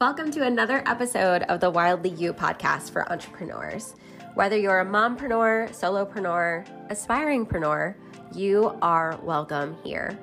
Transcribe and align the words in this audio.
Welcome 0.00 0.30
to 0.30 0.44
another 0.44 0.84
episode 0.86 1.42
of 1.48 1.58
the 1.58 1.70
Wildly 1.70 2.10
You 2.10 2.32
podcast 2.32 2.92
for 2.92 3.10
entrepreneurs. 3.10 3.96
Whether 4.34 4.56
you're 4.56 4.78
a 4.78 4.86
mompreneur, 4.86 5.70
solopreneur, 5.70 6.64
aspiringpreneur, 6.88 7.96
you 8.32 8.78
are 8.80 9.18
welcome 9.24 9.76
here. 9.82 10.16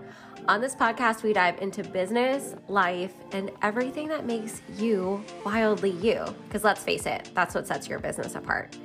On 0.47 0.61
this 0.61 0.75
podcast, 0.75 1.23
we 1.23 1.33
dive 1.33 1.61
into 1.61 1.83
business, 1.83 2.55
life, 2.69 3.15
and 3.33 3.51
everything 3.63 4.07
that 4.07 4.25
makes 4.25 4.61
you 4.77 5.21
wildly 5.45 5.91
you. 5.91 6.23
Because 6.47 6.63
let's 6.63 6.81
face 6.81 7.05
it, 7.05 7.29
that's 7.33 7.53
what 7.53 7.67
sets 7.67 7.89
your 7.89 7.99
business 7.99 8.35
apart. 8.35 8.77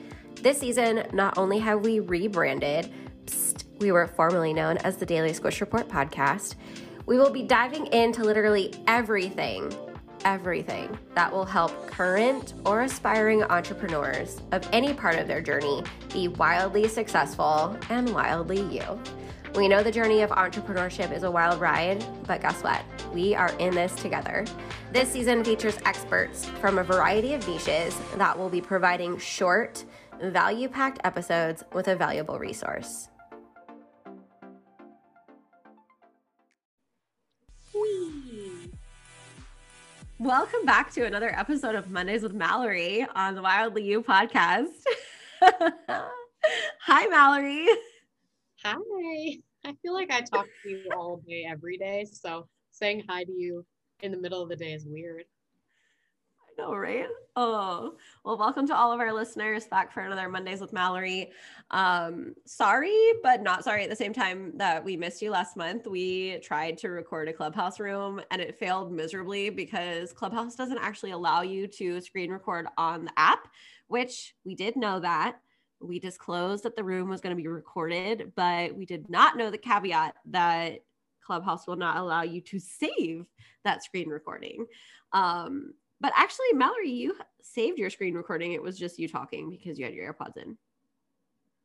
This 0.42 0.58
season, 0.58 1.06
not 1.12 1.38
only 1.38 1.60
have 1.60 1.84
we 1.84 2.00
rebranded, 2.00 2.92
psst, 3.26 3.62
we 3.78 3.92
were 3.92 4.08
formerly 4.08 4.52
known 4.52 4.76
as 4.78 4.96
the 4.96 5.06
Daily 5.06 5.34
Squish 5.34 5.60
Report 5.60 5.86
podcast, 5.88 6.56
we 7.06 7.16
will 7.16 7.30
be 7.30 7.44
diving 7.44 7.86
into 7.92 8.24
literally 8.24 8.74
everything 8.88 9.72
everything 10.24 10.98
that 11.14 11.32
will 11.32 11.44
help 11.44 11.86
current 11.86 12.54
or 12.64 12.82
aspiring 12.82 13.42
entrepreneurs 13.44 14.40
of 14.52 14.68
any 14.72 14.92
part 14.92 15.16
of 15.18 15.26
their 15.26 15.40
journey 15.40 15.82
be 16.12 16.28
wildly 16.28 16.88
successful 16.88 17.76
and 17.88 18.12
wildly 18.12 18.60
you. 18.62 18.82
We 19.54 19.66
know 19.66 19.82
the 19.82 19.90
journey 19.90 20.20
of 20.20 20.30
entrepreneurship 20.30 21.12
is 21.12 21.24
a 21.24 21.30
wild 21.30 21.60
ride, 21.60 22.04
but 22.26 22.40
guess 22.40 22.62
what? 22.62 22.82
We 23.12 23.34
are 23.34 23.52
in 23.58 23.74
this 23.74 23.94
together. 23.96 24.44
This 24.92 25.08
season 25.08 25.42
features 25.42 25.78
experts 25.84 26.44
from 26.44 26.78
a 26.78 26.84
variety 26.84 27.34
of 27.34 27.46
niches 27.48 27.98
that 28.16 28.38
will 28.38 28.48
be 28.48 28.60
providing 28.60 29.18
short, 29.18 29.84
value 30.22 30.68
packed 30.68 31.00
episodes 31.02 31.64
with 31.72 31.88
a 31.88 31.96
valuable 31.96 32.38
resource. 32.38 33.08
Welcome 40.20 40.66
back 40.66 40.92
to 40.92 41.06
another 41.06 41.34
episode 41.34 41.74
of 41.74 41.90
Mondays 41.90 42.22
with 42.22 42.34
Mallory 42.34 43.06
on 43.14 43.34
the 43.34 43.40
Wildly 43.40 43.84
You 43.84 44.02
podcast. 44.02 44.66
Hi, 45.40 47.06
Mallory. 47.06 47.66
Hi. 48.62 48.76
I 49.64 49.74
feel 49.80 49.94
like 49.94 50.12
I 50.12 50.20
talk 50.20 50.44
to 50.62 50.68
you 50.68 50.90
all 50.94 51.22
day, 51.26 51.46
every 51.50 51.78
day. 51.78 52.04
So 52.04 52.46
saying 52.70 53.04
hi 53.08 53.24
to 53.24 53.32
you 53.32 53.64
in 54.02 54.12
the 54.12 54.18
middle 54.18 54.42
of 54.42 54.50
the 54.50 54.56
day 54.56 54.74
is 54.74 54.84
weird 54.86 55.24
know, 56.58 56.74
right? 56.74 57.06
Oh, 57.36 57.94
well, 58.24 58.36
welcome 58.38 58.66
to 58.66 58.76
all 58.76 58.92
of 58.92 59.00
our 59.00 59.12
listeners 59.12 59.66
back 59.66 59.92
for 59.92 60.00
another 60.00 60.28
Mondays 60.28 60.60
with 60.60 60.72
Mallory. 60.72 61.30
Um, 61.70 62.34
sorry, 62.46 62.96
but 63.22 63.42
not 63.42 63.64
sorry 63.64 63.84
at 63.84 63.90
the 63.90 63.96
same 63.96 64.12
time 64.12 64.52
that 64.56 64.84
we 64.84 64.96
missed 64.96 65.22
you 65.22 65.30
last 65.30 65.56
month. 65.56 65.86
We 65.86 66.38
tried 66.38 66.78
to 66.78 66.88
record 66.88 67.28
a 67.28 67.32
Clubhouse 67.32 67.80
room 67.80 68.20
and 68.30 68.40
it 68.40 68.58
failed 68.58 68.92
miserably 68.92 69.50
because 69.50 70.12
Clubhouse 70.12 70.54
doesn't 70.54 70.78
actually 70.78 71.12
allow 71.12 71.42
you 71.42 71.66
to 71.68 72.00
screen 72.00 72.30
record 72.30 72.66
on 72.76 73.04
the 73.04 73.12
app, 73.16 73.48
which 73.88 74.34
we 74.44 74.54
did 74.54 74.76
know 74.76 75.00
that. 75.00 75.36
We 75.80 75.98
disclosed 75.98 76.64
that 76.64 76.76
the 76.76 76.84
room 76.84 77.08
was 77.08 77.20
going 77.20 77.34
to 77.34 77.42
be 77.42 77.48
recorded, 77.48 78.32
but 78.34 78.74
we 78.74 78.84
did 78.84 79.08
not 79.08 79.36
know 79.36 79.50
the 79.50 79.58
caveat 79.58 80.14
that 80.26 80.80
Clubhouse 81.22 81.66
will 81.66 81.76
not 81.76 81.96
allow 81.96 82.22
you 82.22 82.40
to 82.42 82.58
save 82.58 83.26
that 83.64 83.82
screen 83.82 84.08
recording. 84.08 84.66
Um, 85.12 85.74
but 86.00 86.12
actually, 86.16 86.52
Mallory, 86.54 86.90
you 86.90 87.14
saved 87.42 87.78
your 87.78 87.90
screen 87.90 88.14
recording. 88.14 88.52
It 88.52 88.62
was 88.62 88.78
just 88.78 88.98
you 88.98 89.08
talking 89.08 89.50
because 89.50 89.78
you 89.78 89.84
had 89.84 89.94
your 89.94 90.12
AirPods 90.12 90.36
in. 90.36 90.56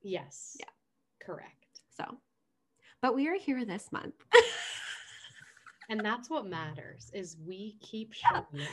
Yes. 0.01 0.57
Yeah. 0.59 0.65
Correct. 1.21 1.65
So, 1.97 2.17
but 3.01 3.15
we 3.15 3.27
are 3.27 3.37
here 3.37 3.65
this 3.65 3.91
month. 3.91 4.15
and 5.89 5.99
that's 6.03 6.29
what 6.29 6.47
matters 6.47 7.09
is 7.13 7.37
we 7.45 7.77
keep 7.81 8.13
showing 8.13 8.43
yeah. 8.53 8.65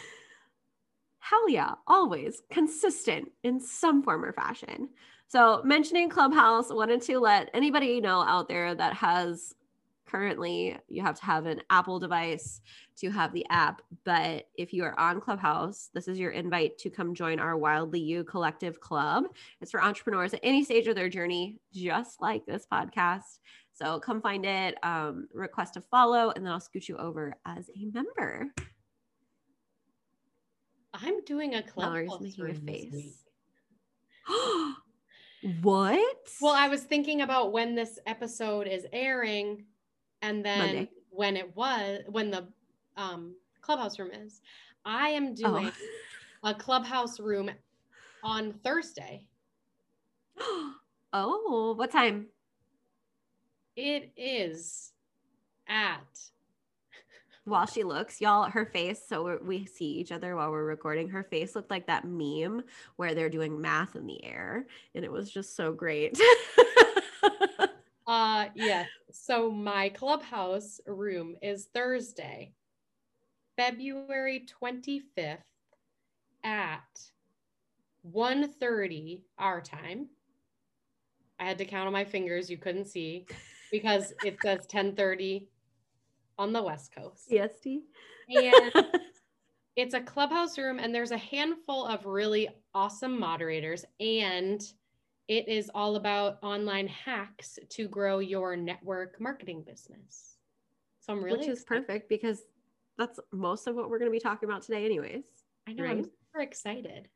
Hell 1.20 1.48
yeah, 1.48 1.74
always 1.86 2.42
consistent 2.50 3.30
in 3.44 3.60
some 3.60 4.02
form 4.02 4.24
or 4.24 4.32
fashion. 4.32 4.88
So, 5.28 5.62
mentioning 5.64 6.10
Clubhouse, 6.10 6.68
wanted 6.70 7.00
to 7.02 7.20
let 7.20 7.48
anybody 7.54 8.00
know 8.00 8.22
out 8.22 8.48
there 8.48 8.74
that 8.74 8.92
has 8.94 9.54
currently 10.06 10.76
you 10.88 11.02
have 11.02 11.18
to 11.18 11.24
have 11.24 11.46
an 11.46 11.60
Apple 11.70 11.98
device 11.98 12.60
to 12.96 13.10
have 13.10 13.32
the 13.32 13.46
app. 13.50 13.82
But 14.04 14.48
if 14.56 14.72
you 14.72 14.84
are 14.84 14.98
on 14.98 15.20
Clubhouse, 15.20 15.90
this 15.94 16.08
is 16.08 16.18
your 16.18 16.32
invite 16.32 16.78
to 16.78 16.90
come 16.90 17.14
join 17.14 17.40
our 17.40 17.56
Wildly 17.56 18.00
You 18.00 18.24
Collective 18.24 18.80
Club. 18.80 19.24
It's 19.60 19.70
for 19.70 19.82
entrepreneurs 19.82 20.34
at 20.34 20.40
any 20.42 20.64
stage 20.64 20.86
of 20.86 20.94
their 20.94 21.08
journey, 21.08 21.58
just 21.72 22.20
like 22.20 22.44
this 22.46 22.66
podcast. 22.70 23.38
So 23.72 23.98
come 24.00 24.20
find 24.20 24.44
it, 24.44 24.76
um, 24.82 25.28
request 25.32 25.76
a 25.76 25.80
follow, 25.80 26.30
and 26.30 26.44
then 26.44 26.52
I'll 26.52 26.60
scoot 26.60 26.88
you 26.88 26.96
over 26.98 27.34
as 27.46 27.70
a 27.70 27.86
member. 27.86 28.52
I'm 30.94 31.24
doing 31.24 31.54
a 31.54 31.62
club. 31.62 31.86
Mallory's 31.86 32.20
making 32.20 32.50
a 32.50 32.54
face. 32.54 33.24
what? 35.62 36.28
Well, 36.40 36.54
I 36.54 36.68
was 36.68 36.82
thinking 36.82 37.22
about 37.22 37.52
when 37.52 37.74
this 37.74 37.98
episode 38.06 38.66
is 38.66 38.86
airing 38.92 39.64
and 40.22 40.44
then 40.44 40.58
Monday. 40.58 40.90
when 41.10 41.36
it 41.36 41.54
was 41.54 42.00
when 42.08 42.30
the 42.30 42.46
um, 42.96 43.34
clubhouse 43.60 43.98
room 43.98 44.10
is 44.12 44.40
i 44.84 45.08
am 45.08 45.28
oh. 45.28 45.34
doing 45.34 45.72
oh. 46.44 46.50
a 46.50 46.54
clubhouse 46.54 47.20
room 47.20 47.50
on 48.24 48.52
thursday 48.64 49.26
oh 51.12 51.74
what 51.76 51.90
time 51.90 52.26
it 53.76 54.10
is 54.16 54.92
at 55.68 56.00
while 57.44 57.66
she 57.66 57.82
looks 57.82 58.20
y'all 58.20 58.48
her 58.48 58.66
face 58.66 59.00
so 59.08 59.38
we 59.44 59.66
see 59.66 59.86
each 59.86 60.12
other 60.12 60.36
while 60.36 60.50
we're 60.50 60.64
recording 60.64 61.08
her 61.08 61.24
face 61.24 61.54
looked 61.56 61.70
like 61.70 61.86
that 61.86 62.04
meme 62.04 62.62
where 62.96 63.14
they're 63.14 63.30
doing 63.30 63.60
math 63.60 63.96
in 63.96 64.06
the 64.06 64.22
air 64.24 64.66
and 64.94 65.04
it 65.04 65.10
was 65.10 65.30
just 65.30 65.56
so 65.56 65.72
great 65.72 66.18
Uh 68.12 68.48
yeah. 68.54 68.84
So 69.10 69.50
my 69.50 69.88
clubhouse 69.88 70.80
room 70.86 71.34
is 71.40 71.68
Thursday, 71.72 72.52
February 73.56 74.44
25th 74.62 75.38
at 76.44 76.80
1:30 78.02 79.22
our 79.38 79.62
time. 79.62 80.10
I 81.40 81.46
had 81.46 81.56
to 81.56 81.64
count 81.64 81.86
on 81.86 81.94
my 81.94 82.04
fingers, 82.04 82.50
you 82.50 82.58
couldn't 82.58 82.84
see 82.84 83.24
because 83.70 84.12
it 84.22 84.42
says 84.42 84.66
10:30 84.70 85.46
on 86.38 86.52
the 86.52 86.62
West 86.62 86.94
Coast. 86.94 87.32
EST. 87.32 87.80
And 88.28 88.72
it's 89.76 89.94
a 89.94 90.00
clubhouse 90.02 90.58
room 90.58 90.78
and 90.78 90.94
there's 90.94 91.12
a 91.12 91.16
handful 91.16 91.86
of 91.86 92.04
really 92.04 92.50
awesome 92.74 93.18
moderators 93.18 93.86
and 94.00 94.62
it 95.28 95.48
is 95.48 95.70
all 95.74 95.96
about 95.96 96.38
online 96.42 96.88
hacks 96.88 97.58
to 97.70 97.88
grow 97.88 98.18
your 98.18 98.56
network 98.56 99.20
marketing 99.20 99.62
business. 99.62 100.36
So 101.00 101.12
I'm 101.12 101.22
really 101.22 101.38
Which 101.38 101.48
is 101.48 101.62
excited. 101.62 101.86
perfect 101.86 102.08
because 102.08 102.42
that's 102.98 103.18
most 103.32 103.66
of 103.66 103.74
what 103.74 103.88
we're 103.88 103.98
going 103.98 104.10
to 104.10 104.14
be 104.16 104.20
talking 104.20 104.48
about 104.48 104.62
today 104.62 104.84
anyways. 104.84 105.24
I 105.66 105.72
know 105.72 105.84
right? 105.84 105.92
I'm 105.92 106.04
super 106.04 106.40
excited. 106.40 107.08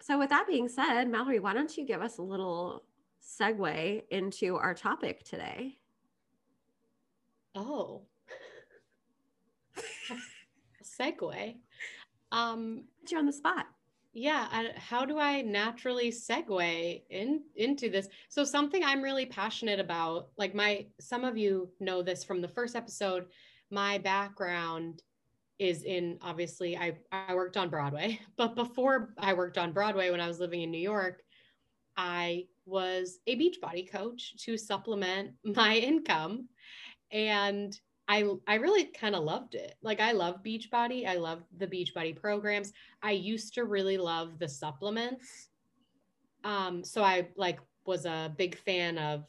So 0.00 0.18
with 0.18 0.30
that 0.30 0.46
being 0.46 0.68
said, 0.68 1.04
Mallory, 1.08 1.40
why 1.40 1.52
don't 1.52 1.76
you 1.76 1.84
give 1.84 2.00
us 2.00 2.18
a 2.18 2.22
little 2.22 2.84
segue 3.22 4.02
into 4.10 4.56
our 4.56 4.74
topic 4.74 5.24
today? 5.24 5.78
Oh. 7.54 8.02
segue. 10.82 11.56
Um, 12.32 12.84
Put 13.00 13.10
you 13.12 13.18
on 13.18 13.26
the 13.26 13.32
spot 13.32 13.66
yeah 14.16 14.48
I, 14.50 14.70
how 14.76 15.04
do 15.04 15.18
i 15.18 15.42
naturally 15.42 16.10
segue 16.10 17.02
in 17.10 17.42
into 17.54 17.90
this? 17.90 18.08
So 18.28 18.44
something 18.44 18.82
i'm 18.82 19.02
really 19.02 19.26
passionate 19.26 19.78
about 19.78 20.28
like 20.38 20.54
my 20.54 20.86
some 21.00 21.24
of 21.24 21.36
you 21.36 21.68
know 21.80 22.02
this 22.02 22.24
from 22.24 22.40
the 22.40 22.48
first 22.48 22.76
episode 22.76 23.26
my 23.70 23.98
background 23.98 25.02
is 25.58 25.84
in 25.84 26.18
obviously 26.22 26.76
i 26.76 26.96
i 27.12 27.34
worked 27.34 27.56
on 27.56 27.68
broadway 27.68 28.18
but 28.36 28.54
before 28.54 29.14
i 29.18 29.32
worked 29.34 29.58
on 29.58 29.72
broadway 29.72 30.10
when 30.10 30.20
i 30.20 30.28
was 30.28 30.40
living 30.40 30.62
in 30.62 30.70
new 30.70 30.78
york 30.78 31.22
i 31.96 32.44
was 32.66 33.20
a 33.26 33.36
beachbody 33.36 33.90
coach 33.90 34.34
to 34.44 34.58
supplement 34.58 35.30
my 35.44 35.76
income. 35.76 36.48
And 37.12 37.78
I 38.08 38.28
I 38.46 38.54
really 38.54 38.84
kind 38.84 39.14
of 39.14 39.24
loved 39.24 39.54
it. 39.54 39.74
Like 39.82 40.00
I 40.00 40.12
love 40.12 40.42
Beachbody. 40.42 41.06
I 41.06 41.16
love 41.16 41.42
the 41.58 41.66
Beachbody 41.66 42.14
programs. 42.14 42.72
I 43.02 43.12
used 43.12 43.54
to 43.54 43.64
really 43.64 43.98
love 43.98 44.38
the 44.38 44.48
supplements. 44.48 45.48
Um, 46.44 46.84
so 46.84 47.02
I 47.02 47.28
like 47.36 47.58
was 47.84 48.06
a 48.06 48.32
big 48.36 48.56
fan 48.58 48.98
of 48.98 49.24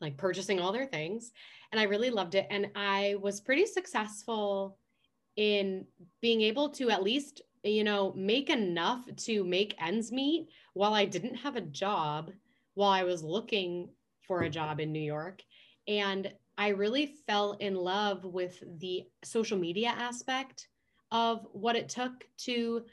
like 0.00 0.16
purchasing 0.16 0.60
all 0.60 0.72
their 0.72 0.86
things 0.86 1.32
and 1.72 1.80
I 1.80 1.84
really 1.84 2.10
loved 2.10 2.34
it. 2.34 2.46
And 2.50 2.70
I 2.74 3.16
was 3.20 3.40
pretty 3.40 3.66
successful 3.66 4.78
in 5.36 5.86
being 6.20 6.40
able 6.42 6.70
to 6.70 6.90
at 6.90 7.02
least, 7.02 7.42
you 7.62 7.84
know, 7.84 8.12
make 8.16 8.50
enough 8.50 9.04
to 9.16 9.44
make 9.44 9.74
ends 9.80 10.12
meet 10.12 10.48
while 10.74 10.94
I 10.94 11.04
didn't 11.04 11.36
have 11.36 11.56
a 11.56 11.60
job 11.60 12.30
while 12.74 12.90
I 12.90 13.04
was 13.04 13.22
looking 13.22 13.90
for 14.26 14.42
a 14.42 14.50
job 14.50 14.80
in 14.80 14.92
New 14.92 15.00
York. 15.00 15.42
And 15.88 16.32
I 16.58 16.68
really 16.68 17.06
fell 17.26 17.52
in 17.52 17.74
love 17.74 18.24
with 18.24 18.62
the 18.78 19.04
social 19.22 19.58
media 19.58 19.88
aspect 19.88 20.68
of 21.12 21.46
what 21.52 21.76
it 21.76 21.88
took 21.88 22.26
to 22.36 22.84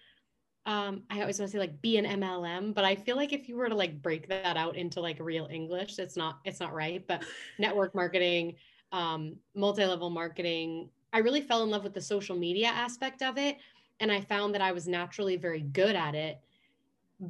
um 0.66 1.04
i 1.10 1.20
always 1.20 1.40
want 1.40 1.50
to 1.50 1.58
say 1.58 1.60
like 1.60 1.82
be 1.82 1.98
an 1.98 2.06
mlm 2.22 2.74
but 2.74 2.86
i 2.86 2.96
feel 2.96 3.16
like 3.16 3.34
if 3.34 3.50
you 3.50 3.58
were 3.58 3.68
to 3.68 3.76
like 3.76 4.02
break 4.02 4.28
that 4.30 4.56
out 4.56 4.76
into 4.76 5.02
like 5.02 5.20
real 5.20 5.48
english 5.52 6.00
it's 6.00 6.16
not 6.16 6.40
it's 6.46 6.60
not 6.60 6.74
right 6.74 7.06
but 7.08 7.24
network 7.60 7.94
marketing 7.94 8.56
um 8.92 9.36
multi-level 9.56 10.10
marketing 10.10 10.90
i 11.12 11.18
really 11.18 11.42
fell 11.42 11.64
in 11.64 11.70
love 11.70 11.84
with 11.84 11.94
the 11.94 12.02
social 12.02 12.36
media 12.36 12.68
aspect 12.68 13.22
of 13.22 13.38
it 13.38 13.58
and 14.00 14.12
i 14.12 14.22
found 14.22 14.54
that 14.54 14.62
i 14.62 14.72
was 14.72 14.88
naturally 14.88 15.36
very 15.36 15.62
good 15.62 15.96
at 15.96 16.16
it 16.16 16.40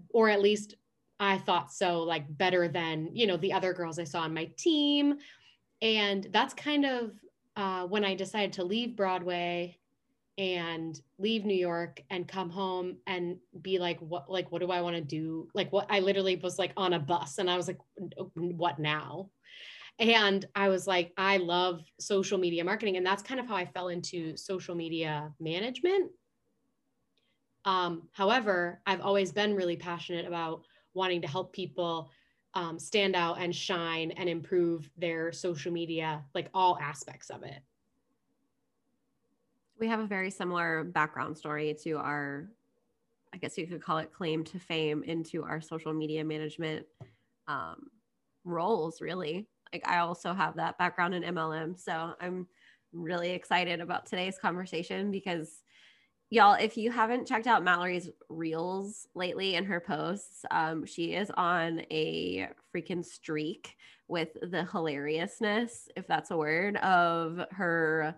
or 0.09 0.29
at 0.29 0.41
least 0.41 0.75
i 1.19 1.37
thought 1.37 1.71
so 1.71 2.01
like 2.03 2.25
better 2.37 2.67
than 2.67 3.09
you 3.13 3.25
know 3.25 3.37
the 3.37 3.53
other 3.53 3.73
girls 3.73 3.97
i 3.97 4.03
saw 4.03 4.21
on 4.21 4.33
my 4.33 4.45
team 4.57 5.15
and 5.83 6.27
that's 6.31 6.55
kind 6.55 6.85
of 6.85 7.11
uh, 7.55 7.85
when 7.85 8.03
i 8.03 8.15
decided 8.15 8.53
to 8.53 8.63
leave 8.63 8.95
broadway 8.95 9.77
and 10.37 10.99
leave 11.19 11.45
New 11.45 11.53
York 11.53 12.01
and 12.09 12.27
come 12.27 12.49
home 12.49 12.97
and 13.05 13.37
be 13.61 13.77
like, 13.77 13.99
what, 13.99 14.29
like, 14.31 14.51
what 14.51 14.61
do 14.61 14.71
I 14.71 14.81
want 14.81 14.95
to 14.95 15.01
do? 15.01 15.47
Like, 15.53 15.71
what 15.71 15.85
I 15.89 15.99
literally 15.99 16.35
was 16.37 16.57
like 16.57 16.71
on 16.75 16.93
a 16.93 16.99
bus 16.99 17.37
and 17.37 17.49
I 17.49 17.55
was 17.55 17.67
like, 17.67 17.77
what 18.33 18.79
now? 18.79 19.29
And 19.99 20.45
I 20.55 20.69
was 20.69 20.87
like, 20.87 21.13
I 21.17 21.37
love 21.37 21.83
social 21.99 22.39
media 22.39 22.63
marketing. 22.63 22.97
And 22.97 23.05
that's 23.05 23.21
kind 23.21 23.39
of 23.39 23.47
how 23.47 23.55
I 23.55 23.65
fell 23.65 23.89
into 23.89 24.35
social 24.35 24.73
media 24.73 25.31
management. 25.39 26.09
Um, 27.65 28.09
however, 28.11 28.81
I've 28.87 29.01
always 29.01 29.31
been 29.31 29.55
really 29.55 29.77
passionate 29.77 30.25
about 30.25 30.63
wanting 30.95 31.21
to 31.21 31.27
help 31.27 31.53
people 31.53 32.09
um, 32.55 32.77
stand 32.77 33.15
out 33.15 33.39
and 33.39 33.55
shine 33.55 34.11
and 34.11 34.29
improve 34.29 34.89
their 34.97 35.31
social 35.31 35.71
media, 35.71 36.23
like 36.35 36.49
all 36.53 36.77
aspects 36.81 37.29
of 37.29 37.43
it. 37.43 37.59
We 39.79 39.87
have 39.87 39.99
a 39.99 40.05
very 40.05 40.29
similar 40.29 40.83
background 40.83 41.37
story 41.37 41.75
to 41.83 41.93
our 41.97 42.49
i 43.33 43.37
guess 43.37 43.57
you 43.57 43.65
could 43.65 43.81
call 43.81 43.97
it 43.97 44.13
claim 44.13 44.43
to 44.43 44.59
fame 44.59 45.03
into 45.03 45.43
our 45.43 45.59
social 45.59 45.91
media 45.91 46.23
management 46.23 46.85
um, 47.47 47.87
roles 48.45 49.01
really. 49.01 49.47
Like 49.73 49.87
i 49.87 49.97
also 49.97 50.33
have 50.33 50.55
that 50.57 50.77
background 50.77 51.15
in 51.15 51.23
mlm 51.23 51.77
so 51.77 52.13
i'm 52.21 52.47
really 52.93 53.31
excited 53.31 53.81
about 53.81 54.05
today's 54.05 54.37
conversation 54.37 55.09
because 55.09 55.62
y'all 56.33 56.55
if 56.55 56.77
you 56.77 56.91
haven't 56.91 57.27
checked 57.27 57.47
out 57.47 57.63
mallory's 57.63 58.09
reels 58.29 59.07
lately 59.13 59.55
in 59.55 59.63
her 59.63 59.79
posts 59.79 60.45
um, 60.51 60.85
she 60.85 61.13
is 61.13 61.31
on 61.37 61.81
a 61.91 62.47
freaking 62.75 63.05
streak 63.05 63.75
with 64.07 64.29
the 64.41 64.65
hilariousness 64.65 65.87
if 65.95 66.07
that's 66.07 66.31
a 66.31 66.37
word 66.37 66.77
of 66.77 67.39
her 67.51 68.15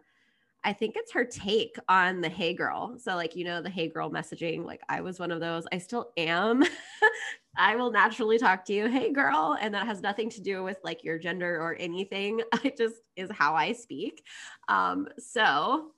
I 0.64 0.74
think 0.74 0.96
it's 0.98 1.14
her 1.14 1.24
take 1.24 1.78
on 1.88 2.22
the 2.22 2.30
Hey 2.30 2.54
Girl. 2.56 2.98
So, 2.98 3.16
like, 3.16 3.36
you 3.36 3.46
know, 3.46 3.62
the 3.62 3.70
Hey 3.70 3.88
Girl 3.88 4.10
messaging, 4.10 4.66
like, 4.66 4.82
I 4.90 5.02
was 5.02 5.20
one 5.20 5.32
of 5.32 5.40
those. 5.40 5.64
I 5.72 5.78
still 5.78 6.12
am. 6.18 6.64
I 7.58 7.76
will 7.76 7.92
naturally 7.92 8.38
talk 8.40 8.66
to 8.66 8.74
you, 8.74 8.88
Hey 8.88 9.14
Girl. 9.14 9.56
And 9.62 9.74
that 9.76 9.86
has 9.86 10.02
nothing 10.02 10.30
to 10.32 10.42
do 10.42 10.64
with 10.64 10.78
like 10.84 11.04
your 11.04 11.20
gender 11.20 11.62
or 11.62 11.76
anything. 11.80 12.42
It 12.64 12.78
just 12.78 12.96
is 13.16 13.30
how 13.32 13.54
I 13.56 13.74
speak. 13.74 14.24
Um, 14.68 15.08
so, 15.20 15.92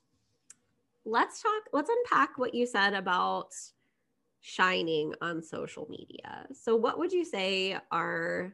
let's 1.08 1.42
talk, 1.42 1.64
let's 1.74 1.90
unpack 1.90 2.38
what 2.38 2.54
you 2.54 2.66
said 2.66 2.94
about 2.94 3.54
shining 4.42 5.14
on 5.22 5.42
social 5.42 5.88
media. 5.90 6.46
So, 6.54 6.76
what 6.76 7.00
would 7.00 7.12
you 7.12 7.26
say 7.26 7.78
are 7.92 8.54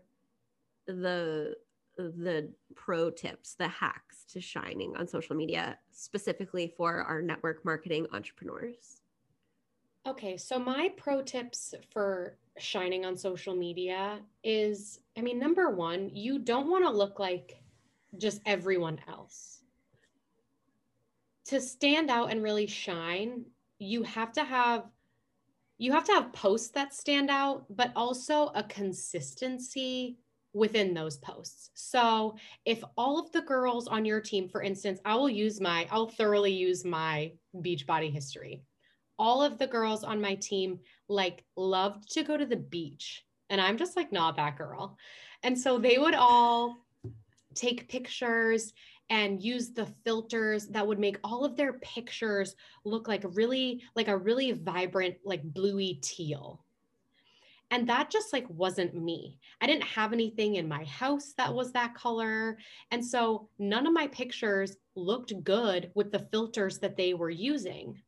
the 0.85 1.55
the 1.97 2.49
pro 2.75 3.11
tips, 3.11 3.55
the 3.55 3.67
hacks 3.67 4.25
to 4.29 4.41
shining 4.41 4.95
on 4.97 5.07
social 5.07 5.35
media, 5.35 5.77
specifically 5.91 6.73
for 6.75 7.03
our 7.03 7.21
network 7.21 7.63
marketing 7.65 8.07
entrepreneurs? 8.13 9.01
Okay, 10.05 10.37
so 10.37 10.59
my 10.59 10.91
pro 10.97 11.21
tips 11.21 11.73
for 11.91 12.37
shining 12.57 13.05
on 13.05 13.15
social 13.15 13.55
media 13.55 14.19
is 14.43 14.99
I 15.17 15.21
mean, 15.21 15.39
number 15.39 15.69
one, 15.69 16.09
you 16.13 16.39
don't 16.39 16.69
want 16.69 16.85
to 16.85 16.91
look 16.91 17.19
like 17.19 17.63
just 18.17 18.41
everyone 18.45 18.99
else. 19.07 19.62
To 21.47 21.59
stand 21.59 22.09
out 22.09 22.31
and 22.31 22.41
really 22.41 22.67
shine, 22.67 23.45
you 23.79 24.03
have 24.03 24.31
to 24.33 24.43
have 24.43 24.85
you 25.77 25.91
have 25.91 26.05
to 26.05 26.13
have 26.13 26.31
posts 26.31 26.69
that 26.69 26.93
stand 26.93 27.29
out, 27.29 27.65
but 27.69 27.91
also 27.95 28.51
a 28.55 28.63
consistency 28.63 30.17
within 30.53 30.93
those 30.93 31.17
posts. 31.17 31.71
So 31.73 32.35
if 32.63 32.83
all 32.95 33.19
of 33.19 33.31
the 33.31 33.41
girls 33.41 33.87
on 33.87 34.05
your 34.05 34.21
team, 34.21 34.47
for 34.47 34.61
instance, 34.61 34.99
I 35.03 35.15
will 35.15 35.29
use 35.29 35.59
my, 35.59 35.87
I'll 35.91 36.07
thoroughly 36.07 36.53
use 36.53 36.85
my 36.85 37.33
Beachbody 37.55 38.11
history. 38.11 38.61
All 39.17 39.41
of 39.41 39.57
the 39.57 39.67
girls 39.67 40.03
on 40.03 40.21
my 40.21 40.35
team 40.35 40.79
like 41.09 41.43
loved 41.55 42.11
to 42.13 42.23
go 42.23 42.37
to 42.37 42.45
the 42.45 42.55
beach. 42.55 43.25
And 43.49 43.59
I'm 43.59 43.77
just 43.77 43.97
like 43.97 44.11
not 44.11 44.37
that 44.37 44.57
girl. 44.57 44.97
And 45.41 45.59
so 45.59 45.77
they 45.77 45.97
would 45.97 46.15
all 46.15 46.77
take 47.55 47.89
pictures 47.89 48.73
and 49.09 49.43
use 49.43 49.71
the 49.71 49.85
filters 50.03 50.67
that 50.67 50.85
would 50.85 50.99
make 50.99 51.17
all 51.23 51.45
of 51.45 51.55
their 51.55 51.73
pictures 51.73 52.55
look 52.85 53.07
like 53.07 53.23
really 53.33 53.81
like 53.95 54.07
a 54.07 54.17
really 54.17 54.51
vibrant 54.51 55.15
like 55.25 55.43
bluey 55.43 55.99
teal. 56.01 56.63
And 57.71 57.89
that 57.89 58.11
just 58.11 58.33
like 58.33 58.45
wasn't 58.49 58.93
me. 58.93 59.39
I 59.59 59.67
didn't 59.67 59.83
have 59.83 60.13
anything 60.13 60.55
in 60.55 60.67
my 60.67 60.83
house 60.83 61.33
that 61.37 61.53
was 61.53 61.71
that 61.71 61.95
color. 61.95 62.57
And 62.91 63.03
so 63.03 63.49
none 63.57 63.87
of 63.87 63.93
my 63.93 64.07
pictures 64.07 64.77
looked 64.95 65.33
good 65.43 65.91
with 65.95 66.11
the 66.11 66.27
filters 66.31 66.77
that 66.79 66.97
they 66.97 67.13
were 67.13 67.31
using. 67.31 68.01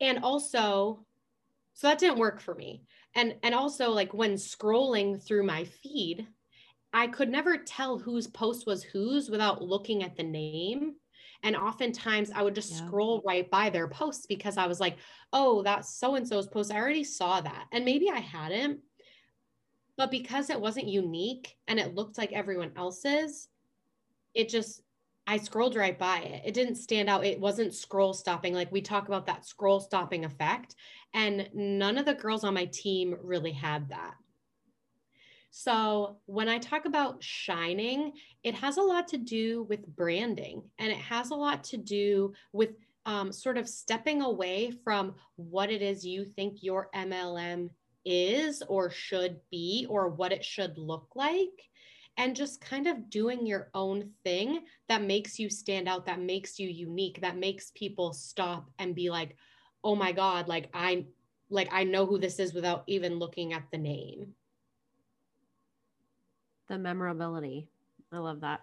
And 0.00 0.20
also 0.20 1.04
so 1.74 1.86
that 1.86 1.98
didn't 1.98 2.18
work 2.18 2.40
for 2.40 2.56
me. 2.56 2.82
And 3.14 3.36
and 3.42 3.54
also 3.54 3.90
like 3.90 4.12
when 4.12 4.34
scrolling 4.34 5.22
through 5.22 5.44
my 5.44 5.64
feed 5.64 6.26
i 6.92 7.06
could 7.06 7.28
never 7.28 7.56
tell 7.56 7.98
whose 7.98 8.26
post 8.26 8.66
was 8.66 8.82
whose 8.82 9.30
without 9.30 9.62
looking 9.62 10.02
at 10.02 10.16
the 10.16 10.22
name 10.22 10.94
and 11.42 11.56
oftentimes 11.56 12.30
I 12.34 12.42
would 12.42 12.54
just 12.54 12.72
yeah. 12.72 12.86
scroll 12.86 13.22
right 13.24 13.48
by 13.48 13.70
their 13.70 13.88
posts 13.88 14.26
because 14.26 14.56
I 14.56 14.66
was 14.66 14.80
like, 14.80 14.96
oh, 15.32 15.62
that's 15.62 15.94
so 15.94 16.16
and 16.16 16.26
so's 16.26 16.48
post. 16.48 16.72
I 16.72 16.76
already 16.78 17.04
saw 17.04 17.40
that. 17.40 17.66
And 17.72 17.84
maybe 17.84 18.10
I 18.10 18.18
hadn't. 18.18 18.80
But 19.96 20.10
because 20.10 20.50
it 20.50 20.60
wasn't 20.60 20.88
unique 20.88 21.56
and 21.66 21.78
it 21.78 21.94
looked 21.94 22.18
like 22.18 22.32
everyone 22.32 22.72
else's, 22.76 23.48
it 24.34 24.48
just, 24.48 24.82
I 25.26 25.36
scrolled 25.38 25.76
right 25.76 25.98
by 25.98 26.20
it. 26.20 26.42
It 26.44 26.54
didn't 26.54 26.76
stand 26.76 27.08
out. 27.08 27.24
It 27.24 27.40
wasn't 27.40 27.74
scroll 27.74 28.14
stopping. 28.14 28.54
Like 28.54 28.72
we 28.72 28.80
talk 28.80 29.08
about 29.08 29.26
that 29.26 29.44
scroll 29.44 29.80
stopping 29.80 30.24
effect. 30.24 30.74
And 31.14 31.48
none 31.52 31.98
of 31.98 32.04
the 32.04 32.14
girls 32.14 32.44
on 32.44 32.54
my 32.54 32.66
team 32.66 33.16
really 33.22 33.52
had 33.52 33.88
that. 33.90 34.14
So, 35.50 36.18
when 36.26 36.48
I 36.48 36.58
talk 36.58 36.84
about 36.84 37.22
shining, 37.22 38.12
it 38.42 38.54
has 38.54 38.76
a 38.76 38.82
lot 38.82 39.08
to 39.08 39.18
do 39.18 39.64
with 39.68 39.86
branding 39.86 40.62
and 40.78 40.90
it 40.92 40.98
has 40.98 41.30
a 41.30 41.34
lot 41.34 41.64
to 41.64 41.76
do 41.76 42.32
with 42.52 42.70
um, 43.06 43.32
sort 43.32 43.56
of 43.56 43.68
stepping 43.68 44.20
away 44.20 44.72
from 44.84 45.14
what 45.36 45.70
it 45.70 45.80
is 45.80 46.04
you 46.04 46.26
think 46.26 46.62
your 46.62 46.90
MLM 46.94 47.70
is 48.04 48.62
or 48.68 48.90
should 48.90 49.40
be 49.50 49.86
or 49.88 50.08
what 50.08 50.32
it 50.32 50.44
should 50.44 50.76
look 50.76 51.08
like 51.14 51.68
and 52.18 52.34
just 52.34 52.60
kind 52.60 52.86
of 52.86 53.08
doing 53.08 53.46
your 53.46 53.70
own 53.74 54.10
thing 54.24 54.60
that 54.88 55.02
makes 55.02 55.38
you 55.38 55.48
stand 55.48 55.88
out 55.88 56.06
that 56.06 56.20
makes 56.20 56.58
you 56.58 56.68
unique 56.68 57.20
that 57.20 57.36
makes 57.36 57.70
people 57.74 58.12
stop 58.12 58.68
and 58.78 58.94
be 58.94 59.08
like 59.10 59.36
oh 59.84 59.94
my 59.94 60.12
god 60.12 60.48
like 60.48 60.68
i 60.74 61.04
like 61.50 61.68
i 61.72 61.84
know 61.84 62.06
who 62.06 62.18
this 62.18 62.38
is 62.38 62.52
without 62.52 62.82
even 62.86 63.18
looking 63.18 63.52
at 63.52 63.64
the 63.70 63.78
name 63.78 64.34
the 66.68 66.78
memorability. 66.78 67.68
I 68.12 68.18
love 68.18 68.40
that. 68.40 68.60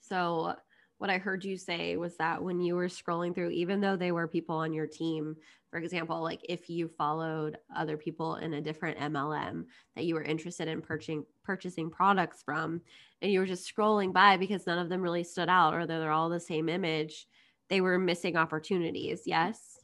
So, 0.00 0.54
what 0.98 1.10
I 1.10 1.18
heard 1.18 1.44
you 1.44 1.56
say 1.56 1.96
was 1.96 2.16
that 2.18 2.42
when 2.42 2.60
you 2.60 2.76
were 2.76 2.86
scrolling 2.86 3.34
through, 3.34 3.50
even 3.50 3.80
though 3.80 3.96
they 3.96 4.12
were 4.12 4.28
people 4.28 4.56
on 4.56 4.72
your 4.72 4.86
team, 4.86 5.36
for 5.68 5.78
example, 5.78 6.22
like 6.22 6.40
if 6.48 6.70
you 6.70 6.86
followed 6.86 7.58
other 7.74 7.96
people 7.96 8.36
in 8.36 8.54
a 8.54 8.60
different 8.60 8.98
MLM 8.98 9.64
that 9.96 10.04
you 10.04 10.14
were 10.14 10.22
interested 10.22 10.68
in 10.68 10.80
purchasing 10.80 11.24
purchasing 11.42 11.90
products 11.90 12.42
from, 12.44 12.82
and 13.20 13.32
you 13.32 13.40
were 13.40 13.46
just 13.46 13.68
scrolling 13.68 14.12
by 14.12 14.36
because 14.36 14.66
none 14.66 14.78
of 14.78 14.88
them 14.88 15.02
really 15.02 15.24
stood 15.24 15.48
out 15.48 15.74
or 15.74 15.86
they're 15.86 16.12
all 16.12 16.28
the 16.28 16.38
same 16.38 16.68
image, 16.68 17.26
they 17.68 17.80
were 17.80 17.98
missing 17.98 18.36
opportunities. 18.36 19.22
Yes. 19.26 19.80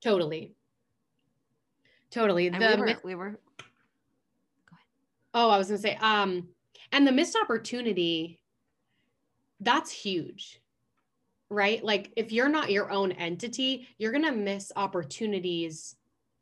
Totally. 0.00 0.54
Totally. 2.10 2.48
The, 2.48 2.58
we, 2.58 2.80
were, 2.80 3.00
we 3.04 3.14
were 3.14 3.40
Oh, 5.34 5.50
I 5.50 5.58
was 5.58 5.68
going 5.68 5.80
to 5.80 5.88
say, 5.88 5.96
um, 6.00 6.48
and 6.92 7.06
the 7.06 7.12
missed 7.12 7.36
opportunity, 7.40 8.40
that's 9.60 9.90
huge, 9.90 10.60
right? 11.48 11.84
Like 11.84 12.12
if 12.16 12.32
you're 12.32 12.48
not 12.48 12.70
your 12.70 12.90
own 12.90 13.12
entity, 13.12 13.88
you're 13.98 14.12
going 14.12 14.24
to 14.24 14.32
miss 14.32 14.72
opportunities 14.74 15.96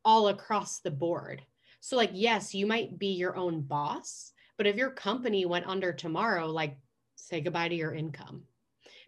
all 0.04 0.28
across 0.28 0.80
the 0.80 0.90
board. 0.90 1.42
So, 1.80 1.97
like, 1.97 2.11
yes, 2.12 2.54
you 2.54 2.66
might 2.66 2.99
be 2.99 3.09
your 3.09 3.37
own 3.37 3.61
boss, 3.61 4.33
but 4.57 4.66
if 4.66 4.76
your 4.76 4.90
company 4.90 5.45
went 5.47 5.66
under 5.66 5.92
tomorrow, 5.92 6.47
like, 6.47 6.76
say 7.14 7.40
goodbye 7.40 7.68
to 7.68 7.75
your 7.75 7.95
income. 7.95 8.42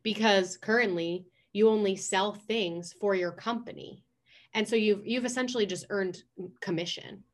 Because 0.02 0.56
currently, 0.56 1.26
you 1.52 1.68
only 1.68 1.96
sell 1.96 2.32
things 2.32 2.94
for 3.00 3.14
your 3.14 3.32
company. 3.32 4.04
And 4.54 4.68
so 4.68 4.76
you've 4.76 5.06
you've 5.06 5.24
essentially 5.24 5.66
just 5.66 5.86
earned 5.90 6.22
commission. 6.60 7.24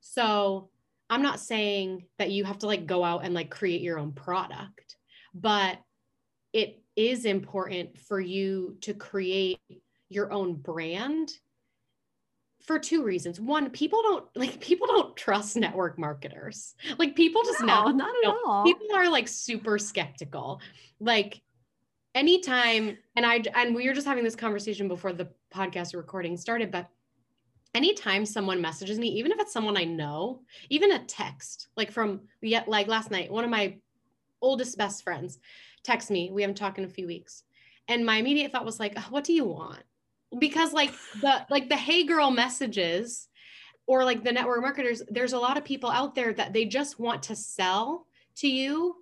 So 0.00 0.70
I'm 1.08 1.22
not 1.22 1.40
saying 1.40 2.04
that 2.18 2.30
you 2.30 2.44
have 2.44 2.58
to 2.58 2.66
like 2.66 2.86
go 2.86 3.04
out 3.04 3.24
and 3.24 3.34
like 3.34 3.50
create 3.50 3.80
your 3.80 3.98
own 3.98 4.12
product, 4.12 4.96
but 5.34 5.78
it 6.52 6.82
is 6.96 7.24
important 7.24 7.98
for 7.98 8.18
you 8.18 8.76
to 8.80 8.94
create 8.94 9.60
your 10.08 10.32
own 10.32 10.54
brand 10.54 11.30
for 12.66 12.78
two 12.78 13.04
reasons. 13.04 13.40
One, 13.40 13.70
people 13.70 14.02
don't 14.02 14.24
like 14.34 14.60
people 14.60 14.88
don't 14.88 15.16
trust 15.16 15.56
network 15.56 15.98
marketers. 15.98 16.74
Like 16.98 17.14
people 17.14 17.42
just 17.44 17.60
no, 17.60 17.84
know 17.84 17.90
not 17.92 18.14
at 18.24 18.34
all. 18.44 18.64
People 18.64 18.88
are 18.94 19.08
like 19.08 19.28
super 19.28 19.78
skeptical. 19.78 20.60
Like 20.98 21.40
anytime, 22.14 22.98
and 23.14 23.24
I 23.24 23.42
and 23.54 23.74
we 23.74 23.86
were 23.86 23.94
just 23.94 24.06
having 24.06 24.24
this 24.24 24.36
conversation 24.36 24.88
before 24.88 25.12
the 25.12 25.28
podcast 25.54 25.94
recording 25.94 26.36
started, 26.36 26.72
but 26.72 26.88
anytime 27.74 28.24
someone 28.24 28.60
messages 28.60 28.98
me, 28.98 29.08
even 29.08 29.32
if 29.32 29.38
it's 29.40 29.52
someone 29.52 29.76
I 29.76 29.84
know, 29.84 30.42
even 30.70 30.92
a 30.92 31.04
text, 31.04 31.68
like 31.76 31.90
from 31.90 32.22
yet 32.40 32.68
like 32.68 32.88
last 32.88 33.10
night, 33.10 33.30
one 33.30 33.44
of 33.44 33.50
my 33.50 33.76
oldest 34.40 34.78
best 34.78 35.02
friends 35.02 35.38
text 35.82 36.10
me. 36.10 36.30
We 36.32 36.42
haven't 36.42 36.56
talked 36.56 36.78
in 36.78 36.84
a 36.84 36.88
few 36.88 37.06
weeks. 37.06 37.44
And 37.88 38.04
my 38.04 38.16
immediate 38.16 38.52
thought 38.52 38.64
was 38.64 38.80
like, 38.80 38.94
oh, 38.96 39.06
what 39.10 39.24
do 39.24 39.32
you 39.32 39.44
want? 39.44 39.82
Because 40.38 40.72
like 40.72 40.92
the 41.20 41.46
like 41.50 41.68
the 41.68 41.76
hey 41.76 42.04
girl 42.04 42.30
messages 42.30 43.28
or 43.86 44.04
like 44.04 44.24
the 44.24 44.32
network 44.32 44.60
marketers, 44.60 45.02
there's 45.08 45.32
a 45.32 45.38
lot 45.38 45.56
of 45.56 45.64
people 45.64 45.90
out 45.90 46.14
there 46.14 46.32
that 46.32 46.52
they 46.52 46.64
just 46.64 46.98
want 46.98 47.22
to 47.24 47.36
sell 47.36 48.06
to 48.36 48.48
you. 48.48 48.96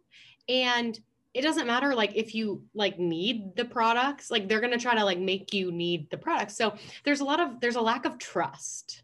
And 0.48 0.98
it 1.34 1.42
doesn't 1.42 1.66
matter 1.66 1.94
like 1.94 2.12
if 2.14 2.34
you 2.34 2.62
like 2.74 2.98
need 2.98 3.54
the 3.56 3.64
products 3.64 4.30
like 4.30 4.48
they're 4.48 4.60
going 4.60 4.72
to 4.72 4.78
try 4.78 4.94
to 4.94 5.04
like 5.04 5.18
make 5.18 5.52
you 5.52 5.70
need 5.70 6.08
the 6.10 6.16
products 6.16 6.56
so 6.56 6.74
there's 7.04 7.20
a 7.20 7.24
lot 7.24 7.40
of 7.40 7.60
there's 7.60 7.76
a 7.76 7.80
lack 7.80 8.04
of 8.06 8.18
trust 8.18 9.02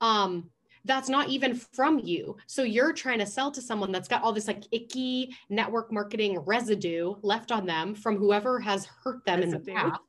um 0.00 0.50
that's 0.86 1.08
not 1.08 1.28
even 1.28 1.54
from 1.54 1.98
you 1.98 2.36
so 2.46 2.62
you're 2.62 2.92
trying 2.92 3.18
to 3.18 3.26
sell 3.26 3.50
to 3.50 3.62
someone 3.62 3.92
that's 3.92 4.08
got 4.08 4.22
all 4.22 4.32
this 4.32 4.48
like 4.48 4.64
icky 4.72 5.34
network 5.50 5.92
marketing 5.92 6.38
residue 6.40 7.14
left 7.22 7.52
on 7.52 7.66
them 7.66 7.94
from 7.94 8.16
whoever 8.16 8.58
has 8.58 8.86
hurt 8.86 9.24
them 9.24 9.40
residue. 9.40 9.56
in 9.56 9.64
the 9.64 9.72
past 9.72 10.00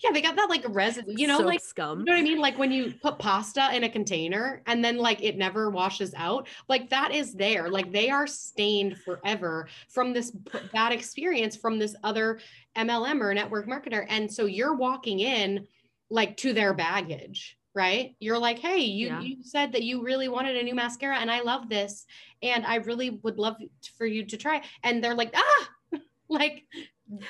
yeah, 0.00 0.10
they 0.12 0.20
got 0.20 0.36
that 0.36 0.50
like 0.50 0.64
residue, 0.68 1.14
you 1.16 1.26
know, 1.26 1.38
like 1.38 1.60
scum. 1.60 2.00
You 2.00 2.04
know 2.06 2.12
what 2.12 2.18
I 2.18 2.22
mean? 2.22 2.38
Like 2.38 2.58
when 2.58 2.70
you 2.70 2.94
put 3.02 3.18
pasta 3.18 3.74
in 3.74 3.84
a 3.84 3.88
container 3.88 4.62
and 4.66 4.84
then 4.84 4.98
like 4.98 5.22
it 5.22 5.36
never 5.36 5.70
washes 5.70 6.14
out, 6.16 6.48
like 6.68 6.90
that 6.90 7.12
is 7.12 7.34
there. 7.34 7.70
Like 7.70 7.92
they 7.92 8.10
are 8.10 8.26
stained 8.26 8.98
forever 8.98 9.68
from 9.88 10.12
this 10.12 10.30
bad 10.72 10.92
experience 10.92 11.56
from 11.56 11.78
this 11.78 11.94
other 12.02 12.40
MLM 12.76 13.20
or 13.20 13.32
network 13.32 13.66
marketer. 13.66 14.04
And 14.08 14.32
so 14.32 14.46
you're 14.46 14.74
walking 14.74 15.20
in 15.20 15.66
like 16.10 16.36
to 16.38 16.52
their 16.52 16.74
baggage 16.74 17.58
right? 17.76 18.16
You're 18.20 18.38
like, 18.38 18.58
hey, 18.58 18.78
you 18.78 19.08
yeah. 19.08 19.20
you 19.20 19.36
said 19.42 19.72
that 19.72 19.82
you 19.82 20.02
really 20.02 20.28
wanted 20.28 20.56
a 20.56 20.62
new 20.62 20.74
mascara 20.74 21.18
and 21.18 21.30
I 21.30 21.42
love 21.42 21.68
this 21.68 22.06
and 22.42 22.64
I 22.64 22.76
really 22.76 23.20
would 23.22 23.38
love 23.38 23.56
for 23.98 24.06
you 24.06 24.24
to 24.24 24.36
try. 24.38 24.62
And 24.82 25.04
they're 25.04 25.14
like, 25.14 25.34
ah, 25.36 25.98
like 26.30 26.64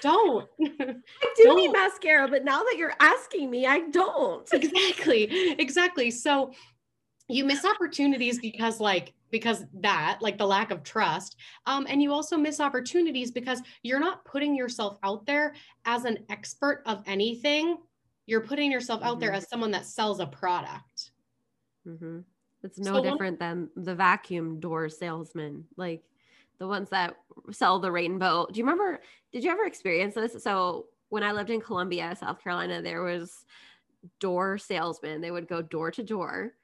don't. 0.01 0.49
I 0.61 1.35
do 1.37 1.43
don't. 1.43 1.57
need 1.57 1.73
mascara, 1.73 2.29
but 2.29 2.45
now 2.45 2.63
that 2.63 2.77
you're 2.77 2.95
asking 3.01 3.51
me, 3.51 3.67
I 3.67 3.81
don't. 3.91 4.49
Exactly. 4.53 5.55
Exactly. 5.59 6.11
So 6.11 6.53
you 7.29 7.45
miss 7.45 7.65
opportunities 7.65 8.39
because 8.39 8.81
like 8.81 9.13
because 9.31 9.65
that 9.81 10.19
like 10.21 10.39
the 10.39 10.47
lack 10.47 10.71
of 10.71 10.83
trust 10.83 11.37
um, 11.67 11.87
and 11.89 12.01
you 12.03 12.13
also 12.13 12.37
miss 12.37 12.61
opportunities 12.61 13.31
because 13.31 13.61
you're 13.83 14.01
not 14.01 14.25
putting 14.25 14.55
yourself 14.55 14.97
out 15.03 15.27
there 15.27 15.55
as 15.85 16.05
an 16.05 16.19
expert 16.31 16.83
of 16.87 17.03
anything 17.07 17.79
you're 18.27 18.41
putting 18.41 18.71
yourself 18.71 19.03
out 19.03 19.13
mm-hmm. 19.13 19.21
there 19.21 19.33
as 19.33 19.49
someone 19.49 19.73
that 19.73 19.85
sells 19.85 20.21
a 20.21 20.27
product 20.27 21.11
mm-hmm. 21.87 22.21
it's 22.63 22.79
no 22.79 22.95
so 22.95 23.03
different 23.03 23.41
one- 23.41 23.69
than 23.75 23.85
the 23.85 23.95
vacuum 23.95 24.61
door 24.61 24.89
salesman 24.89 25.65
like 25.77 26.03
the 26.59 26.67
ones 26.67 26.91
that 26.91 27.17
sell 27.51 27.79
the 27.79 27.93
rainbow. 27.93 28.47
Do 28.51 28.59
you 28.59 28.65
remember? 28.65 29.01
Did 29.33 29.45
you 29.45 29.51
ever 29.51 29.65
experience 29.65 30.15
this? 30.15 30.43
So 30.43 30.87
when 31.09 31.23
I 31.23 31.33
lived 31.33 31.51
in 31.51 31.61
Columbia, 31.61 32.17
South 32.19 32.43
Carolina, 32.43 32.83
there 32.83 33.03
was 33.03 33.45
door 34.21 34.59
salesmen. 34.59 35.21
They 35.21 35.31
would 35.31 35.49
go 35.49 35.63
door 35.63 35.91
to 35.93 36.03
door 36.03 36.55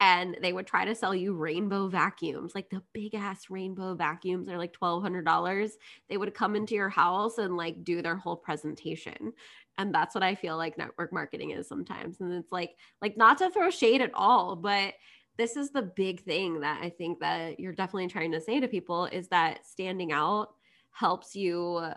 and 0.00 0.36
they 0.42 0.52
would 0.52 0.66
try 0.66 0.84
to 0.84 0.94
sell 0.94 1.14
you 1.14 1.34
rainbow 1.34 1.88
vacuums, 1.88 2.54
like 2.54 2.68
the 2.68 2.82
big 2.92 3.14
ass 3.14 3.48
rainbow 3.48 3.94
vacuums 3.94 4.48
are 4.48 4.58
like 4.58 4.78
$1,200. 4.78 5.70
They 6.08 6.16
would 6.16 6.34
come 6.34 6.56
into 6.56 6.74
your 6.74 6.88
house 6.88 7.38
and 7.38 7.56
like 7.56 7.84
do 7.84 8.02
their 8.02 8.16
whole 8.16 8.36
presentation. 8.36 9.32
And 9.78 9.94
that's 9.94 10.14
what 10.14 10.24
I 10.24 10.34
feel 10.34 10.56
like 10.56 10.76
network 10.76 11.12
marketing 11.12 11.50
is 11.50 11.68
sometimes. 11.68 12.20
And 12.20 12.32
it's 12.32 12.52
like, 12.52 12.76
like 13.00 13.16
not 13.16 13.38
to 13.38 13.50
throw 13.50 13.70
shade 13.70 14.02
at 14.02 14.12
all, 14.14 14.56
but 14.56 14.94
this 15.36 15.56
is 15.56 15.70
the 15.70 15.82
big 15.82 16.22
thing 16.22 16.60
that 16.60 16.80
I 16.82 16.90
think 16.90 17.20
that 17.20 17.58
you're 17.58 17.72
definitely 17.72 18.08
trying 18.08 18.32
to 18.32 18.40
say 18.40 18.60
to 18.60 18.68
people 18.68 19.06
is 19.06 19.28
that 19.28 19.66
standing 19.66 20.12
out 20.12 20.54
helps 20.92 21.34
you 21.34 21.90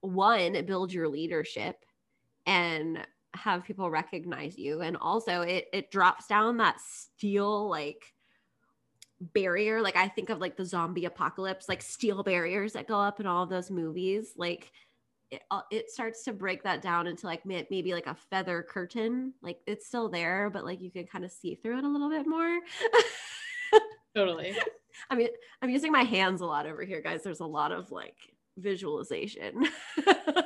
one 0.00 0.64
build 0.64 0.92
your 0.92 1.08
leadership 1.08 1.84
and 2.46 3.04
have 3.34 3.64
people 3.64 3.90
recognize 3.90 4.56
you. 4.56 4.80
And 4.80 4.96
also 4.96 5.40
it 5.42 5.66
it 5.72 5.90
drops 5.90 6.26
down 6.28 6.58
that 6.58 6.80
steel 6.80 7.68
like 7.68 8.14
barrier. 9.20 9.80
Like 9.82 9.96
i 9.96 10.06
think 10.06 10.30
of 10.30 10.40
like 10.40 10.56
the 10.56 10.64
zombie 10.64 11.06
apocalypse 11.06 11.68
like 11.68 11.82
steel 11.82 12.22
barriers 12.22 12.74
that 12.74 12.86
go 12.86 13.00
up 13.00 13.18
in 13.18 13.26
all 13.26 13.42
of 13.42 13.50
those 13.50 13.70
movies. 13.70 14.34
Like 14.36 14.70
it, 15.30 15.42
uh, 15.50 15.62
it 15.70 15.90
starts 15.90 16.24
to 16.24 16.32
break 16.32 16.62
that 16.62 16.82
down 16.82 17.06
into 17.06 17.26
like 17.26 17.44
maybe 17.46 17.92
like 17.92 18.06
a 18.06 18.16
feather 18.30 18.64
curtain 18.68 19.32
like 19.42 19.58
it's 19.66 19.86
still 19.86 20.08
there 20.08 20.50
but 20.50 20.64
like 20.64 20.80
you 20.80 20.90
can 20.90 21.06
kind 21.06 21.24
of 21.24 21.32
see 21.32 21.54
through 21.54 21.78
it 21.78 21.84
a 21.84 21.88
little 21.88 22.10
bit 22.10 22.26
more. 22.26 22.58
Totally. 24.14 24.56
I 25.10 25.16
mean 25.16 25.28
i'm 25.60 25.70
using 25.70 25.90
my 25.90 26.02
hands 26.02 26.40
a 26.40 26.46
lot 26.46 26.66
over 26.66 26.82
here 26.82 27.00
guys. 27.00 27.22
There's 27.22 27.40
a 27.40 27.46
lot 27.46 27.72
of 27.72 27.90
like 27.90 28.16
visualization. 28.58 29.66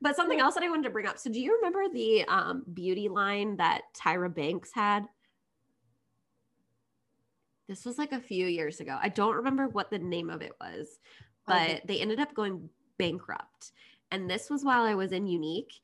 But 0.00 0.16
something 0.16 0.38
else 0.38 0.52
that 0.54 0.62
i 0.62 0.68
wanted 0.68 0.82
to 0.82 0.90
bring 0.90 1.06
up 1.06 1.18
so 1.18 1.30
do 1.30 1.40
you 1.40 1.56
remember 1.56 1.84
the 1.90 2.24
um, 2.24 2.62
beauty 2.74 3.08
line 3.08 3.56
that 3.56 3.82
tyra 3.96 4.32
banks 4.32 4.70
had? 4.74 5.06
This 7.68 7.86
was 7.86 7.96
like 7.96 8.12
a 8.12 8.20
few 8.20 8.46
years 8.46 8.80
ago. 8.80 8.98
I 9.00 9.08
don't 9.08 9.36
remember 9.36 9.66
what 9.68 9.90
the 9.90 9.98
name 9.98 10.28
of 10.28 10.42
it 10.42 10.52
was 10.60 10.98
but 11.46 11.62
okay. 11.62 11.80
they 11.86 12.00
ended 12.00 12.20
up 12.20 12.34
going 12.34 12.68
bankrupt. 12.98 13.72
And 14.10 14.28
this 14.28 14.50
was 14.50 14.64
while 14.64 14.84
I 14.84 14.94
was 14.94 15.12
in 15.12 15.26
Younique. 15.26 15.80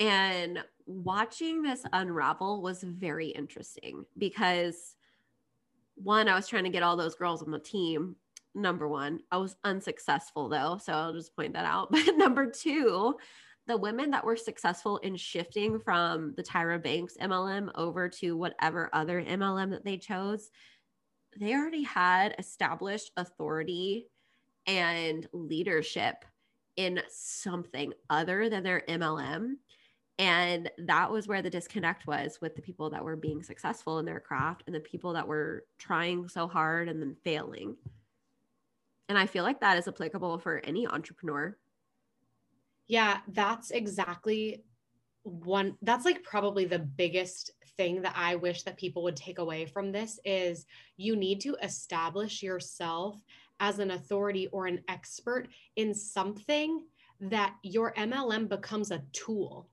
And 0.00 0.62
watching 0.86 1.62
this 1.62 1.84
unravel 1.92 2.62
was 2.62 2.82
very 2.82 3.28
interesting 3.28 4.04
because 4.16 4.96
one, 5.96 6.28
I 6.28 6.34
was 6.34 6.46
trying 6.46 6.64
to 6.64 6.70
get 6.70 6.82
all 6.82 6.96
those 6.96 7.16
girls 7.16 7.42
on 7.42 7.50
the 7.50 7.58
team. 7.58 8.16
Number 8.54 8.88
one, 8.88 9.20
I 9.30 9.36
was 9.38 9.56
unsuccessful 9.64 10.48
though. 10.48 10.78
So 10.82 10.92
I'll 10.92 11.12
just 11.12 11.34
point 11.36 11.54
that 11.54 11.66
out. 11.66 11.90
But 11.92 12.16
number 12.16 12.50
two, 12.50 13.16
the 13.66 13.76
women 13.76 14.10
that 14.10 14.24
were 14.24 14.36
successful 14.36 14.96
in 14.98 15.14
shifting 15.16 15.78
from 15.78 16.32
the 16.36 16.42
Tyra 16.42 16.82
Banks 16.82 17.16
MLM 17.20 17.70
over 17.74 18.08
to 18.08 18.36
whatever 18.36 18.88
other 18.92 19.22
MLM 19.22 19.70
that 19.70 19.84
they 19.84 19.98
chose, 19.98 20.50
they 21.38 21.54
already 21.54 21.82
had 21.82 22.34
established 22.38 23.12
authority 23.16 24.06
and 24.66 25.28
leadership 25.32 26.24
in 26.78 27.00
something 27.10 27.92
other 28.08 28.48
than 28.48 28.62
their 28.62 28.84
MLM. 28.88 29.56
And 30.20 30.70
that 30.78 31.10
was 31.10 31.26
where 31.26 31.42
the 31.42 31.50
disconnect 31.50 32.06
was 32.06 32.40
with 32.40 32.54
the 32.54 32.62
people 32.62 32.88
that 32.90 33.04
were 33.04 33.16
being 33.16 33.42
successful 33.42 33.98
in 33.98 34.06
their 34.06 34.20
craft 34.20 34.62
and 34.66 34.74
the 34.74 34.80
people 34.80 35.12
that 35.12 35.26
were 35.26 35.64
trying 35.78 36.28
so 36.28 36.46
hard 36.46 36.88
and 36.88 37.02
then 37.02 37.16
failing. 37.24 37.76
And 39.08 39.18
I 39.18 39.26
feel 39.26 39.42
like 39.42 39.60
that 39.60 39.76
is 39.76 39.88
applicable 39.88 40.38
for 40.38 40.58
any 40.64 40.86
entrepreneur. 40.86 41.56
Yeah, 42.86 43.18
that's 43.28 43.70
exactly 43.72 44.62
one 45.24 45.76
that's 45.82 46.04
like 46.04 46.22
probably 46.22 46.64
the 46.64 46.78
biggest 46.78 47.50
thing 47.76 48.00
that 48.02 48.14
I 48.16 48.36
wish 48.36 48.62
that 48.62 48.78
people 48.78 49.02
would 49.02 49.16
take 49.16 49.38
away 49.38 49.66
from 49.66 49.92
this 49.92 50.18
is 50.24 50.64
you 50.96 51.16
need 51.16 51.40
to 51.42 51.56
establish 51.62 52.42
yourself 52.42 53.20
as 53.60 53.78
an 53.78 53.90
authority 53.90 54.46
or 54.48 54.66
an 54.66 54.82
expert 54.88 55.48
in 55.76 55.94
something 55.94 56.84
that 57.20 57.54
your 57.62 57.92
MLM 57.94 58.48
becomes 58.48 58.90
a 58.90 59.02
tool. 59.12 59.68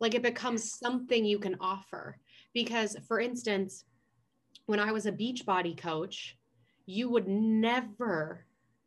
Like 0.00 0.14
it 0.14 0.22
becomes 0.22 0.72
something 0.78 1.24
you 1.24 1.38
can 1.38 1.56
offer. 1.60 2.18
Because, 2.54 2.96
for 3.06 3.20
instance, 3.20 3.84
when 4.66 4.80
I 4.80 4.92
was 4.92 5.06
a 5.06 5.12
Beachbody 5.12 5.76
coach, 5.76 6.36
you 6.86 7.08
would 7.10 7.28
never, 7.28 8.44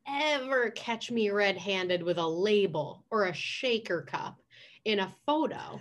ever 0.08 0.72
catch 0.72 1.12
me 1.12 1.30
red 1.30 1.58
handed 1.58 2.02
with 2.04 2.18
a 2.18 2.28
label 2.28 3.06
or 3.12 3.26
a 3.26 3.34
shaker 3.34 4.02
cup 4.02 4.42
in 4.86 5.00
a 5.00 5.14
photo. 5.26 5.80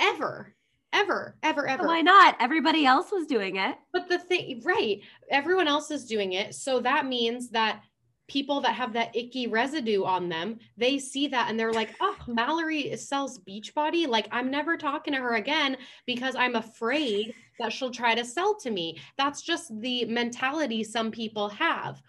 Ever 0.00 0.54
ever, 0.92 1.36
ever, 1.42 1.66
ever. 1.66 1.86
Why 1.86 2.00
not? 2.00 2.36
Everybody 2.40 2.86
else 2.86 3.10
was 3.12 3.26
doing 3.26 3.56
it. 3.56 3.76
But 3.92 4.08
the 4.08 4.18
thing, 4.18 4.62
right? 4.64 5.00
Everyone 5.30 5.68
else 5.68 5.90
is 5.90 6.04
doing 6.06 6.32
it. 6.32 6.54
So 6.54 6.80
that 6.80 7.06
means 7.06 7.50
that 7.50 7.82
people 8.28 8.60
that 8.60 8.74
have 8.74 8.92
that 8.92 9.14
icky 9.16 9.48
residue 9.48 10.04
on 10.04 10.28
them, 10.28 10.56
they 10.76 10.98
see 10.98 11.26
that 11.26 11.50
and 11.50 11.58
they're 11.58 11.72
like, 11.72 11.90
oh, 12.00 12.16
Mallory 12.28 12.96
sells 12.96 13.40
Beachbody. 13.40 14.06
Like, 14.06 14.28
I'm 14.30 14.50
never 14.50 14.76
talking 14.76 15.14
to 15.14 15.20
her 15.20 15.34
again 15.34 15.76
because 16.06 16.36
I'm 16.36 16.54
afraid 16.54 17.34
that 17.58 17.72
she'll 17.72 17.90
try 17.90 18.14
to 18.14 18.24
sell 18.24 18.54
to 18.60 18.70
me. 18.70 18.98
That's 19.18 19.42
just 19.42 19.78
the 19.80 20.04
mentality 20.04 20.84
some 20.84 21.10
people 21.10 21.48
have. 21.48 22.00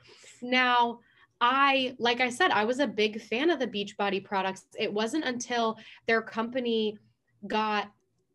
Now, 0.44 1.00
I, 1.42 1.96
like 1.98 2.22
I 2.22 2.30
said, 2.30 2.52
I 2.52 2.66
was 2.66 2.80
a 2.80 2.88
big 2.88 3.20
fan 3.20 3.50
of 3.50 3.58
the 3.58 3.66
Beachbody 3.66 4.24
products. 4.24 4.66
It 4.78 4.94
wasn't 4.94 5.26
until 5.26 5.80
their 6.06 6.22
company 6.22 7.00
got 7.48 7.92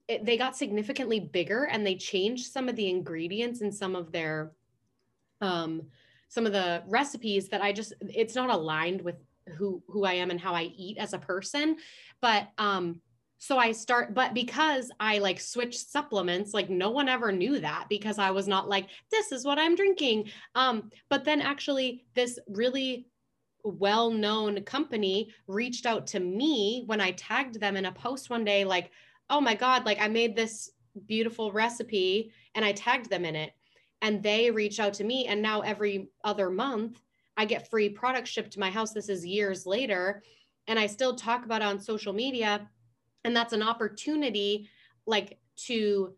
it, 0.09 0.25
they 0.25 0.37
got 0.37 0.57
significantly 0.57 1.21
bigger 1.21 1.65
and 1.65 1.85
they 1.87 1.97
changed 1.97 2.53
some 2.53 2.69
of 2.69 2.77
the 2.77 2.89
ingredients 2.89 3.61
in 3.61 3.73
some 3.73 3.97
of 3.97 4.13
their 4.13 4.53
um 5.41 5.83
some 6.29 6.47
of 6.47 6.53
the 6.53 6.83
recipes 6.89 7.49
that 7.49 7.63
I 7.63 7.73
just 7.73 7.93
it's 8.01 8.35
not 8.35 8.51
aligned 8.51 9.03
with 9.03 9.17
who 9.57 9.83
who 9.89 10.05
I 10.05 10.15
am 10.15 10.31
and 10.31 10.41
how 10.41 10.55
I 10.55 10.73
eat 10.77 10.99
as 10.99 11.13
a 11.13 11.19
person. 11.19 11.77
But 12.21 12.49
um 12.59 13.01
so 13.39 13.59
I 13.59 13.73
start 13.73 14.15
but 14.15 14.33
because 14.33 14.91
I 14.99 15.19
like 15.19 15.41
switched 15.41 15.91
supplements 15.91 16.55
like 16.55 16.71
no 16.71 16.91
one 16.91 17.09
ever 17.09 17.33
knew 17.33 17.61
that 17.61 17.87
because 17.91 18.19
I 18.19 18.31
was 18.31 18.49
not 18.49 18.69
like 18.69 18.89
this 19.11 19.31
is 19.31 19.45
what 19.45 19.59
I'm 19.59 19.77
drinking. 19.77 20.31
Um 20.55 20.91
but 21.11 21.25
then 21.25 21.41
actually 21.41 22.07
this 22.15 22.39
really 22.49 23.09
well-known 23.63 24.63
company 24.63 25.29
reached 25.49 25.87
out 25.87 26.07
to 26.07 26.21
me 26.21 26.85
when 26.87 27.01
I 27.01 27.11
tagged 27.13 27.61
them 27.61 27.77
in 27.77 27.87
a 27.87 27.93
post 27.93 28.31
one 28.31 28.45
day 28.45 28.65
like 28.65 28.93
oh 29.31 29.41
my 29.41 29.55
God, 29.55 29.85
like 29.85 30.01
I 30.01 30.09
made 30.09 30.37
this 30.37 30.71
beautiful 31.07 31.53
recipe 31.53 32.33
and 32.55 32.65
I 32.65 32.73
tagged 32.73 33.11
them 33.11 33.25
in 33.25 33.37
it. 33.37 33.53
And 34.03 34.23
they 34.23 34.51
reached 34.51 34.79
out 34.79 34.95
to 34.95 35.05
me. 35.05 35.27
And 35.27 35.41
now 35.41 35.61
every 35.61 36.09
other 36.25 36.51
month, 36.51 37.01
I 37.37 37.45
get 37.45 37.71
free 37.71 37.89
products 37.89 38.31
shipped 38.31 38.53
to 38.53 38.61
my 38.61 38.71
house. 38.71 38.93
This 38.93 39.09
is 39.09 39.25
years 39.25 39.67
later. 39.67 40.23
And 40.69 40.79
I 40.79 40.87
still 40.87 41.15
talk 41.15 41.45
about 41.45 41.63
it 41.63 41.67
on 41.67 41.81
social 41.81 42.13
media. 42.13 42.69
And 43.25 43.35
that's 43.35 43.53
an 43.53 43.63
opportunity, 43.63 44.69
like 45.07 45.39
to, 45.67 46.15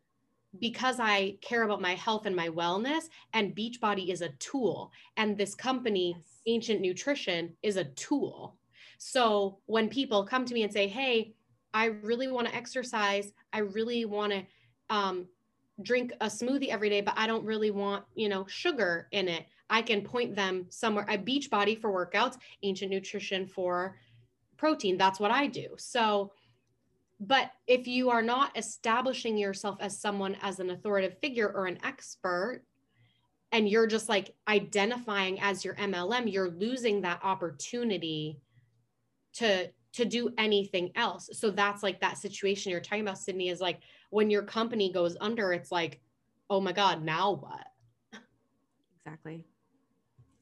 because 0.58 0.98
I 1.00 1.38
care 1.40 1.62
about 1.62 1.80
my 1.80 1.94
health 1.94 2.26
and 2.26 2.34
my 2.36 2.48
wellness, 2.48 3.04
and 3.32 3.54
Beachbody 3.54 4.10
is 4.10 4.22
a 4.22 4.30
tool. 4.40 4.92
And 5.16 5.36
this 5.36 5.54
company, 5.54 6.14
yes. 6.16 6.40
Ancient 6.46 6.80
Nutrition, 6.80 7.54
is 7.62 7.76
a 7.76 7.84
tool. 7.84 8.56
So 8.98 9.58
when 9.66 9.88
people 9.88 10.24
come 10.24 10.44
to 10.44 10.54
me 10.54 10.64
and 10.64 10.72
say, 10.72 10.88
hey, 10.88 11.34
I 11.74 11.86
really 11.86 12.28
want 12.28 12.48
to 12.48 12.54
exercise. 12.54 13.32
I 13.52 13.58
really 13.58 14.04
want 14.04 14.32
to 14.32 14.42
um, 14.90 15.26
drink 15.82 16.12
a 16.20 16.26
smoothie 16.26 16.68
every 16.68 16.88
day, 16.88 17.00
but 17.00 17.14
I 17.16 17.26
don't 17.26 17.44
really 17.44 17.70
want, 17.70 18.04
you 18.14 18.28
know, 18.28 18.46
sugar 18.46 19.08
in 19.12 19.28
it. 19.28 19.46
I 19.70 19.82
can 19.82 20.02
point 20.02 20.34
them 20.34 20.66
somewhere. 20.70 21.04
I 21.08 21.18
Beachbody 21.18 21.78
for 21.78 21.90
workouts, 21.92 22.36
ancient 22.62 22.90
nutrition 22.90 23.46
for 23.46 23.96
protein. 24.56 24.96
That's 24.96 25.20
what 25.20 25.30
I 25.30 25.46
do. 25.46 25.68
So, 25.76 26.32
but 27.20 27.50
if 27.66 27.86
you 27.86 28.10
are 28.10 28.22
not 28.22 28.56
establishing 28.56 29.36
yourself 29.36 29.76
as 29.80 30.00
someone 30.00 30.36
as 30.42 30.60
an 30.60 30.70
authoritative 30.70 31.18
figure 31.18 31.50
or 31.52 31.66
an 31.66 31.78
expert, 31.84 32.62
and 33.52 33.68
you're 33.68 33.86
just 33.86 34.08
like 34.08 34.34
identifying 34.46 35.40
as 35.40 35.64
your 35.64 35.74
MLM, 35.74 36.30
you're 36.30 36.50
losing 36.50 37.02
that 37.02 37.20
opportunity 37.22 38.40
to 39.34 39.70
to 39.94 40.04
do 40.04 40.30
anything 40.38 40.90
else. 40.94 41.30
So 41.32 41.50
that's 41.50 41.82
like 41.82 42.00
that 42.00 42.18
situation 42.18 42.70
you're 42.70 42.80
talking 42.80 43.02
about, 43.02 43.18
Sydney, 43.18 43.48
is 43.48 43.60
like 43.60 43.80
when 44.10 44.30
your 44.30 44.42
company 44.42 44.92
goes 44.92 45.16
under, 45.20 45.52
it's 45.52 45.72
like, 45.72 46.00
oh 46.50 46.60
my 46.60 46.72
God, 46.72 47.02
now 47.02 47.32
what? 47.32 47.66
Exactly. 48.98 49.44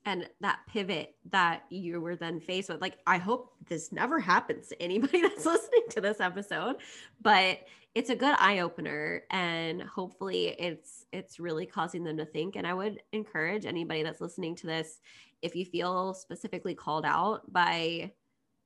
And 0.05 0.29
that 0.41 0.61
pivot 0.69 1.15
that 1.31 1.65
you 1.69 2.01
were 2.01 2.17
then 2.17 2.41
faced 2.41 2.69
with, 2.69 2.81
like, 2.81 2.99
I 3.07 3.19
hope 3.19 3.55
this 3.69 3.91
never 3.93 4.21
happens 4.21 4.69
to 4.69 4.81
anybody 4.81 5.21
that's 5.23 5.47
listening 5.47 5.85
to 5.91 6.01
this 6.01 6.21
episode, 6.21 6.77
but 7.21 7.61
it's 7.97 8.11
a 8.11 8.15
good 8.15 8.37
eye 8.39 8.59
opener 8.59 9.23
and 9.31 9.81
hopefully 9.81 10.49
it's 10.59 11.07
it's 11.13 11.41
really 11.41 11.65
causing 11.65 12.05
them 12.05 12.19
to 12.19 12.27
think 12.27 12.55
and 12.55 12.67
i 12.67 12.75
would 12.75 13.01
encourage 13.13 13.65
anybody 13.65 14.03
that's 14.03 14.21
listening 14.21 14.55
to 14.55 14.67
this 14.67 15.01
if 15.41 15.57
you 15.57 15.65
feel 15.65 16.13
specifically 16.13 16.75
called 16.75 17.07
out 17.07 17.51
by 17.51 18.13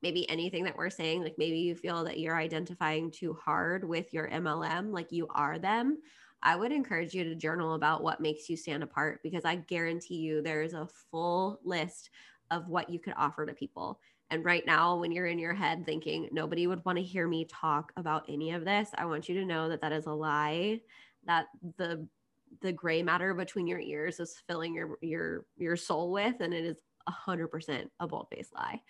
maybe 0.01 0.29
anything 0.29 0.63
that 0.63 0.75
we're 0.75 0.89
saying 0.89 1.23
like 1.23 1.35
maybe 1.37 1.59
you 1.59 1.75
feel 1.75 2.03
that 2.03 2.19
you're 2.19 2.37
identifying 2.37 3.11
too 3.11 3.33
hard 3.33 3.87
with 3.87 4.13
your 4.13 4.27
MLM 4.29 4.91
like 4.91 5.11
you 5.11 5.27
are 5.33 5.59
them 5.59 5.97
I 6.43 6.55
would 6.55 6.71
encourage 6.71 7.13
you 7.13 7.23
to 7.23 7.35
journal 7.35 7.75
about 7.75 8.03
what 8.03 8.19
makes 8.19 8.49
you 8.49 8.57
stand 8.57 8.83
apart 8.83 9.21
because 9.23 9.45
I 9.45 9.55
guarantee 9.55 10.15
you 10.15 10.41
there's 10.41 10.73
a 10.73 10.87
full 11.11 11.59
list 11.63 12.09
of 12.49 12.67
what 12.67 12.89
you 12.89 12.99
could 12.99 13.13
offer 13.15 13.45
to 13.45 13.53
people. 13.53 13.99
And 14.29 14.43
right 14.43 14.65
now, 14.65 14.97
when 14.97 15.11
you're 15.11 15.27
in 15.27 15.39
your 15.39 15.53
head 15.53 15.85
thinking 15.85 16.29
nobody 16.31 16.65
would 16.65 16.83
want 16.85 16.97
to 16.97 17.03
hear 17.03 17.27
me 17.27 17.45
talk 17.45 17.91
about 17.97 18.25
any 18.29 18.51
of 18.51 18.65
this, 18.65 18.89
I 18.97 19.05
want 19.05 19.29
you 19.29 19.35
to 19.35 19.45
know 19.45 19.69
that 19.69 19.81
that 19.81 19.91
is 19.91 20.05
a 20.05 20.11
lie. 20.11 20.81
That 21.25 21.47
the 21.77 22.07
the 22.61 22.71
gray 22.71 23.03
matter 23.03 23.33
between 23.33 23.67
your 23.67 23.79
ears 23.79 24.19
is 24.19 24.41
filling 24.47 24.73
your 24.73 24.97
your 25.01 25.45
your 25.57 25.75
soul 25.75 26.11
with, 26.11 26.39
and 26.39 26.53
it 26.53 26.65
is 26.65 26.77
a 27.07 27.11
hundred 27.11 27.49
percent 27.49 27.91
a 27.99 28.07
bold 28.07 28.27
faced 28.31 28.55
lie. 28.55 28.81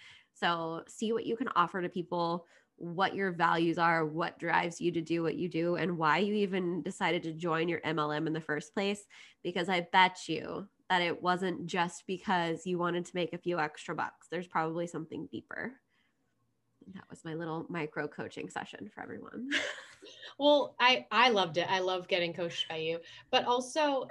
So 0.41 0.81
see 0.87 1.13
what 1.13 1.25
you 1.25 1.37
can 1.37 1.49
offer 1.55 1.81
to 1.81 1.87
people, 1.87 2.47
what 2.77 3.13
your 3.13 3.31
values 3.31 3.77
are, 3.77 4.05
what 4.05 4.39
drives 4.39 4.81
you 4.81 4.91
to 4.91 5.01
do 5.01 5.21
what 5.21 5.35
you 5.35 5.47
do, 5.47 5.75
and 5.75 5.97
why 5.97 6.17
you 6.17 6.33
even 6.33 6.81
decided 6.81 7.21
to 7.23 7.33
join 7.33 7.69
your 7.69 7.79
MLM 7.81 8.25
in 8.25 8.33
the 8.33 8.41
first 8.41 8.73
place. 8.73 9.05
Because 9.43 9.69
I 9.69 9.87
bet 9.91 10.27
you 10.27 10.67
that 10.89 11.03
it 11.03 11.21
wasn't 11.21 11.67
just 11.67 12.05
because 12.07 12.65
you 12.65 12.79
wanted 12.79 13.05
to 13.05 13.15
make 13.15 13.33
a 13.33 13.37
few 13.37 13.59
extra 13.59 13.95
bucks. 13.95 14.27
There's 14.29 14.47
probably 14.47 14.87
something 14.87 15.29
deeper. 15.31 15.73
that 16.95 17.03
was 17.09 17.23
my 17.23 17.35
little 17.35 17.67
micro 17.69 18.07
coaching 18.07 18.49
session 18.49 18.89
for 18.93 19.03
everyone. 19.03 19.49
well, 20.39 20.75
I 20.79 21.05
I 21.11 21.29
loved 21.29 21.57
it. 21.57 21.67
I 21.69 21.79
love 21.79 22.07
getting 22.07 22.33
coached 22.33 22.67
by 22.67 22.77
you, 22.77 22.99
but 23.29 23.45
also 23.45 24.07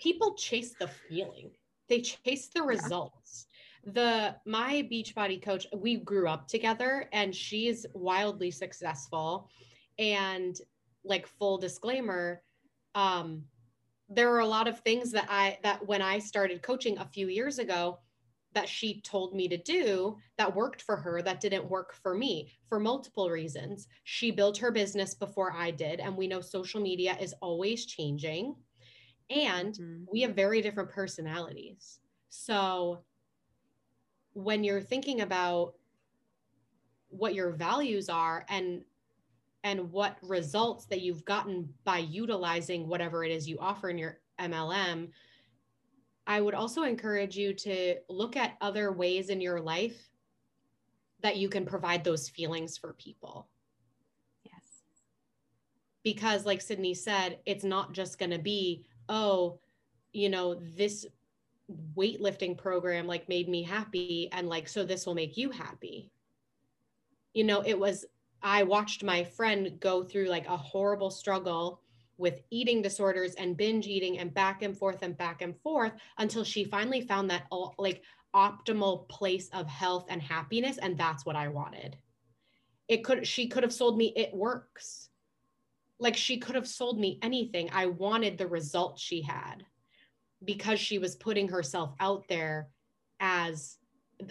people 0.00 0.34
chase 0.34 0.74
the 0.80 0.88
feeling. 0.88 1.50
They 1.90 2.00
chase 2.00 2.48
the 2.48 2.62
results 2.62 3.46
the 3.86 4.34
my 4.46 4.86
beachbody 4.90 5.42
coach 5.42 5.66
we 5.76 5.96
grew 5.96 6.28
up 6.28 6.48
together 6.48 7.08
and 7.12 7.34
she's 7.34 7.86
wildly 7.94 8.50
successful. 8.50 9.48
And 9.98 10.56
like 11.04 11.26
full 11.26 11.58
disclaimer 11.58 12.42
um 12.94 13.42
there 14.08 14.32
are 14.32 14.40
a 14.40 14.46
lot 14.46 14.66
of 14.68 14.80
things 14.80 15.10
that 15.12 15.26
i 15.28 15.58
that 15.62 15.86
when 15.86 16.00
i 16.00 16.18
started 16.18 16.62
coaching 16.62 16.96
a 16.98 17.04
few 17.04 17.28
years 17.28 17.58
ago 17.58 17.98
that 18.54 18.68
she 18.68 19.00
told 19.00 19.34
me 19.34 19.48
to 19.48 19.56
do 19.56 20.16
that 20.38 20.54
worked 20.54 20.82
for 20.82 20.96
her 20.96 21.20
that 21.20 21.40
didn't 21.40 21.68
work 21.68 21.92
for 21.92 22.14
me 22.14 22.48
for 22.68 22.78
multiple 22.78 23.28
reasons. 23.28 23.88
She 24.04 24.30
built 24.30 24.56
her 24.58 24.70
business 24.70 25.12
before 25.12 25.52
i 25.52 25.70
did 25.70 26.00
and 26.00 26.16
we 26.16 26.28
know 26.28 26.40
social 26.40 26.80
media 26.80 27.16
is 27.20 27.34
always 27.40 27.84
changing. 27.84 28.54
And 29.28 29.74
mm-hmm. 29.74 30.04
we 30.10 30.20
have 30.20 30.36
very 30.36 30.62
different 30.62 30.90
personalities. 30.90 31.98
So 32.28 33.04
when 34.34 34.62
you're 34.62 34.82
thinking 34.82 35.22
about 35.22 35.74
what 37.08 37.34
your 37.34 37.50
values 37.50 38.08
are 38.08 38.44
and 38.48 38.82
and 39.62 39.90
what 39.90 40.18
results 40.20 40.84
that 40.86 41.00
you've 41.00 41.24
gotten 41.24 41.72
by 41.84 41.98
utilizing 41.98 42.86
whatever 42.86 43.24
it 43.24 43.30
is 43.30 43.48
you 43.48 43.56
offer 43.58 43.88
in 43.88 43.96
your 43.96 44.18
MLM, 44.38 45.08
I 46.26 46.40
would 46.40 46.54
also 46.54 46.82
encourage 46.82 47.34
you 47.34 47.54
to 47.54 47.96
look 48.10 48.36
at 48.36 48.58
other 48.60 48.92
ways 48.92 49.30
in 49.30 49.40
your 49.40 49.60
life 49.60 50.10
that 51.22 51.38
you 51.38 51.48
can 51.48 51.64
provide 51.64 52.04
those 52.04 52.28
feelings 52.28 52.76
for 52.76 52.92
people. 52.94 53.48
Yes. 54.44 54.82
Because, 56.02 56.44
like 56.44 56.60
Sydney 56.60 56.92
said, 56.92 57.38
it's 57.46 57.64
not 57.64 57.94
just 57.94 58.18
going 58.18 58.32
to 58.32 58.38
be, 58.38 58.84
oh, 59.08 59.58
you 60.12 60.28
know, 60.28 60.54
this 60.76 61.06
weightlifting 61.96 62.56
program 62.56 63.06
like 63.06 63.28
made 63.28 63.48
me 63.48 63.62
happy 63.62 64.28
and 64.32 64.48
like 64.48 64.68
so 64.68 64.84
this 64.84 65.06
will 65.06 65.14
make 65.14 65.36
you 65.36 65.50
happy. 65.50 66.10
You 67.32 67.44
know 67.44 67.62
it 67.64 67.78
was 67.78 68.04
i 68.42 68.62
watched 68.62 69.02
my 69.02 69.24
friend 69.24 69.80
go 69.80 70.04
through 70.04 70.26
like 70.26 70.46
a 70.46 70.56
horrible 70.56 71.10
struggle 71.10 71.80
with 72.16 72.40
eating 72.50 72.82
disorders 72.82 73.34
and 73.34 73.56
binge 73.56 73.86
eating 73.86 74.18
and 74.18 74.32
back 74.32 74.62
and 74.62 74.76
forth 74.76 75.02
and 75.02 75.16
back 75.16 75.42
and 75.42 75.56
forth 75.62 75.92
until 76.18 76.44
she 76.44 76.62
finally 76.62 77.00
found 77.00 77.28
that 77.30 77.46
like 77.78 78.02
optimal 78.34 79.08
place 79.08 79.48
of 79.52 79.66
health 79.66 80.06
and 80.08 80.22
happiness 80.22 80.78
and 80.78 80.96
that's 80.98 81.24
what 81.24 81.36
i 81.36 81.48
wanted. 81.48 81.96
It 82.86 83.02
could 83.02 83.26
she 83.26 83.48
could 83.48 83.62
have 83.62 83.72
sold 83.72 83.96
me 83.96 84.12
it 84.14 84.32
works. 84.34 85.08
Like 85.98 86.16
she 86.16 86.38
could 86.38 86.54
have 86.54 86.68
sold 86.68 87.00
me 87.00 87.18
anything. 87.22 87.70
I 87.72 87.86
wanted 87.86 88.36
the 88.36 88.46
result 88.46 88.98
she 88.98 89.22
had 89.22 89.64
because 90.44 90.80
she 90.80 90.98
was 90.98 91.16
putting 91.16 91.48
herself 91.48 91.94
out 92.00 92.24
there 92.28 92.68
as 93.20 93.78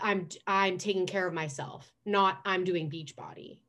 I'm 0.02 0.28
I'm 0.48 0.78
taking 0.78 1.06
care 1.06 1.28
of 1.28 1.34
myself, 1.34 1.92
not 2.06 2.40
I'm 2.46 2.64
doing 2.64 2.90
Beachbody. 2.90 3.60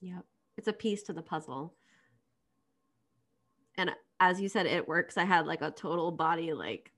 Yep. 0.00 0.24
It's 0.56 0.68
a 0.68 0.72
piece 0.72 1.02
to 1.04 1.12
the 1.12 1.22
puzzle. 1.22 1.74
And 3.76 3.90
as 4.20 4.40
you 4.40 4.48
said, 4.48 4.66
it 4.66 4.86
works. 4.86 5.16
I 5.16 5.24
had 5.24 5.46
like 5.46 5.62
a 5.62 5.70
total 5.70 6.12
body 6.12 6.52
like 6.52 6.92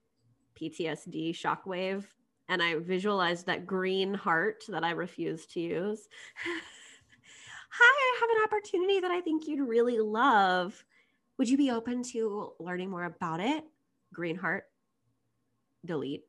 PTSD 0.59 1.31
shockwave 1.31 2.03
and 2.49 2.61
I 2.61 2.75
visualized 2.75 3.45
that 3.47 3.65
green 3.65 4.13
heart 4.13 4.63
that 4.69 4.83
I 4.83 4.91
refused 4.91 5.51
to 5.53 5.59
use. 5.59 6.07
Hi, 7.69 7.83
I 7.83 8.19
have 8.21 8.29
an 8.29 8.43
opportunity 8.45 8.99
that 9.01 9.11
I 9.11 9.21
think 9.21 9.47
you'd 9.47 9.67
really 9.67 9.99
love. 9.99 10.83
Would 11.37 11.49
you 11.49 11.57
be 11.57 11.71
open 11.71 12.03
to 12.11 12.53
learning 12.59 12.89
more 12.89 13.03
about 13.03 13.39
it? 13.39 13.63
Green 14.13 14.35
heart, 14.35 14.65
delete. 15.85 16.23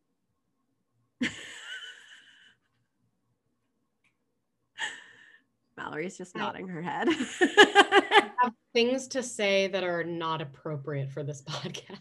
Mallory's 5.79 6.19
just 6.19 6.37
nodding 6.37 6.67
her 6.69 6.83
head. 6.83 7.09
have 7.09 8.53
things 8.75 9.07
to 9.09 9.23
say 9.23 9.69
that 9.69 9.85
are 9.85 10.03
not 10.05 10.43
appropriate 10.43 11.11
for 11.11 11.23
this 11.23 11.41
podcast. 11.47 11.99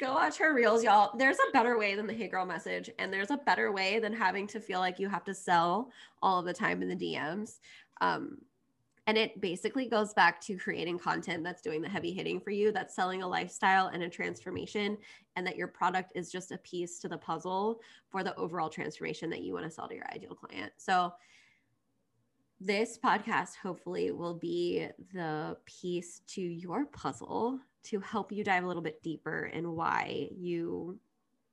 Go 0.00 0.14
watch 0.14 0.36
her 0.38 0.54
reels, 0.54 0.84
y'all. 0.84 1.16
There's 1.16 1.38
a 1.38 1.52
better 1.52 1.78
way 1.78 1.94
than 1.94 2.06
the 2.06 2.12
hey 2.12 2.28
girl 2.28 2.46
message, 2.46 2.90
and 2.98 3.12
there's 3.12 3.30
a 3.30 3.36
better 3.38 3.72
way 3.72 3.98
than 3.98 4.12
having 4.12 4.46
to 4.48 4.60
feel 4.60 4.78
like 4.78 4.98
you 4.98 5.08
have 5.08 5.24
to 5.24 5.34
sell 5.34 5.90
all 6.22 6.38
of 6.38 6.46
the 6.46 6.54
time 6.54 6.82
in 6.82 6.88
the 6.88 6.96
DMs. 6.96 7.58
Um, 8.00 8.38
and 9.10 9.18
it 9.18 9.40
basically 9.40 9.86
goes 9.86 10.14
back 10.14 10.40
to 10.40 10.56
creating 10.56 10.96
content 10.96 11.42
that's 11.42 11.60
doing 11.60 11.82
the 11.82 11.88
heavy 11.88 12.12
hitting 12.12 12.38
for 12.38 12.52
you, 12.52 12.70
that's 12.70 12.94
selling 12.94 13.24
a 13.24 13.28
lifestyle 13.28 13.88
and 13.88 14.04
a 14.04 14.08
transformation, 14.08 14.96
and 15.34 15.44
that 15.44 15.56
your 15.56 15.66
product 15.66 16.12
is 16.14 16.30
just 16.30 16.52
a 16.52 16.58
piece 16.58 17.00
to 17.00 17.08
the 17.08 17.18
puzzle 17.18 17.80
for 18.08 18.22
the 18.22 18.36
overall 18.36 18.68
transformation 18.68 19.28
that 19.28 19.42
you 19.42 19.52
want 19.52 19.64
to 19.64 19.70
sell 19.70 19.88
to 19.88 19.96
your 19.96 20.08
ideal 20.14 20.36
client. 20.36 20.70
So, 20.76 21.12
this 22.60 23.00
podcast 23.04 23.56
hopefully 23.56 24.12
will 24.12 24.34
be 24.34 24.86
the 25.12 25.56
piece 25.66 26.20
to 26.28 26.40
your 26.40 26.84
puzzle 26.86 27.58
to 27.82 27.98
help 27.98 28.30
you 28.30 28.44
dive 28.44 28.62
a 28.62 28.66
little 28.68 28.80
bit 28.80 29.02
deeper 29.02 29.50
in 29.52 29.74
why 29.74 30.28
you 30.30 31.00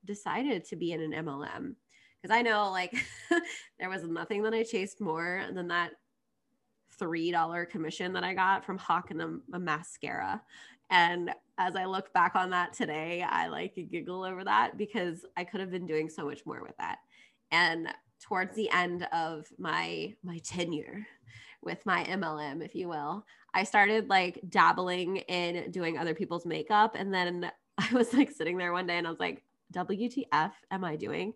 decided 0.06 0.64
to 0.66 0.76
be 0.76 0.92
in 0.92 1.02
an 1.02 1.26
MLM. 1.26 1.74
Because 2.22 2.36
I 2.36 2.44
know 2.44 2.70
like 2.70 2.94
there 3.80 3.90
was 3.90 4.04
nothing 4.04 4.44
that 4.44 4.54
I 4.54 4.62
chased 4.62 5.02
more 5.02 5.42
than 5.54 5.70
that 5.70 5.94
$3 7.00 7.70
commission 7.70 8.14
that 8.14 8.24
I 8.24 8.34
got 8.34 8.66
from 8.66 8.78
hawking 8.78 9.22
a, 9.22 9.56
a 9.56 9.60
mascara. 9.60 10.42
And 10.90 11.32
as 11.58 11.76
I 11.76 11.86
look 11.86 12.14
back 12.14 12.36
on 12.36 12.50
that 12.52 12.74
today, 12.74 13.24
I 13.28 13.48
like 13.48 13.76
giggle 13.92 14.24
over 14.24 14.44
that 14.44 14.78
because 14.78 15.26
I 15.36 15.44
could 15.44 15.60
have 15.60 15.72
been 15.72 15.86
doing 15.86 16.10
so 16.10 16.26
much 16.26 16.46
more 16.46 16.62
with 16.62 16.78
that. 16.78 17.00
And 17.52 17.90
towards 18.22 18.56
the 18.56 18.70
end 18.72 19.08
of 19.12 19.46
my 19.58 20.14
my 20.24 20.38
tenure 20.40 21.06
with 21.62 21.86
my 21.86 22.04
MLM, 22.06 22.64
if 22.64 22.76
you 22.76 22.88
will, 22.88 23.26
I 23.54 23.64
started 23.64 24.10
like 24.10 24.40
dabbling 24.50 25.18
in 25.18 25.72
doing 25.72 25.98
other 25.98 26.14
people's 26.14 26.46
makeup. 26.46 26.96
And 26.96 27.14
then 27.14 27.52
I 27.78 27.90
was 27.94 28.14
like 28.14 28.32
sitting 28.32 28.58
there 28.58 28.74
one 28.74 28.88
day 28.88 28.98
and 28.98 29.08
I 29.08 29.10
was 29.10 29.20
like, 29.20 29.44
WTF 29.74 30.52
am 30.72 30.84
I 30.84 30.96
doing? 30.96 31.34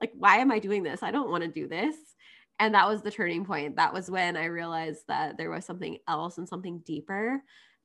Like, 0.00 0.12
why 0.14 0.36
am 0.36 0.52
I 0.52 0.58
doing 0.58 0.82
this? 0.82 1.02
I 1.02 1.10
don't 1.10 1.30
want 1.30 1.42
to 1.42 1.48
do 1.48 1.66
this. 1.66 1.96
And 2.58 2.74
that 2.74 2.88
was 2.88 3.02
the 3.02 3.10
turning 3.10 3.44
point. 3.44 3.76
That 3.76 3.92
was 3.92 4.10
when 4.10 4.36
I 4.36 4.46
realized 4.46 5.04
that 5.08 5.36
there 5.36 5.50
was 5.50 5.64
something 5.64 5.98
else 6.08 6.38
and 6.38 6.48
something 6.48 6.78
deeper 6.80 7.42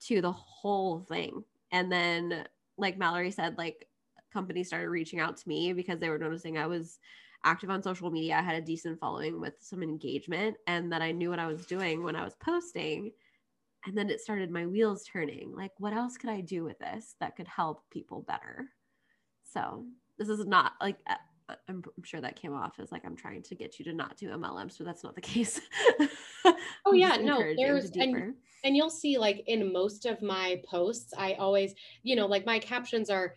to 0.07 0.21
the 0.21 0.31
whole 0.31 1.01
thing. 1.01 1.43
And 1.71 1.91
then, 1.91 2.45
like 2.77 2.97
Mallory 2.97 3.31
said, 3.31 3.57
like 3.57 3.87
companies 4.31 4.67
started 4.67 4.89
reaching 4.89 5.19
out 5.19 5.37
to 5.37 5.47
me 5.47 5.73
because 5.73 5.99
they 5.99 6.09
were 6.09 6.17
noticing 6.17 6.57
I 6.57 6.67
was 6.67 6.99
active 7.43 7.69
on 7.69 7.83
social 7.83 8.09
media. 8.09 8.37
I 8.37 8.41
had 8.41 8.55
a 8.55 8.65
decent 8.65 8.99
following 8.99 9.39
with 9.41 9.55
some 9.59 9.83
engagement 9.83 10.57
and 10.67 10.91
that 10.91 11.01
I 11.01 11.11
knew 11.11 11.29
what 11.29 11.39
I 11.39 11.47
was 11.47 11.65
doing 11.65 12.03
when 12.03 12.15
I 12.15 12.23
was 12.23 12.35
posting. 12.35 13.11
And 13.85 13.97
then 13.97 14.09
it 14.09 14.21
started 14.21 14.51
my 14.51 14.65
wheels 14.65 15.03
turning. 15.03 15.53
Like, 15.55 15.71
what 15.79 15.93
else 15.93 16.17
could 16.17 16.29
I 16.29 16.41
do 16.41 16.63
with 16.63 16.79
this 16.79 17.15
that 17.19 17.35
could 17.35 17.47
help 17.47 17.83
people 17.89 18.21
better? 18.21 18.69
So, 19.43 19.85
this 20.17 20.29
is 20.29 20.45
not 20.45 20.73
like, 20.79 20.97
I'm, 21.67 21.83
I'm 21.97 22.03
sure 22.03 22.21
that 22.21 22.35
came 22.35 22.53
off 22.53 22.79
as 22.79 22.91
like 22.91 23.03
I'm 23.05 23.15
trying 23.15 23.43
to 23.43 23.55
get 23.55 23.79
you 23.79 23.85
to 23.85 23.93
not 23.93 24.17
do 24.17 24.29
MLM, 24.29 24.71
so 24.71 24.83
that's 24.83 25.03
not 25.03 25.15
the 25.15 25.21
case. 25.33 25.61
oh 26.85 26.93
yeah, 26.93 27.17
no, 27.17 27.41
there's 27.55 27.91
and, 27.95 28.33
and 28.63 28.75
you'll 28.75 28.89
see 28.89 29.17
like 29.17 29.43
in 29.47 29.71
most 29.71 30.05
of 30.05 30.21
my 30.21 30.61
posts, 30.67 31.13
I 31.17 31.33
always, 31.33 31.73
you 32.03 32.15
know, 32.15 32.25
like 32.25 32.45
my 32.45 32.59
captions 32.59 33.09
are 33.09 33.35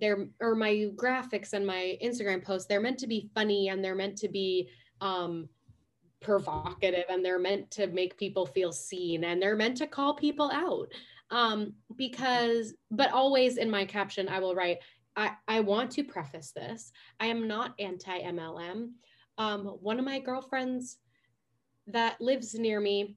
they're 0.00 0.28
or 0.40 0.54
my 0.54 0.88
graphics 0.96 1.52
and 1.52 1.66
my 1.66 1.98
Instagram 2.02 2.44
posts, 2.44 2.66
they're 2.66 2.80
meant 2.80 2.98
to 2.98 3.06
be 3.06 3.30
funny 3.34 3.68
and 3.68 3.84
they're 3.84 3.94
meant 3.94 4.16
to 4.18 4.28
be 4.28 4.68
um 5.00 5.48
provocative 6.20 7.04
and 7.08 7.24
they're 7.24 7.38
meant 7.38 7.70
to 7.70 7.86
make 7.88 8.18
people 8.18 8.44
feel 8.44 8.72
seen 8.72 9.24
and 9.24 9.40
they're 9.40 9.56
meant 9.56 9.76
to 9.78 9.86
call 9.86 10.14
people 10.14 10.50
out. 10.52 10.88
Um 11.30 11.74
because 11.96 12.74
but 12.90 13.12
always 13.12 13.56
in 13.56 13.70
my 13.70 13.84
caption 13.84 14.28
I 14.28 14.40
will 14.40 14.54
write 14.54 14.78
I 15.16 15.32
I 15.48 15.60
want 15.60 15.92
to 15.92 16.04
preface 16.04 16.52
this. 16.52 16.92
I 17.18 17.26
am 17.26 17.48
not 17.48 17.74
anti 17.78 18.20
MLM. 18.20 18.90
Um 19.38 19.64
one 19.66 19.98
of 19.98 20.04
my 20.04 20.20
girlfriends 20.20 20.98
that 21.88 22.20
lives 22.20 22.54
near 22.54 22.80
me 22.80 23.16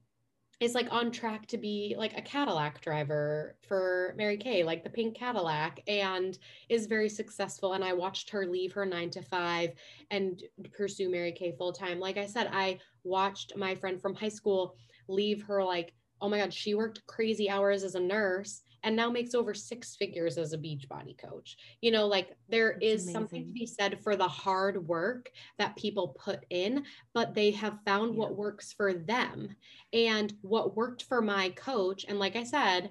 is 0.60 0.74
like 0.74 0.86
on 0.90 1.10
track 1.10 1.46
to 1.46 1.58
be 1.58 1.94
like 1.98 2.16
a 2.16 2.22
Cadillac 2.22 2.80
driver 2.80 3.56
for 3.66 4.14
Mary 4.16 4.36
Kay, 4.36 4.62
like 4.62 4.84
the 4.84 4.90
pink 4.90 5.16
Cadillac, 5.16 5.80
and 5.88 6.38
is 6.68 6.86
very 6.86 7.08
successful. 7.08 7.72
And 7.72 7.84
I 7.84 7.92
watched 7.92 8.30
her 8.30 8.46
leave 8.46 8.72
her 8.72 8.86
nine 8.86 9.10
to 9.10 9.22
five 9.22 9.72
and 10.10 10.42
pursue 10.72 11.10
Mary 11.10 11.32
Kay 11.32 11.52
full 11.56 11.72
time. 11.72 11.98
Like 11.98 12.16
I 12.16 12.26
said, 12.26 12.48
I 12.52 12.78
watched 13.02 13.56
my 13.56 13.74
friend 13.74 14.00
from 14.00 14.14
high 14.14 14.28
school 14.28 14.76
leave 15.08 15.42
her 15.42 15.62
like, 15.62 15.92
oh 16.20 16.28
my 16.28 16.38
God, 16.38 16.54
she 16.54 16.74
worked 16.74 17.06
crazy 17.06 17.50
hours 17.50 17.82
as 17.82 17.96
a 17.96 18.00
nurse 18.00 18.62
and 18.84 18.94
now 18.94 19.10
makes 19.10 19.34
over 19.34 19.54
six 19.54 19.96
figures 19.96 20.38
as 20.38 20.52
a 20.52 20.58
Beachbody 20.58 21.18
coach. 21.18 21.56
You 21.80 21.90
know, 21.90 22.06
like 22.06 22.36
there 22.48 22.74
That's 22.74 22.84
is 22.84 23.02
amazing. 23.04 23.12
something 23.14 23.46
to 23.46 23.52
be 23.52 23.66
said 23.66 23.98
for 24.04 24.14
the 24.14 24.28
hard 24.28 24.86
work 24.86 25.30
that 25.58 25.76
people 25.76 26.16
put 26.18 26.44
in, 26.50 26.84
but 27.14 27.34
they 27.34 27.50
have 27.52 27.78
found 27.84 28.12
yeah. 28.12 28.20
what 28.20 28.36
works 28.36 28.72
for 28.72 28.92
them. 28.92 29.48
And 29.92 30.32
what 30.42 30.76
worked 30.76 31.04
for 31.04 31.22
my 31.22 31.48
coach, 31.50 32.04
and 32.06 32.18
like 32.18 32.36
I 32.36 32.44
said, 32.44 32.90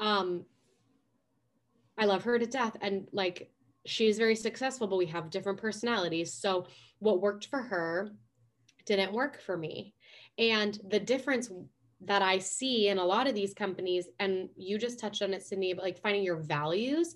um, 0.00 0.46
I 1.98 2.06
love 2.06 2.24
her 2.24 2.38
to 2.38 2.46
death. 2.46 2.76
And 2.80 3.06
like 3.12 3.52
she's 3.84 4.16
very 4.16 4.36
successful, 4.36 4.86
but 4.86 4.96
we 4.96 5.06
have 5.06 5.30
different 5.30 5.60
personalities. 5.60 6.32
So 6.32 6.66
what 7.00 7.20
worked 7.20 7.46
for 7.46 7.60
her 7.60 8.10
didn't 8.86 9.12
work 9.12 9.40
for 9.42 9.56
me. 9.58 9.94
And 10.38 10.78
the 10.88 11.00
difference 11.00 11.50
that 12.04 12.22
I 12.22 12.38
see 12.38 12.88
in 12.88 12.98
a 12.98 13.04
lot 13.04 13.26
of 13.26 13.34
these 13.34 13.54
companies, 13.54 14.08
and 14.18 14.48
you 14.56 14.78
just 14.78 14.98
touched 14.98 15.22
on 15.22 15.34
it, 15.34 15.42
Sydney, 15.42 15.72
but 15.72 15.84
like 15.84 16.00
finding 16.00 16.22
your 16.22 16.36
values 16.36 17.14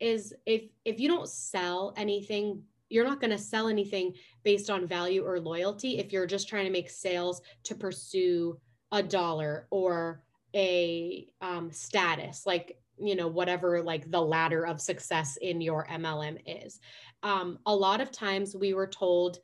is 0.00 0.34
if 0.46 0.62
if 0.84 1.00
you 1.00 1.08
don't 1.08 1.28
sell 1.28 1.92
anything, 1.96 2.62
you're 2.88 3.04
not 3.04 3.20
going 3.20 3.30
to 3.30 3.38
sell 3.38 3.68
anything 3.68 4.14
based 4.44 4.70
on 4.70 4.86
value 4.86 5.24
or 5.24 5.40
loyalty 5.40 5.98
if 5.98 6.12
you're 6.12 6.26
just 6.26 6.48
trying 6.48 6.64
to 6.64 6.72
make 6.72 6.90
sales 6.90 7.42
to 7.64 7.74
pursue 7.74 8.58
a 8.92 9.02
dollar 9.02 9.66
or 9.70 10.22
a 10.54 11.26
um, 11.42 11.70
status 11.70 12.46
like 12.46 12.78
you 12.98 13.14
know 13.14 13.28
whatever 13.28 13.82
like 13.82 14.10
the 14.10 14.20
ladder 14.20 14.66
of 14.66 14.80
success 14.80 15.36
in 15.36 15.60
your 15.60 15.86
mlm 15.90 16.38
is. 16.46 16.80
Um, 17.22 17.58
a 17.66 17.74
lot 17.74 18.00
of 18.00 18.10
times 18.10 18.56
we 18.56 18.74
were 18.74 18.86
told 18.86 19.38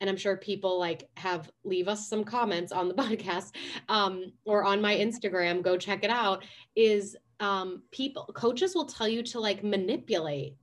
and 0.00 0.08
I'm 0.08 0.16
sure 0.16 0.36
people 0.36 0.78
like 0.78 1.08
have 1.16 1.50
leave 1.64 1.88
us 1.88 2.08
some 2.08 2.24
comments 2.24 2.72
on 2.72 2.88
the 2.88 2.94
podcast 3.02 3.52
um, 3.88 4.32
or 4.44 4.64
on 4.64 4.80
my 4.80 4.96
Instagram, 4.96 5.62
go 5.62 5.76
check 5.76 6.04
it 6.04 6.10
out, 6.10 6.44
is 6.74 7.16
um, 7.38 7.82
people, 7.90 8.28
coaches 8.34 8.74
will 8.74 8.86
tell 8.86 9.08
you 9.08 9.22
to 9.24 9.40
like 9.40 9.62
manipulate 9.62 10.56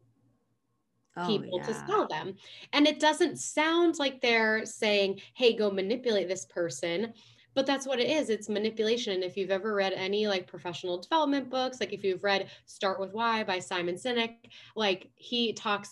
oh, 1.17 1.27
people 1.27 1.59
yeah. 1.59 1.65
to 1.67 1.73
sell 1.87 2.07
them. 2.07 2.35
And 2.73 2.87
it 2.87 2.99
doesn't 2.99 3.39
sound 3.39 3.99
like 3.99 4.21
they're 4.21 4.65
saying, 4.65 5.21
hey, 5.33 5.55
go 5.55 5.69
manipulate 5.71 6.27
this 6.27 6.45
person. 6.45 7.13
But 7.55 7.65
that's 7.65 7.87
what 7.87 7.99
it 7.99 8.07
is. 8.07 8.29
It's 8.29 8.49
manipulation. 8.49 9.13
And 9.13 9.23
if 9.23 9.35
you've 9.35 9.49
ever 9.49 9.73
read 9.73 9.93
any 9.93 10.27
like 10.27 10.45
professional 10.45 10.99
development 10.99 11.49
books, 11.49 11.79
like 11.79 11.91
if 11.91 12.03
you've 12.03 12.23
read 12.23 12.51
Start 12.67 12.99
with 12.99 13.13
Why 13.13 13.43
by 13.43 13.57
Simon 13.57 13.95
Sinek, 13.95 14.35
like 14.75 15.09
he 15.15 15.53
talks 15.53 15.91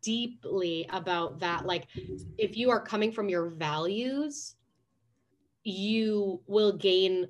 deeply 0.00 0.86
about 0.90 1.40
that 1.40 1.66
like 1.66 1.86
if 2.38 2.56
you 2.56 2.70
are 2.70 2.80
coming 2.80 3.12
from 3.12 3.28
your 3.28 3.50
values 3.50 4.54
you 5.64 6.40
will 6.46 6.72
gain 6.72 7.28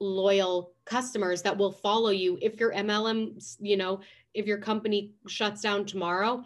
loyal 0.00 0.72
customers 0.84 1.42
that 1.42 1.56
will 1.56 1.72
follow 1.72 2.10
you. 2.10 2.38
If 2.40 2.58
your 2.58 2.72
mlm 2.72 3.56
you 3.60 3.76
know 3.76 4.00
if 4.34 4.46
your 4.46 4.58
company 4.58 5.14
shuts 5.26 5.62
down 5.62 5.84
tomorrow 5.84 6.44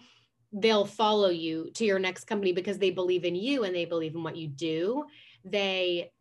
they'll 0.53 0.85
follow 0.85 1.31
you 1.31 1.71
to 1.73 1.85
your 1.85 1.99
next 1.99 2.25
company 2.25 2.53
because 2.53 2.79
they 2.79 2.91
believe 2.91 3.25
in 3.25 3.35
you 3.35 3.65
and 3.65 3.75
they 3.75 3.87
believe 3.87 4.15
in 4.15 4.23
what 4.23 4.37
you 4.37 4.49
do. 4.49 5.05
They 5.45 6.13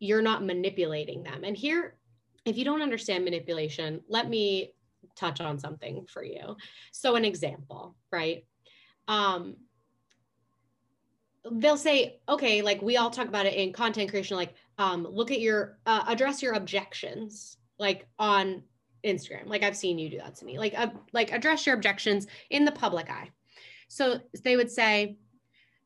you're 0.00 0.22
not 0.22 0.44
manipulating 0.44 1.22
them. 1.22 1.44
And 1.44 1.56
here 1.56 1.96
if 2.44 2.58
you 2.58 2.64
don't 2.64 2.82
understand 2.82 3.24
manipulation 3.24 4.00
let 4.08 4.28
me 4.28 4.73
touch 5.16 5.40
on 5.40 5.58
something 5.58 6.06
for 6.06 6.22
you. 6.22 6.56
So 6.92 7.16
an 7.16 7.24
example, 7.24 7.96
right? 8.12 8.44
Um 9.08 9.56
they'll 11.50 11.76
say, 11.76 12.20
okay, 12.26 12.62
like 12.62 12.80
we 12.80 12.96
all 12.96 13.10
talk 13.10 13.28
about 13.28 13.46
it 13.46 13.54
in 13.54 13.72
content 13.72 14.10
creation 14.10 14.36
like 14.36 14.54
um 14.78 15.06
look 15.10 15.30
at 15.30 15.40
your 15.40 15.78
uh, 15.86 16.04
address 16.08 16.42
your 16.42 16.54
objections 16.54 17.56
like 17.78 18.06
on 18.18 18.62
Instagram. 19.04 19.46
Like 19.46 19.62
I've 19.62 19.76
seen 19.76 19.98
you 19.98 20.08
do 20.08 20.18
that 20.18 20.36
to 20.36 20.44
me. 20.44 20.58
Like 20.58 20.78
uh, 20.78 20.88
like 21.12 21.32
address 21.32 21.66
your 21.66 21.74
objections 21.74 22.26
in 22.50 22.64
the 22.64 22.72
public 22.72 23.10
eye. 23.10 23.30
So 23.88 24.20
they 24.42 24.56
would 24.56 24.70
say, 24.70 25.18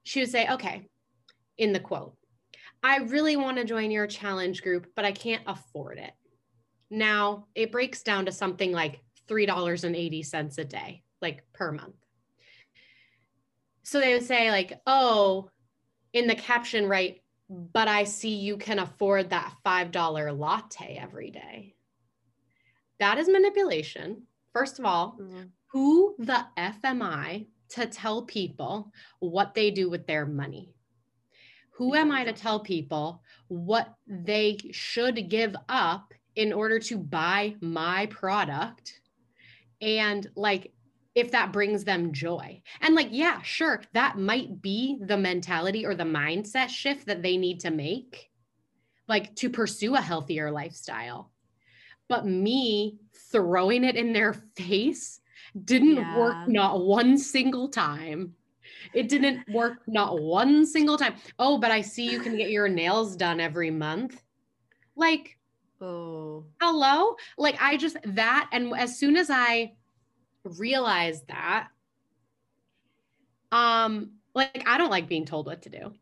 she 0.05 0.21
would 0.21 0.31
say, 0.31 0.49
okay, 0.49 0.89
in 1.59 1.73
the 1.73 1.81
quote, 1.81 2.15
I 2.83 2.99
really 2.99 3.37
want 3.37 3.57
to 3.57 3.65
join 3.65 3.91
your 3.91 4.07
challenge 4.07 4.63
group, 4.63 4.87
but 4.95 5.05
I 5.05 5.13
can't 5.13 5.43
afford 5.47 5.99
it. 5.99 6.13
Now 6.91 7.47
it 7.55 7.73
breaks 7.73 8.03
down 8.03 8.27
to 8.27 8.33
something 8.33 8.73
like 8.73 9.01
$3.80 9.29 10.59
a 10.59 10.65
day, 10.65 11.03
like 11.21 11.45
per 11.53 11.73
month. 11.73 11.95
So 13.83 14.01
they 14.01 14.13
would 14.13 14.27
say, 14.27 14.51
like, 14.51 14.81
oh, 14.87 15.51
in 16.13 16.27
the 16.27 16.35
caption, 16.35 16.87
right, 16.87 17.23
but 17.49 17.89
I 17.89 18.05
see 18.05 18.35
you 18.35 18.57
can 18.57 18.79
afford 18.79 19.31
that 19.31 19.53
$5 19.65 20.39
latte 20.39 20.99
every 21.01 21.31
day. 21.31 21.75
That 23.01 23.19
is 23.19 23.29
manipulation. 23.29 24.23
First 24.53 24.79
of 24.79 24.85
all, 24.85 25.17
mm-hmm. 25.21 25.45
who 25.73 26.17
the 26.19 26.45
F 26.57 26.85
am 26.85 27.03
I 27.03 27.47
to 27.71 27.87
tell 27.87 28.23
people 28.23 28.93
what 29.21 29.55
they 29.55 29.71
do 29.71 29.89
with 29.89 30.07
their 30.07 30.27
money? 30.27 30.75
Who 31.73 31.95
am 31.95 32.11
I 32.11 32.25
to 32.25 32.33
tell 32.33 32.61
people 32.61 33.23
what 33.47 33.95
they 34.07 34.59
should 34.73 35.31
give 35.31 35.55
up 35.69 36.13
in 36.35 36.53
order 36.53 36.79
to 36.81 36.99
buy 36.99 37.55
my 37.61 38.07
product? 38.07 39.01
And 39.81 40.29
like, 40.35 40.73
if 41.15 41.33
that 41.33 41.53
brings 41.53 41.85
them 41.85 42.13
joy. 42.13 42.63
And 42.81 42.95
like, 42.95 43.09
yeah, 43.11 43.43
sure, 43.43 43.83
that 43.93 44.19
might 44.19 44.63
be 44.63 44.99
the 45.01 45.17
mentality 45.17 45.85
or 45.85 45.95
the 45.95 46.05
mindset 46.05 46.69
shift 46.69 47.07
that 47.07 47.23
they 47.23 47.37
need 47.37 47.61
to 47.61 47.71
make, 47.71 48.31
like 49.09 49.35
to 49.37 49.51
pursue 49.51 49.97
a 49.97 50.01
healthier 50.01 50.51
lifestyle. 50.51 51.33
But 52.09 52.27
me 52.27 52.99
throwing 53.33 53.85
it 53.85 53.97
in 53.97 54.13
their 54.13 54.33
face 54.33 55.21
didn't 55.65 55.97
yeah. 55.97 56.19
work 56.19 56.49
not 56.49 56.81
one 56.81 57.19
single 57.19 57.69
time. 57.69 58.35
It 58.95 59.09
didn't 59.09 59.49
work 59.49 59.79
not 59.87 60.21
one 60.21 60.67
single 60.67 60.97
time. 60.97 61.15
Oh, 61.39 61.59
but 61.59 61.71
I 61.71 61.81
see 61.81 62.11
you 62.11 62.21
can 62.21 62.37
get 62.37 62.51
your 62.51 62.69
nails 62.69 63.17
done 63.17 63.41
every 63.41 63.71
month. 63.71 64.23
Like, 64.95 65.38
oh, 65.81 66.45
hello? 66.61 67.17
Like, 67.37 67.61
I 67.61 67.77
just 67.77 67.97
that, 68.05 68.49
and 68.53 68.73
as 68.77 68.99
soon 68.99 69.17
as 69.17 69.31
I 69.31 69.73
realized 70.45 71.27
that, 71.29 71.69
um, 73.53 74.13
like, 74.35 74.65
I 74.67 74.79
don't 74.79 74.91
like 74.91 75.09
being 75.09 75.25
told 75.25 75.47
what 75.47 75.63
to 75.63 75.71
do. 75.71 75.93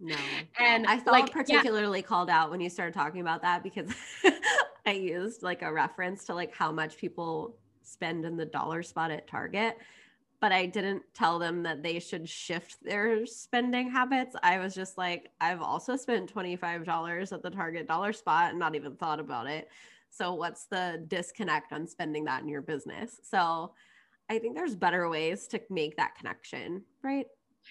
No. 0.00 0.16
And 0.58 0.86
I 0.86 0.98
felt 0.98 1.12
like, 1.12 1.30
particularly 1.30 2.00
yeah. 2.00 2.06
called 2.06 2.30
out 2.30 2.50
when 2.50 2.60
you 2.60 2.70
started 2.70 2.94
talking 2.94 3.20
about 3.20 3.42
that 3.42 3.62
because 3.62 3.90
I 4.86 4.92
used 4.92 5.42
like 5.42 5.62
a 5.62 5.72
reference 5.72 6.24
to 6.24 6.34
like 6.34 6.54
how 6.54 6.72
much 6.72 6.96
people 6.96 7.56
spend 7.82 8.24
in 8.24 8.36
the 8.36 8.44
dollar 8.44 8.82
spot 8.82 9.10
at 9.10 9.26
Target 9.26 9.76
but 10.40 10.52
I 10.52 10.66
didn't 10.66 11.02
tell 11.14 11.38
them 11.38 11.62
that 11.64 11.82
they 11.82 11.98
should 11.98 12.28
shift 12.28 12.76
their 12.82 13.26
spending 13.26 13.90
habits. 13.90 14.36
I 14.42 14.58
was 14.58 14.74
just 14.74 14.98
like, 14.98 15.30
I've 15.40 15.62
also 15.62 15.96
spent 15.96 16.32
$25 16.32 17.32
at 17.32 17.42
the 17.42 17.50
Target 17.50 17.88
dollar 17.88 18.12
spot 18.12 18.50
and 18.50 18.58
not 18.58 18.74
even 18.74 18.96
thought 18.96 19.20
about 19.20 19.46
it. 19.46 19.68
So, 20.10 20.34
what's 20.34 20.66
the 20.66 21.04
disconnect 21.08 21.72
on 21.72 21.86
spending 21.86 22.24
that 22.24 22.42
in 22.42 22.48
your 22.48 22.62
business? 22.62 23.20
So, 23.22 23.72
I 24.28 24.38
think 24.38 24.56
there's 24.56 24.74
better 24.74 25.08
ways 25.08 25.46
to 25.48 25.60
make 25.70 25.96
that 25.96 26.16
connection, 26.16 26.82
right? 27.02 27.26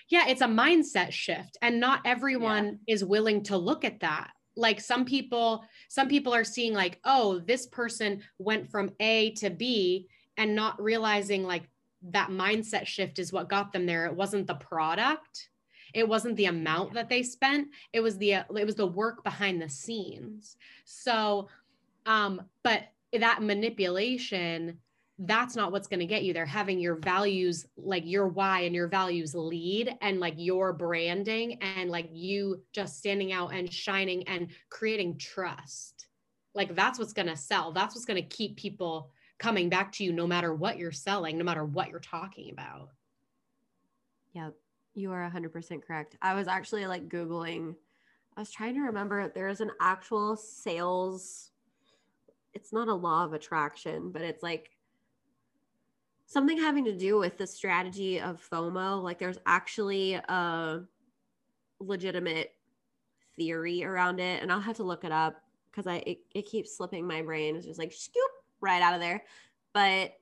Yeah, 0.10 0.28
it's 0.28 0.41
a 0.41 0.47
mindset 0.47 1.12
shift, 1.12 1.58
and 1.62 1.80
not 1.80 2.01
everyone 2.06 2.80
yeah. 2.86 2.93
is 2.93 3.04
willing 3.04 3.43
to 3.43 3.58
look 3.58 3.86
at 3.86 4.01
that. 4.01 4.32
Like 4.58 4.80
some 4.80 5.06
people, 5.06 5.65
some 5.89 6.08
people 6.08 6.34
are 6.34 6.43
seeing 6.43 6.73
like, 6.73 6.99
oh, 7.04 7.39
this 7.39 7.65
person 7.67 8.21
went 8.38 8.69
from 8.69 8.91
A 8.99 9.32
to 9.36 9.49
B 9.49 10.08
and 10.38 10.56
not 10.56 10.82
realizing 10.82 11.43
like 11.43 11.67
that 12.11 12.29
mindset 12.29 12.85
shift 12.85 13.19
is 13.19 13.33
what 13.33 13.49
got 13.49 13.71
them 13.71 13.85
there. 13.85 14.05
It 14.05 14.15
wasn't 14.15 14.47
the 14.47 14.55
product. 14.55 15.49
It 15.93 16.07
wasn't 16.07 16.35
the 16.35 16.45
amount 16.45 16.93
that 16.93 17.09
they 17.09 17.23
spent. 17.23 17.69
It 17.93 18.01
was 18.01 18.17
the 18.17 18.31
it 18.33 18.65
was 18.65 18.75
the 18.75 18.85
work 18.85 19.23
behind 19.23 19.61
the 19.61 19.69
scenes. 19.69 20.57
So 20.83 21.47
um 22.05 22.41
but 22.63 22.83
that 23.13 23.41
manipulation 23.41 24.79
that's 25.19 25.55
not 25.55 25.71
what's 25.71 25.87
going 25.87 26.01
to 26.01 26.05
get 26.05 26.23
you 26.23 26.33
there 26.33 26.45
having 26.45 26.77
your 26.77 26.95
values 26.95 27.65
like 27.77 28.03
your 28.05 28.27
why 28.27 28.61
and 28.61 28.75
your 28.75 28.89
values 28.89 29.33
lead 29.33 29.95
and 30.01 30.19
like 30.19 30.33
your 30.35 30.73
branding 30.73 31.53
and 31.61 31.89
like 31.89 32.09
you 32.11 32.61
just 32.73 32.97
standing 32.97 33.31
out 33.31 33.53
and 33.53 33.71
shining 33.71 34.27
and 34.27 34.49
creating 34.69 35.17
trust 35.17 36.07
like 36.53 36.75
that's 36.75 36.99
what's 36.99 37.13
going 37.13 37.27
to 37.27 37.37
sell 37.37 37.71
that's 37.71 37.95
what's 37.95 38.05
going 38.05 38.21
to 38.21 38.35
keep 38.35 38.57
people 38.57 39.09
coming 39.37 39.69
back 39.69 39.91
to 39.93 40.03
you 40.03 40.13
no 40.13 40.27
matter 40.27 40.53
what 40.53 40.77
you're 40.77 40.91
selling, 40.91 41.37
no 41.37 41.43
matter 41.43 41.65
what 41.65 41.89
you're 41.89 41.99
talking 41.99 42.51
about. 42.51 42.89
Yep, 44.33 44.53
you 44.93 45.11
are 45.11 45.29
100% 45.29 45.83
correct. 45.83 46.17
I 46.21 46.33
was 46.33 46.47
actually 46.47 46.87
like 46.87 47.09
Googling, 47.09 47.75
I 48.37 48.41
was 48.41 48.51
trying 48.51 48.73
to 48.75 48.81
remember 48.81 49.29
there's 49.29 49.61
an 49.61 49.71
actual 49.79 50.35
sales, 50.35 51.51
it's 52.53 52.73
not 52.73 52.89
a 52.89 52.93
law 52.93 53.23
of 53.23 53.33
attraction, 53.33 54.11
but 54.11 54.21
it's 54.21 54.43
like 54.43 54.71
something 56.25 56.57
having 56.57 56.83
to 56.85 56.97
do 56.97 57.17
with 57.17 57.37
the 57.37 57.47
strategy 57.47 58.19
of 58.19 58.45
FOMO. 58.51 59.01
Like 59.01 59.19
there's 59.19 59.37
actually 59.45 60.15
a 60.15 60.81
legitimate 61.79 62.53
theory 63.37 63.85
around 63.85 64.19
it, 64.19 64.41
and 64.41 64.51
I'll 64.51 64.59
have 64.59 64.77
to 64.77 64.83
look 64.83 65.05
it 65.05 65.11
up 65.13 65.41
because 65.71 65.87
I 65.87 65.97
it, 66.05 66.19
it 66.33 66.45
keeps 66.45 66.75
slipping 66.75 67.07
my 67.07 67.21
brain. 67.21 67.55
It's 67.55 67.65
just 67.65 67.79
like 67.79 67.93
scoop 67.93 68.31
right 68.61 68.81
out 68.81 68.93
of 68.93 69.01
there. 69.01 69.23
But 69.73 70.13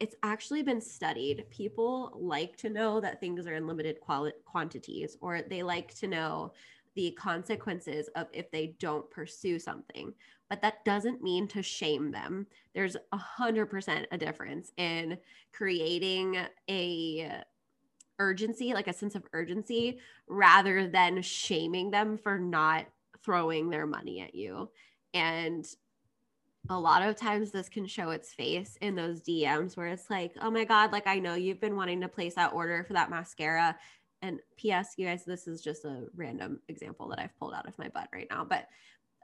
it's 0.00 0.14
actually 0.22 0.62
been 0.62 0.80
studied. 0.80 1.44
People 1.50 2.12
like 2.14 2.56
to 2.58 2.70
know 2.70 3.00
that 3.00 3.20
things 3.20 3.46
are 3.46 3.54
in 3.54 3.66
limited 3.66 4.00
quali- 4.00 4.32
quantities, 4.44 5.16
or 5.20 5.42
they 5.42 5.62
like 5.62 5.94
to 5.96 6.06
know 6.06 6.52
the 6.94 7.10
consequences 7.12 8.08
of 8.16 8.26
if 8.32 8.50
they 8.50 8.74
don't 8.78 9.08
pursue 9.10 9.58
something. 9.58 10.12
But 10.48 10.62
that 10.62 10.84
doesn't 10.84 11.22
mean 11.22 11.46
to 11.48 11.62
shame 11.62 12.10
them. 12.10 12.46
There's 12.74 12.96
a 13.12 13.16
hundred 13.16 13.66
percent 13.66 14.06
a 14.10 14.18
difference 14.18 14.72
in 14.76 15.18
creating 15.52 16.38
a 16.70 17.42
urgency, 18.18 18.74
like 18.74 18.88
a 18.88 18.92
sense 18.92 19.14
of 19.14 19.26
urgency, 19.32 19.98
rather 20.26 20.88
than 20.88 21.22
shaming 21.22 21.90
them 21.90 22.18
for 22.18 22.38
not 22.38 22.86
throwing 23.24 23.70
their 23.70 23.86
money 23.86 24.20
at 24.20 24.34
you. 24.34 24.68
And 25.14 25.66
a 26.70 26.78
lot 26.78 27.02
of 27.02 27.16
times 27.16 27.50
this 27.50 27.68
can 27.68 27.86
show 27.86 28.10
its 28.10 28.32
face 28.34 28.76
in 28.80 28.94
those 28.94 29.22
DMs 29.22 29.76
where 29.76 29.86
it's 29.86 30.10
like, 30.10 30.32
oh 30.42 30.50
my 30.50 30.64
God, 30.64 30.92
like 30.92 31.06
I 31.06 31.18
know 31.18 31.34
you've 31.34 31.60
been 31.60 31.76
wanting 31.76 32.00
to 32.02 32.08
place 32.08 32.34
that 32.34 32.52
order 32.52 32.84
for 32.84 32.92
that 32.92 33.10
mascara. 33.10 33.76
And 34.20 34.40
P.S. 34.56 34.94
You 34.96 35.06
guys, 35.06 35.24
this 35.24 35.46
is 35.46 35.62
just 35.62 35.84
a 35.84 36.06
random 36.14 36.60
example 36.68 37.08
that 37.08 37.20
I've 37.20 37.36
pulled 37.38 37.54
out 37.54 37.68
of 37.68 37.78
my 37.78 37.88
butt 37.88 38.08
right 38.12 38.26
now. 38.30 38.44
But 38.44 38.66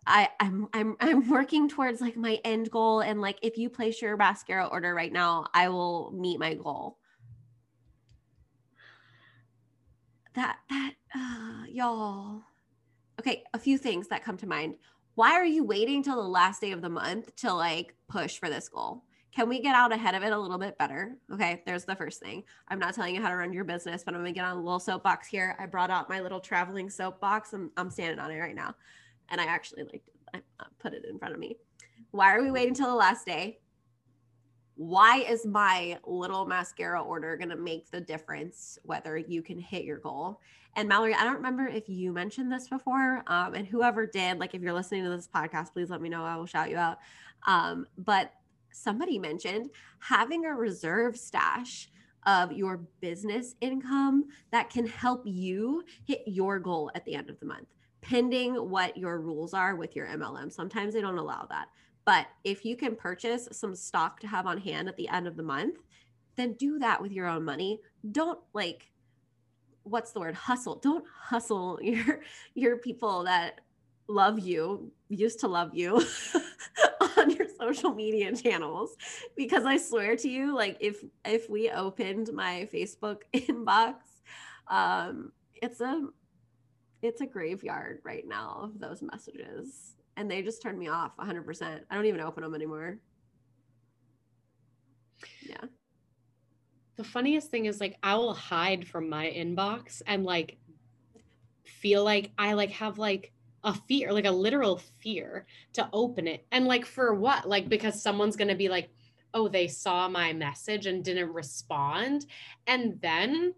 I, 0.07 0.28
I'm 0.40 0.68
I'm 0.72 0.96
I'm 1.00 1.28
working 1.28 1.68
towards 1.68 2.00
like 2.00 2.16
my 2.16 2.40
end 2.44 2.70
goal. 2.70 3.00
And 3.00 3.20
like 3.20 3.38
if 3.42 3.59
you 3.59 3.68
place 3.68 4.00
your 4.00 4.16
mascara 4.16 4.66
order 4.66 4.94
right 4.94 5.12
now, 5.12 5.46
I 5.52 5.68
will 5.68 6.12
meet 6.12 6.38
my 6.38 6.54
goal. 6.54 6.98
That 10.35 10.59
that 10.70 10.92
uh, 11.14 11.64
y'all. 11.68 12.42
Okay, 13.20 13.44
a 13.54 13.59
few 13.59 13.78
things 13.78 14.09
that 14.09 14.24
come 14.24 14.37
to 14.38 14.46
mind 14.46 14.74
why 15.14 15.33
are 15.33 15.44
you 15.44 15.64
waiting 15.64 16.03
till 16.03 16.16
the 16.16 16.29
last 16.29 16.61
day 16.61 16.72
of 16.72 16.83
the 16.83 16.88
month 16.88 17.35
to 17.37 17.53
like 17.53 17.94
push 18.09 18.38
for 18.38 18.48
this 18.48 18.68
goal? 18.68 19.05
Can 19.35 19.48
we 19.48 19.61
get 19.61 19.74
out 19.74 19.92
ahead 19.92 20.14
of 20.14 20.22
it 20.22 20.33
a 20.33 20.38
little 20.38 20.59
bit 20.59 20.79
better? 20.79 21.16
Okay, 21.33 21.62
there's 21.66 21.85
the 21.85 21.96
first 21.96 22.20
thing. 22.20 22.44
I'm 22.68 22.79
not 22.79 22.94
telling 22.94 23.14
you 23.14 23.22
how 23.22 23.29
to 23.29 23.37
run 23.37 23.53
your 23.53 23.64
business, 23.64 24.05
but 24.05 24.14
I'm 24.14 24.20
gonna 24.20 24.33
get 24.33 24.44
on 24.44 24.57
a 24.57 24.61
little 24.61 24.79
soapbox 24.79 25.27
here. 25.27 25.57
I 25.59 25.66
brought 25.66 25.90
out 25.90 26.09
my 26.09 26.20
little 26.20 26.40
traveling 26.40 26.88
soapbox 26.88 27.53
and 27.53 27.70
I'm 27.77 27.90
standing 27.90 28.18
on 28.18 28.31
it 28.31 28.38
right 28.38 28.55
now. 28.55 28.74
And 29.31 29.40
I 29.40 29.44
actually 29.44 29.85
like 29.85 30.03
I 30.33 30.40
put 30.79 30.94
it 30.94 31.05
in 31.09 31.18
front 31.18 31.35
of 31.35 31.40
me. 31.40 31.57
Why 32.11 32.35
are 32.35 32.42
we 32.42 32.50
waiting 32.50 32.74
till 32.74 32.88
the 32.88 32.94
last 32.94 33.27
day? 33.27 33.59
Why 34.76 35.18
is 35.18 35.46
my 35.46 35.98
little 36.04 36.46
mascara 36.46 37.00
order 37.00 37.37
gonna 37.37 37.56
make 37.56 37.90
the 37.90 38.00
difference 38.00 38.78
whether 38.82 39.16
you 39.16 39.42
can 39.42 39.58
hit 39.58 39.84
your 39.84 39.98
goal? 39.98 40.40
And 40.76 40.88
Mallory, 40.88 41.14
I 41.14 41.22
don't 41.22 41.37
remember 41.37 41.66
if 41.66 41.88
you 41.88 42.12
mentioned 42.12 42.50
this 42.50 42.68
before, 42.68 43.22
um, 43.28 43.54
and 43.54 43.66
whoever 43.66 44.06
did, 44.06 44.38
like 44.40 44.54
if 44.54 44.62
you're 44.62 44.72
listening 44.72 45.04
to 45.04 45.10
this 45.10 45.28
podcast, 45.32 45.72
please 45.72 45.90
let 45.90 46.00
me 46.00 46.08
know. 46.08 46.24
I 46.24 46.37
will 46.37 46.46
shout 46.46 46.70
you 46.70 46.76
out. 46.76 46.98
Um, 47.46 47.87
but 47.96 48.32
somebody 48.72 49.18
mentioned 49.18 49.70
having 50.00 50.44
a 50.44 50.54
reserve 50.54 51.16
stash 51.16 51.88
of 52.26 52.52
your 52.52 52.78
business 53.00 53.54
income 53.60 54.24
that 54.50 54.70
can 54.70 54.87
help 54.87 55.22
you 55.24 55.84
hit 56.06 56.22
your 56.26 56.58
goal 56.58 56.90
at 56.94 57.04
the 57.04 57.14
end 57.14 57.30
of 57.30 57.38
the 57.38 57.46
month, 57.46 57.68
pending 58.00 58.54
what 58.54 58.96
your 58.96 59.20
rules 59.20 59.54
are 59.54 59.76
with 59.76 59.94
your 59.94 60.06
MLM. 60.06 60.50
Sometimes 60.50 60.94
they 60.94 61.00
don't 61.00 61.18
allow 61.18 61.46
that. 61.50 61.68
But 62.04 62.26
if 62.44 62.64
you 62.64 62.76
can 62.76 62.96
purchase 62.96 63.48
some 63.52 63.74
stock 63.74 64.20
to 64.20 64.26
have 64.26 64.46
on 64.46 64.58
hand 64.58 64.88
at 64.88 64.96
the 64.96 65.08
end 65.08 65.26
of 65.26 65.36
the 65.36 65.42
month, 65.42 65.78
then 66.36 66.54
do 66.54 66.78
that 66.80 67.00
with 67.00 67.12
your 67.12 67.26
own 67.26 67.44
money. 67.44 67.80
Don't 68.10 68.38
like 68.52 68.90
what's 69.84 70.12
the 70.12 70.20
word 70.20 70.34
hustle 70.34 70.76
don't 70.76 71.04
hustle 71.14 71.78
your 71.82 72.20
your 72.54 72.78
people 72.78 73.24
that 73.24 73.60
love 74.08 74.38
you 74.38 74.90
used 75.08 75.40
to 75.40 75.48
love 75.48 75.70
you 75.74 76.02
on 77.18 77.30
your 77.30 77.46
social 77.58 77.94
media 77.94 78.34
channels 78.34 78.96
because 79.36 79.64
I 79.64 79.76
swear 79.76 80.16
to 80.16 80.28
you, 80.28 80.54
like 80.54 80.76
if 80.80 81.04
if 81.24 81.48
we 81.48 81.70
opened 81.70 82.32
my 82.32 82.68
Facebook 82.72 83.18
inbox, 83.34 83.94
um, 84.68 85.32
it's 85.54 85.80
a 85.80 86.08
it's 87.02 87.20
a 87.20 87.26
graveyard 87.26 88.00
right 88.04 88.26
now 88.26 88.60
of 88.62 88.80
those 88.80 89.02
messages. 89.02 89.93
And 90.16 90.31
they 90.31 90.42
just 90.42 90.62
turned 90.62 90.79
me 90.79 90.88
off 90.88 91.16
100%. 91.16 91.81
I 91.90 91.94
don't 91.94 92.07
even 92.07 92.20
open 92.20 92.42
them 92.42 92.55
anymore. 92.55 92.98
Yeah. 95.42 95.64
The 96.96 97.05
funniest 97.05 97.50
thing 97.50 97.66
is 97.66 97.81
like 97.81 97.96
I 98.03 98.14
will 98.14 98.35
hide 98.35 98.87
from 98.87 99.09
my 99.09 99.27
inbox 99.27 100.03
and 100.07 100.24
like 100.24 100.59
feel 101.64 102.05
like 102.05 102.31
I 102.38 102.53
like 102.53 102.70
have 102.70 102.98
like 102.98 103.33
a 103.64 103.74
fear, 103.74 104.12
like 104.12 104.27
a 104.27 104.31
literal 104.31 104.81
fear 105.00 105.46
to 105.72 105.88
open 105.92 106.29
it. 106.29 106.46
And 106.53 106.66
like 106.66 106.85
for 106.85 107.14
what? 107.14 107.48
Like 107.48 107.68
because 107.68 108.00
someone's 108.00 108.37
going 108.37 108.48
to 108.48 108.55
be 108.55 108.68
like, 108.68 108.90
"Oh, 109.33 109.48
they 109.48 109.66
saw 109.66 110.09
my 110.09 110.33
message 110.33 110.87
and 110.87 111.03
didn't 111.03 111.33
respond." 111.33 112.27
And 112.66 113.00
then 113.00 113.55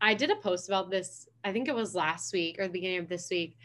I 0.00 0.14
did 0.14 0.30
a 0.30 0.36
post 0.36 0.68
about 0.68 0.90
this, 0.90 1.28
I 1.44 1.52
think 1.52 1.68
it 1.68 1.74
was 1.74 1.94
last 1.94 2.32
week 2.32 2.58
or 2.58 2.64
the 2.64 2.72
beginning 2.72 2.98
of 2.98 3.08
this 3.08 3.28
week. 3.30 3.56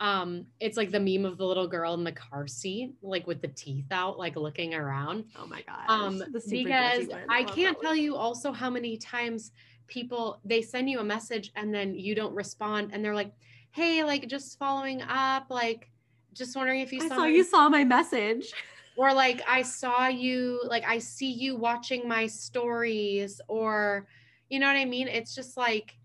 Um, 0.00 0.46
it's 0.60 0.76
like 0.76 0.90
the 0.90 1.00
meme 1.00 1.24
of 1.24 1.38
the 1.38 1.44
little 1.44 1.66
girl 1.66 1.94
in 1.94 2.04
the 2.04 2.12
car 2.12 2.46
seat, 2.46 2.94
like 3.02 3.26
with 3.26 3.42
the 3.42 3.48
teeth 3.48 3.86
out, 3.90 4.18
like 4.18 4.36
looking 4.36 4.74
around. 4.74 5.24
Oh 5.36 5.46
my 5.46 5.62
god. 5.62 5.88
Um, 5.88 6.22
because 6.48 7.08
I 7.28 7.42
can't 7.42 7.80
tell 7.80 7.96
you 7.96 8.14
also 8.14 8.52
how 8.52 8.70
many 8.70 8.96
times 8.96 9.52
people 9.88 10.38
they 10.44 10.62
send 10.62 10.88
you 10.88 11.00
a 11.00 11.04
message 11.04 11.50
and 11.56 11.74
then 11.74 11.94
you 11.94 12.14
don't 12.14 12.34
respond 12.34 12.90
and 12.92 13.04
they're 13.04 13.14
like, 13.14 13.32
Hey, 13.72 14.04
like 14.04 14.28
just 14.28 14.58
following 14.58 15.02
up, 15.02 15.46
like 15.50 15.90
just 16.32 16.54
wondering 16.54 16.80
if 16.80 16.92
you 16.92 17.02
I 17.02 17.08
saw, 17.08 17.16
saw 17.16 17.24
you 17.24 17.42
saw 17.42 17.68
my 17.68 17.84
message. 17.84 18.52
or 18.96 19.12
like 19.12 19.42
I 19.48 19.62
saw 19.62 20.06
you, 20.06 20.60
like 20.64 20.84
I 20.86 20.98
see 20.98 21.30
you 21.30 21.56
watching 21.56 22.06
my 22.06 22.26
stories, 22.26 23.40
or 23.48 24.06
you 24.48 24.58
know 24.58 24.66
what 24.66 24.76
I 24.76 24.84
mean? 24.84 25.08
It's 25.08 25.34
just 25.34 25.56
like 25.56 25.97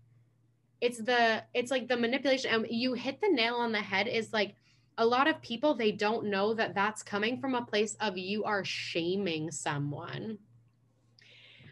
it's 0.80 0.98
the 0.98 1.42
it's 1.54 1.70
like 1.70 1.88
the 1.88 1.96
manipulation 1.96 2.52
and 2.52 2.66
you 2.68 2.94
hit 2.94 3.20
the 3.20 3.28
nail 3.28 3.54
on 3.56 3.72
the 3.72 3.80
head 3.80 4.06
is 4.06 4.32
like 4.32 4.54
a 4.98 5.06
lot 5.06 5.26
of 5.26 5.40
people 5.42 5.74
they 5.74 5.92
don't 5.92 6.26
know 6.26 6.54
that 6.54 6.74
that's 6.74 7.02
coming 7.02 7.40
from 7.40 7.54
a 7.54 7.64
place 7.64 7.96
of 8.00 8.16
you 8.16 8.44
are 8.44 8.64
shaming 8.64 9.50
someone. 9.50 10.38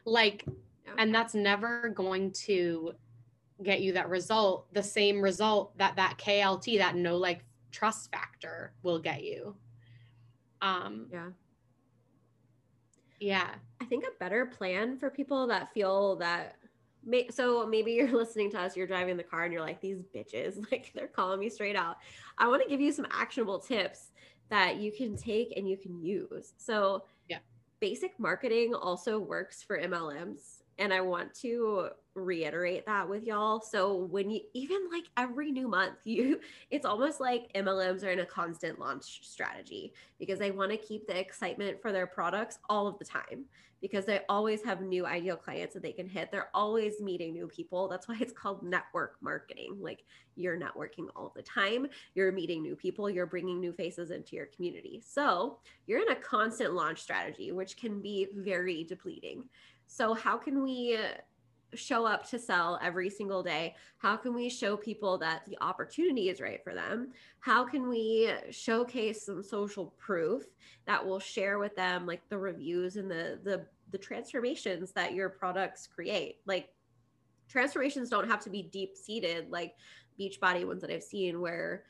Like 0.05 0.45
and 0.99 1.15
that's 1.15 1.35
never 1.35 1.89
going 1.89 2.33
to 2.33 2.93
get 3.63 3.81
you 3.81 3.93
that 3.93 4.09
result 4.09 4.73
the 4.73 4.83
same 4.83 5.21
result 5.21 5.77
that 5.79 5.97
that 5.97 6.19
klt 6.19 6.79
that 6.79 6.97
know 6.97 7.17
like 7.17 7.45
trust 7.71 8.11
factor 8.11 8.73
will 8.83 8.99
get 8.99 9.23
you 9.23 9.55
um 10.61 11.07
yeah. 11.13 11.29
yeah 13.21 13.51
I 13.81 13.85
think 13.85 14.05
a 14.05 14.19
better 14.19 14.47
plan 14.47 14.99
for 14.99 15.11
people 15.11 15.47
that 15.49 15.73
feel 15.73 16.17
that 16.17 16.57
may, 17.05 17.29
so 17.31 17.67
maybe 17.67 17.93
you're 17.93 18.11
listening 18.17 18.51
to 18.53 18.61
us, 18.61 18.77
you're 18.77 18.87
driving 18.87 19.17
the 19.17 19.25
car 19.25 19.45
and 19.45 19.53
you're 19.53 19.63
like, 19.63 19.81
these 19.81 20.03
bitches, 20.03 20.57
like 20.73 20.93
they're 20.95 21.09
calling 21.09 21.41
me 21.41 21.49
straight 21.49 21.77
out. 21.77 21.97
I 22.39 22.49
want 22.49 22.63
to 22.63 22.69
give 22.69 22.81
you 22.81 22.93
some 22.93 23.07
actionable 23.11 23.59
tips 23.59 24.13
that 24.51 24.77
you 24.77 24.93
can 24.93 25.17
take 25.17 25.53
and 25.57 25.69
you 25.69 25.77
can 25.79 26.01
use. 26.03 26.55
So 26.57 27.05
Yeah. 27.29 27.41
basic 27.81 28.19
marketing 28.19 28.75
also 28.75 29.19
works 29.19 29.63
for 29.63 29.77
MLMs. 29.79 30.63
And 30.79 30.93
I 30.93 31.01
want 31.01 31.35
to 31.37 31.91
reiterate 32.15 32.87
that 32.87 33.09
with 33.09 33.25
y'all. 33.25 33.61
So 33.61 33.95
when 33.95 34.31
you 34.31 34.41
even 34.55 34.89
like 34.93 35.05
every 35.17 35.51
new 35.51 35.69
month, 35.69 35.99
you 36.05 36.41
it's 36.71 36.87
almost 36.87 37.21
like 37.21 37.53
MLMs 37.55 38.05
are 38.05 38.11
in 38.11 38.21
a 38.21 38.27
constant 38.27 38.79
launch 38.79 39.21
strategy 39.23 39.93
because 40.19 40.39
they 40.39 40.51
want 40.51 40.71
to 40.71 40.77
keep 40.77 41.07
the 41.07 41.19
excitement 41.19 41.81
for 41.81 41.93
their 41.93 42.07
products 42.07 42.59
all 42.69 42.87
of 42.87 42.99
the 42.99 43.05
time 43.05 43.47
because 43.81 44.07
they 44.07 44.21
always 44.29 44.63
have 44.63 44.81
new 44.81 45.05
ideal 45.05 45.37
clients 45.37 45.75
that 45.75 45.83
they 45.83 45.91
can 45.91 46.09
hit. 46.09 46.31
They're 46.31 46.51
always 46.55 47.01
meeting 47.01 47.33
new 47.33 47.49
people. 47.49 47.89
That's 47.89 48.07
why 48.07 48.17
it's 48.21 48.33
called 48.33 48.63
network 48.63 49.17
marketing. 49.21 49.77
Like 49.81 50.05
you're 50.37 50.59
networking 50.59 51.09
all 51.17 51.33
the 51.35 51.43
time, 51.43 51.89
you're 52.15 52.31
meeting 52.31 52.63
new 52.63 52.77
people, 52.77 53.11
you're 53.11 53.27
bringing 53.27 53.61
new 53.61 53.73
faces 53.73 54.13
into 54.13 54.37
your 54.37 54.47
community. 54.47 55.03
So 55.05 55.59
you're 55.87 56.01
in 56.01 56.13
a 56.13 56.17
constant 56.17 56.75
launch 56.75 57.03
strategy, 57.03 57.51
which 57.51 57.77
can 57.77 58.01
be 58.01 58.29
very 58.37 58.85
depleting. 58.85 59.45
So, 59.89 60.15
how 60.15 60.39
can 60.39 60.63
we 60.63 60.99
show 61.75 62.07
up 62.07 62.29
to 62.31 62.39
sell 62.39 62.79
every 62.83 63.09
single 63.11 63.43
day? 63.43 63.75
How 63.99 64.17
can 64.17 64.35
we 64.35 64.49
show 64.49 64.77
people 64.77 65.19
that 65.19 65.45
the 65.47 65.59
opportunity 65.61 66.29
is 66.29 66.41
right 66.41 66.63
for 66.63 66.75
them? 66.75 67.13
How 67.41 67.65
can 67.65 67.89
we 67.89 68.31
showcase 68.51 69.27
some 69.27 69.43
social 69.43 69.95
proof 69.99 70.45
that 70.87 71.05
will 71.05 71.21
share 71.21 71.59
with 71.59 71.75
them 71.77 72.07
like 72.07 72.29
the 72.29 72.39
reviews 72.39 72.97
and 72.97 73.11
the 73.11 73.39
the 73.43 73.67
the 73.91 73.99
transformations 73.99 74.93
that 74.93 75.15
your 75.15 75.29
products 75.29 75.87
create? 75.87 76.37
Like 76.47 76.69
transformations 77.49 78.09
don't 78.09 78.29
have 78.29 78.41
to 78.45 78.51
be 78.51 78.63
deep 78.63 78.97
seated 78.97 79.51
like 79.51 79.75
Beachbody 80.19 80.67
ones 80.67 80.81
that 80.83 80.91
I've 80.91 81.03
seen 81.03 81.41
where 81.41 81.85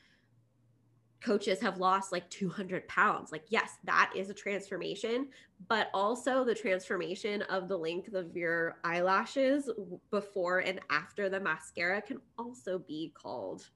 coaches 1.23 1.59
have 1.61 1.77
lost 1.77 2.11
like 2.11 2.29
200 2.29 2.87
pounds. 2.87 3.31
Like, 3.31 3.45
yes, 3.47 3.77
that 3.85 4.11
is 4.15 4.29
a 4.29 4.33
transformation, 4.33 5.29
but 5.69 5.89
also 5.93 6.43
the 6.43 6.53
transformation 6.53 7.41
of 7.43 7.67
the 7.67 7.77
length 7.77 8.13
of 8.13 8.35
your 8.35 8.77
eyelashes 8.83 9.69
before 10.11 10.59
and 10.59 10.79
after 10.89 11.29
the 11.29 11.39
mascara 11.39 12.01
can 12.01 12.19
also 12.37 12.77
be 12.77 13.13
called 13.15 13.69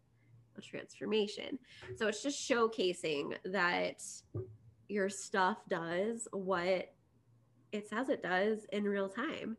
a 0.58 0.62
transformation. 0.62 1.58
So 1.96 2.08
it's 2.08 2.22
just 2.22 2.50
showcasing 2.50 3.36
that 3.46 4.04
your 4.90 5.10
stuff 5.10 5.58
does 5.70 6.28
what 6.32 6.94
it 7.72 7.88
says 7.90 8.10
it 8.10 8.24
does 8.24 8.66
in 8.72 8.84
real 8.84 9.10
time. 9.10 9.58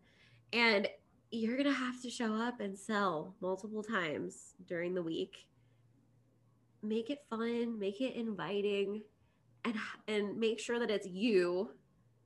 And 0.52 0.88
you're 1.30 1.56
going 1.56 1.68
to 1.68 1.72
have 1.72 2.00
to 2.02 2.10
show 2.10 2.34
up 2.34 2.60
and 2.60 2.76
sell 2.76 3.34
multiple 3.40 3.82
times 3.82 4.54
during 4.66 4.94
the 4.94 5.02
week 5.02 5.47
make 6.82 7.10
it 7.10 7.24
fun, 7.30 7.78
make 7.78 8.00
it 8.00 8.14
inviting, 8.14 9.02
and 9.64 9.74
and 10.06 10.38
make 10.38 10.60
sure 10.60 10.78
that 10.78 10.90
it's 10.90 11.06
you, 11.06 11.70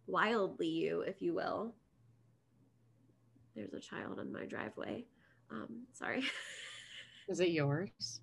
wildly 0.06 0.68
you, 0.68 1.02
if 1.02 1.20
you 1.20 1.34
will. 1.34 1.74
There's 3.54 3.74
a 3.74 3.80
child 3.80 4.18
in 4.18 4.32
my 4.32 4.44
driveway. 4.44 5.04
Um, 5.50 5.82
sorry. 5.92 6.24
is 7.28 7.40
it 7.40 7.50
yours 7.50 8.20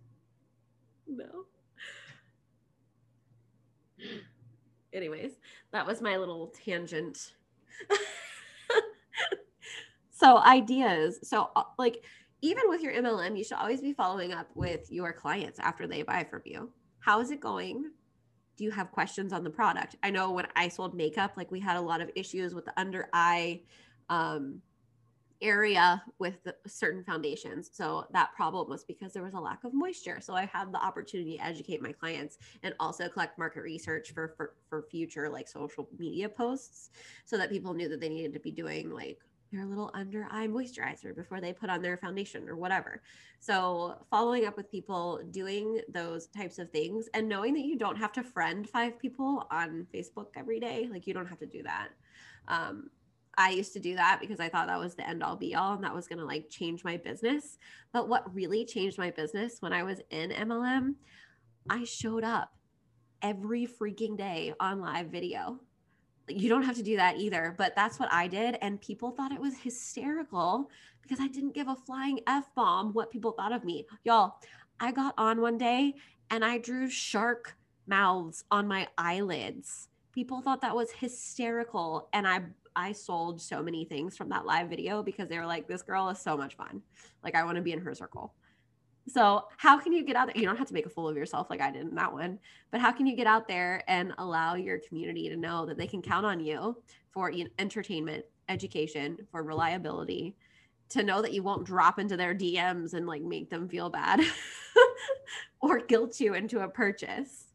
no. 1.09 1.45
Anyways, 4.93 5.33
that 5.71 5.85
was 5.85 6.01
my 6.01 6.17
little 6.17 6.53
tangent. 6.65 7.33
so 10.09 10.37
ideas. 10.37 11.19
So 11.23 11.49
uh, 11.55 11.63
like 11.77 12.03
even 12.41 12.63
with 12.67 12.81
your 12.81 12.93
MLM, 12.93 13.37
you 13.37 13.43
should 13.43 13.57
always 13.57 13.81
be 13.81 13.93
following 13.93 14.31
up 14.31 14.47
with 14.55 14.91
your 14.91 15.11
clients 15.11 15.59
after 15.59 15.87
they 15.87 16.03
buy 16.03 16.25
from 16.29 16.41
you. 16.45 16.71
How 16.99 17.19
is 17.19 17.31
it 17.31 17.39
going? 17.39 17.91
Do 18.57 18.63
you 18.63 18.71
have 18.71 18.91
questions 18.91 19.33
on 19.33 19.43
the 19.43 19.49
product? 19.49 19.95
I 20.03 20.09
know 20.09 20.31
when 20.31 20.47
I 20.55 20.67
sold 20.67 20.95
makeup, 20.95 21.33
like 21.37 21.51
we 21.51 21.59
had 21.59 21.77
a 21.77 21.81
lot 21.81 22.01
of 22.01 22.09
issues 22.15 22.53
with 22.53 22.65
the 22.65 22.73
under 22.79 23.07
eye 23.13 23.61
um, 24.09 24.61
area 25.41 26.03
with 26.19 26.43
the, 26.43 26.55
certain 26.67 27.03
foundations. 27.03 27.69
So 27.71 28.05
that 28.11 28.33
problem 28.35 28.69
was 28.69 28.83
because 28.83 29.13
there 29.13 29.23
was 29.23 29.33
a 29.33 29.39
lack 29.39 29.63
of 29.63 29.73
moisture. 29.73 30.19
So 30.21 30.33
I 30.33 30.45
had 30.45 30.73
the 30.73 30.83
opportunity 30.83 31.37
to 31.37 31.45
educate 31.45 31.81
my 31.81 31.93
clients 31.93 32.37
and 32.63 32.73
also 32.79 33.07
collect 33.07 33.37
market 33.37 33.61
research 33.61 34.11
for, 34.13 34.33
for, 34.35 34.55
for 34.69 34.83
future 34.83 35.29
like 35.29 35.47
social 35.47 35.87
media 35.97 36.27
posts 36.27 36.89
so 37.25 37.37
that 37.37 37.49
people 37.49 37.73
knew 37.73 37.87
that 37.89 38.01
they 38.01 38.09
needed 38.09 38.33
to 38.33 38.39
be 38.39 38.51
doing 38.51 38.91
like 38.91 39.19
their 39.51 39.65
little 39.65 39.89
under 39.93 40.27
eye 40.29 40.47
moisturizer 40.47 41.15
before 41.15 41.41
they 41.41 41.53
put 41.53 41.69
on 41.69 41.81
their 41.81 41.97
foundation 41.97 42.47
or 42.47 42.55
whatever. 42.55 43.01
So, 43.39 44.05
following 44.09 44.45
up 44.45 44.57
with 44.57 44.69
people, 44.69 45.21
doing 45.31 45.81
those 45.89 46.27
types 46.27 46.59
of 46.59 46.71
things, 46.71 47.09
and 47.13 47.27
knowing 47.27 47.53
that 47.55 47.65
you 47.65 47.77
don't 47.77 47.97
have 47.97 48.11
to 48.13 48.23
friend 48.23 48.69
five 48.69 48.99
people 48.99 49.47
on 49.51 49.87
Facebook 49.93 50.27
every 50.35 50.59
day. 50.59 50.87
Like, 50.91 51.07
you 51.07 51.13
don't 51.13 51.27
have 51.27 51.39
to 51.39 51.47
do 51.47 51.63
that. 51.63 51.89
Um, 52.47 52.89
I 53.37 53.51
used 53.51 53.71
to 53.73 53.79
do 53.79 53.95
that 53.95 54.19
because 54.19 54.41
I 54.41 54.49
thought 54.49 54.67
that 54.67 54.79
was 54.79 54.95
the 54.95 55.07
end 55.07 55.23
all 55.23 55.37
be 55.37 55.55
all 55.55 55.73
and 55.73 55.83
that 55.85 55.95
was 55.95 56.07
going 56.07 56.19
to 56.19 56.25
like 56.25 56.49
change 56.49 56.83
my 56.83 56.97
business. 56.97 57.57
But 57.93 58.09
what 58.09 58.35
really 58.35 58.65
changed 58.65 58.97
my 58.97 59.11
business 59.11 59.57
when 59.61 59.71
I 59.71 59.83
was 59.83 60.01
in 60.09 60.31
MLM, 60.31 60.95
I 61.69 61.85
showed 61.85 62.25
up 62.25 62.51
every 63.21 63.65
freaking 63.65 64.17
day 64.17 64.53
on 64.59 64.81
live 64.81 65.07
video 65.07 65.61
you 66.31 66.49
don't 66.49 66.63
have 66.63 66.75
to 66.75 66.83
do 66.83 66.95
that 66.95 67.17
either 67.17 67.55
but 67.57 67.75
that's 67.75 67.99
what 67.99 68.11
i 68.11 68.27
did 68.27 68.57
and 68.61 68.81
people 68.81 69.11
thought 69.11 69.31
it 69.31 69.39
was 69.39 69.57
hysterical 69.57 70.69
because 71.01 71.19
i 71.19 71.27
didn't 71.27 71.53
give 71.53 71.67
a 71.67 71.75
flying 71.75 72.19
f-bomb 72.27 72.93
what 72.93 73.11
people 73.11 73.31
thought 73.31 73.51
of 73.51 73.63
me. 73.63 73.85
Y'all 74.03 74.35
i 74.79 74.91
got 74.91 75.13
on 75.17 75.41
one 75.41 75.57
day 75.57 75.93
and 76.29 76.43
i 76.45 76.57
drew 76.57 76.89
shark 76.89 77.55
mouths 77.87 78.43
on 78.51 78.67
my 78.67 78.87
eyelids. 78.97 79.87
People 80.13 80.41
thought 80.41 80.61
that 80.61 80.75
was 80.75 80.91
hysterical 80.91 82.09
and 82.13 82.27
i 82.27 82.41
i 82.75 82.91
sold 82.91 83.41
so 83.41 83.61
many 83.63 83.83
things 83.85 84.15
from 84.15 84.29
that 84.29 84.45
live 84.45 84.69
video 84.69 85.01
because 85.01 85.27
they 85.27 85.37
were 85.37 85.45
like 85.45 85.67
this 85.67 85.81
girl 85.81 86.09
is 86.09 86.19
so 86.19 86.37
much 86.37 86.55
fun. 86.55 86.81
Like 87.23 87.35
i 87.35 87.43
want 87.43 87.55
to 87.55 87.61
be 87.61 87.73
in 87.73 87.81
her 87.81 87.95
circle 87.95 88.33
So, 89.07 89.45
how 89.57 89.79
can 89.79 89.91
you 89.91 90.03
get 90.03 90.15
out 90.15 90.27
there? 90.27 90.37
You 90.37 90.45
don't 90.45 90.57
have 90.57 90.67
to 90.67 90.73
make 90.73 90.85
a 90.85 90.89
fool 90.89 91.07
of 91.09 91.17
yourself 91.17 91.49
like 91.49 91.61
I 91.61 91.71
did 91.71 91.87
in 91.87 91.95
that 91.95 92.13
one, 92.13 92.37
but 92.71 92.79
how 92.79 92.91
can 92.91 93.07
you 93.07 93.15
get 93.15 93.27
out 93.27 93.47
there 93.47 93.83
and 93.87 94.13
allow 94.17 94.55
your 94.55 94.79
community 94.79 95.29
to 95.29 95.35
know 95.35 95.65
that 95.65 95.77
they 95.77 95.87
can 95.87 96.01
count 96.01 96.25
on 96.25 96.39
you 96.39 96.77
for 97.11 97.31
entertainment, 97.57 98.25
education, 98.49 99.17
for 99.31 99.41
reliability, 99.41 100.35
to 100.89 101.03
know 101.03 101.21
that 101.21 101.33
you 101.33 101.41
won't 101.41 101.65
drop 101.65 101.97
into 101.97 102.17
their 102.17 102.35
DMs 102.35 102.93
and 102.93 103.07
like 103.07 103.21
make 103.21 103.49
them 103.49 103.67
feel 103.67 103.89
bad 103.89 104.21
or 105.61 105.79
guilt 105.79 106.19
you 106.19 106.35
into 106.35 106.59
a 106.59 106.67
purchase? 106.67 107.45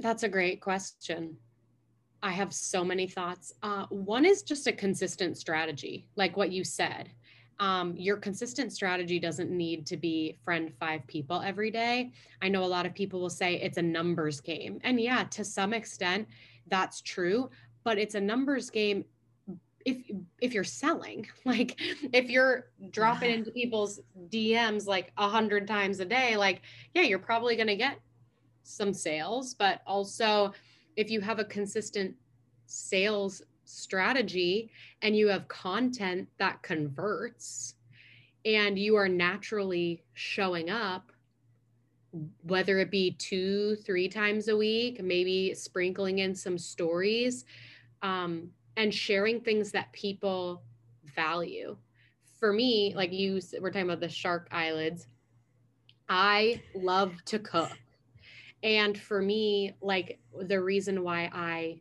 That's 0.00 0.24
a 0.24 0.28
great 0.28 0.60
question. 0.60 1.36
I 2.24 2.32
have 2.32 2.52
so 2.52 2.84
many 2.84 3.06
thoughts. 3.06 3.52
Uh, 3.62 3.86
one 3.90 4.24
is 4.24 4.42
just 4.42 4.66
a 4.66 4.72
consistent 4.72 5.38
strategy, 5.38 6.08
like 6.16 6.36
what 6.36 6.50
you 6.50 6.64
said 6.64 7.10
um, 7.62 7.94
your 7.96 8.16
consistent 8.16 8.72
strategy 8.72 9.20
doesn't 9.20 9.48
need 9.48 9.86
to 9.86 9.96
be 9.96 10.36
friend 10.44 10.72
five 10.80 11.06
people 11.06 11.40
every 11.40 11.70
day. 11.70 12.10
I 12.42 12.48
know 12.48 12.64
a 12.64 12.66
lot 12.66 12.86
of 12.86 12.92
people 12.92 13.20
will 13.20 13.30
say 13.30 13.54
it's 13.54 13.78
a 13.78 13.82
numbers 13.82 14.40
game. 14.40 14.80
And 14.82 15.00
yeah, 15.00 15.22
to 15.30 15.44
some 15.44 15.72
extent, 15.72 16.26
that's 16.66 17.00
true, 17.00 17.50
but 17.84 17.98
it's 17.98 18.16
a 18.16 18.20
numbers 18.20 18.68
game 18.68 19.04
if 19.84 19.98
if 20.40 20.52
you're 20.54 20.62
selling 20.62 21.26
like 21.44 21.80
if 22.12 22.30
you're 22.30 22.70
dropping 22.90 23.32
into 23.32 23.50
people's 23.50 23.98
dms 24.28 24.86
like 24.86 25.12
a 25.18 25.28
hundred 25.28 25.66
times 25.66 25.98
a 25.98 26.04
day 26.04 26.36
like 26.36 26.62
yeah 26.94 27.02
you're 27.02 27.18
probably 27.18 27.56
going 27.56 27.66
to 27.66 27.74
get 27.74 27.98
some 28.62 28.92
sales 28.92 29.54
but 29.54 29.82
also 29.84 30.52
if 30.94 31.10
you 31.10 31.20
have 31.20 31.40
a 31.40 31.44
consistent 31.44 32.14
sales 32.66 33.42
strategy 33.72 34.70
and 35.02 35.16
you 35.16 35.28
have 35.28 35.48
content 35.48 36.28
that 36.38 36.62
converts 36.62 37.74
and 38.44 38.78
you 38.78 38.96
are 38.96 39.08
naturally 39.08 40.02
showing 40.14 40.70
up 40.70 41.12
whether 42.42 42.78
it 42.78 42.90
be 42.90 43.12
two 43.12 43.76
three 43.76 44.08
times 44.08 44.48
a 44.48 44.56
week 44.56 45.02
maybe 45.02 45.54
sprinkling 45.54 46.18
in 46.18 46.34
some 46.34 46.58
stories 46.58 47.44
um, 48.02 48.50
and 48.76 48.92
sharing 48.92 49.40
things 49.40 49.70
that 49.70 49.92
people 49.92 50.62
value. 51.14 51.76
For 52.38 52.52
me 52.52 52.92
like 52.94 53.12
you 53.12 53.40
we're 53.60 53.70
talking 53.70 53.88
about 53.88 54.00
the 54.00 54.08
shark 54.08 54.48
eyelids 54.50 55.06
i 56.08 56.60
love 56.74 57.14
to 57.26 57.38
cook. 57.38 57.70
And 58.62 58.98
for 58.98 59.22
me 59.22 59.72
like 59.80 60.18
the 60.42 60.60
reason 60.60 61.02
why 61.02 61.30
i 61.32 61.80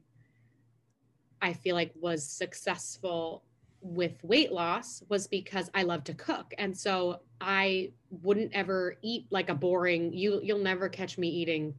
I 1.41 1.53
feel 1.53 1.75
like 1.75 1.91
was 1.99 2.25
successful 2.25 3.43
with 3.81 4.23
weight 4.23 4.51
loss 4.51 5.03
was 5.09 5.27
because 5.27 5.69
I 5.73 5.83
love 5.83 6.03
to 6.05 6.13
cook. 6.13 6.53
And 6.57 6.77
so 6.77 7.21
I 7.39 7.91
wouldn't 8.21 8.53
ever 8.53 8.95
eat 9.01 9.25
like 9.31 9.49
a 9.49 9.55
boring 9.55 10.13
you 10.13 10.39
you'll 10.43 10.59
never 10.59 10.87
catch 10.87 11.17
me 11.17 11.27
eating 11.27 11.73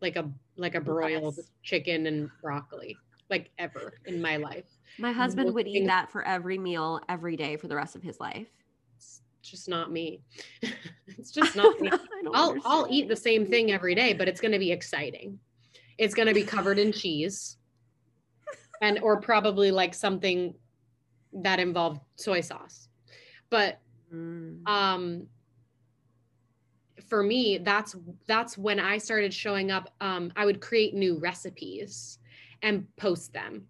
like 0.00 0.16
a 0.16 0.30
like 0.56 0.74
a 0.74 0.80
broiled 0.80 1.34
yes. 1.36 1.50
chicken 1.62 2.06
and 2.06 2.30
broccoli 2.40 2.96
like 3.28 3.50
ever 3.58 3.92
in 4.06 4.22
my 4.22 4.36
life. 4.36 4.64
My 4.98 5.12
husband 5.12 5.52
would 5.54 5.66
eat 5.66 5.86
that 5.86 6.10
for 6.10 6.22
every 6.22 6.56
meal 6.56 7.00
every 7.08 7.36
day 7.36 7.56
for 7.56 7.68
the 7.68 7.76
rest 7.76 7.94
of 7.94 8.02
his 8.02 8.18
life. 8.18 8.48
It's 8.96 9.20
just 9.42 9.68
not 9.68 9.92
me. 9.92 10.22
it's 11.06 11.30
just 11.30 11.54
not 11.54 11.78
me. 11.78 11.90
I'll 12.32 12.56
I'll 12.64 12.86
eat 12.88 13.08
the 13.08 13.16
same 13.16 13.46
thing 13.46 13.70
every 13.70 13.94
day, 13.94 14.14
but 14.14 14.28
it's 14.28 14.40
going 14.40 14.52
to 14.52 14.58
be 14.58 14.72
exciting. 14.72 15.38
It's 15.98 16.14
going 16.14 16.28
to 16.28 16.34
be 16.34 16.44
covered 16.44 16.78
in 16.78 16.92
cheese 16.92 17.57
and 18.80 18.98
or 19.00 19.20
probably 19.20 19.70
like 19.70 19.94
something 19.94 20.54
that 21.32 21.60
involved 21.60 22.00
soy 22.16 22.40
sauce 22.40 22.88
but 23.50 23.80
mm. 24.12 24.66
um 24.68 25.26
for 27.08 27.22
me 27.22 27.58
that's 27.58 27.96
that's 28.26 28.58
when 28.58 28.78
i 28.78 28.98
started 28.98 29.32
showing 29.32 29.70
up 29.70 29.90
um 30.00 30.32
i 30.36 30.44
would 30.44 30.60
create 30.60 30.94
new 30.94 31.18
recipes 31.18 32.18
and 32.62 32.86
post 32.96 33.32
them 33.32 33.66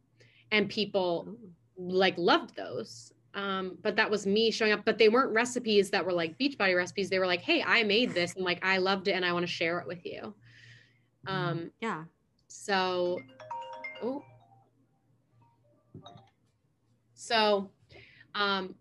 and 0.51 0.69
people 0.69 1.29
Ooh. 1.29 1.39
like 1.77 2.17
loved 2.17 2.55
those 2.57 3.13
um 3.35 3.77
but 3.83 3.97
that 3.97 4.11
was 4.11 4.27
me 4.27 4.51
showing 4.51 4.73
up 4.73 4.85
but 4.85 4.99
they 4.99 5.09
weren't 5.09 5.33
recipes 5.33 5.91
that 5.91 6.05
were 6.05 6.13
like 6.13 6.39
beachbody 6.39 6.75
recipes 6.77 7.11
they 7.11 7.19
were 7.19 7.27
like 7.27 7.43
hey 7.43 7.63
i 7.63 7.83
made 7.83 8.13
this 8.15 8.35
and 8.35 8.45
like 8.45 8.65
i 8.65 8.79
loved 8.79 9.09
it 9.09 9.13
and 9.13 9.25
i 9.25 9.33
want 9.33 9.47
to 9.47 9.53
share 9.53 9.79
it 9.79 9.87
with 9.87 10.05
you 10.05 10.35
mm-hmm. 11.27 11.35
um 11.35 11.71
yeah 11.81 12.05
so 12.49 13.19
oh 14.03 14.25
so, 17.19 17.69
um, 18.37 18.77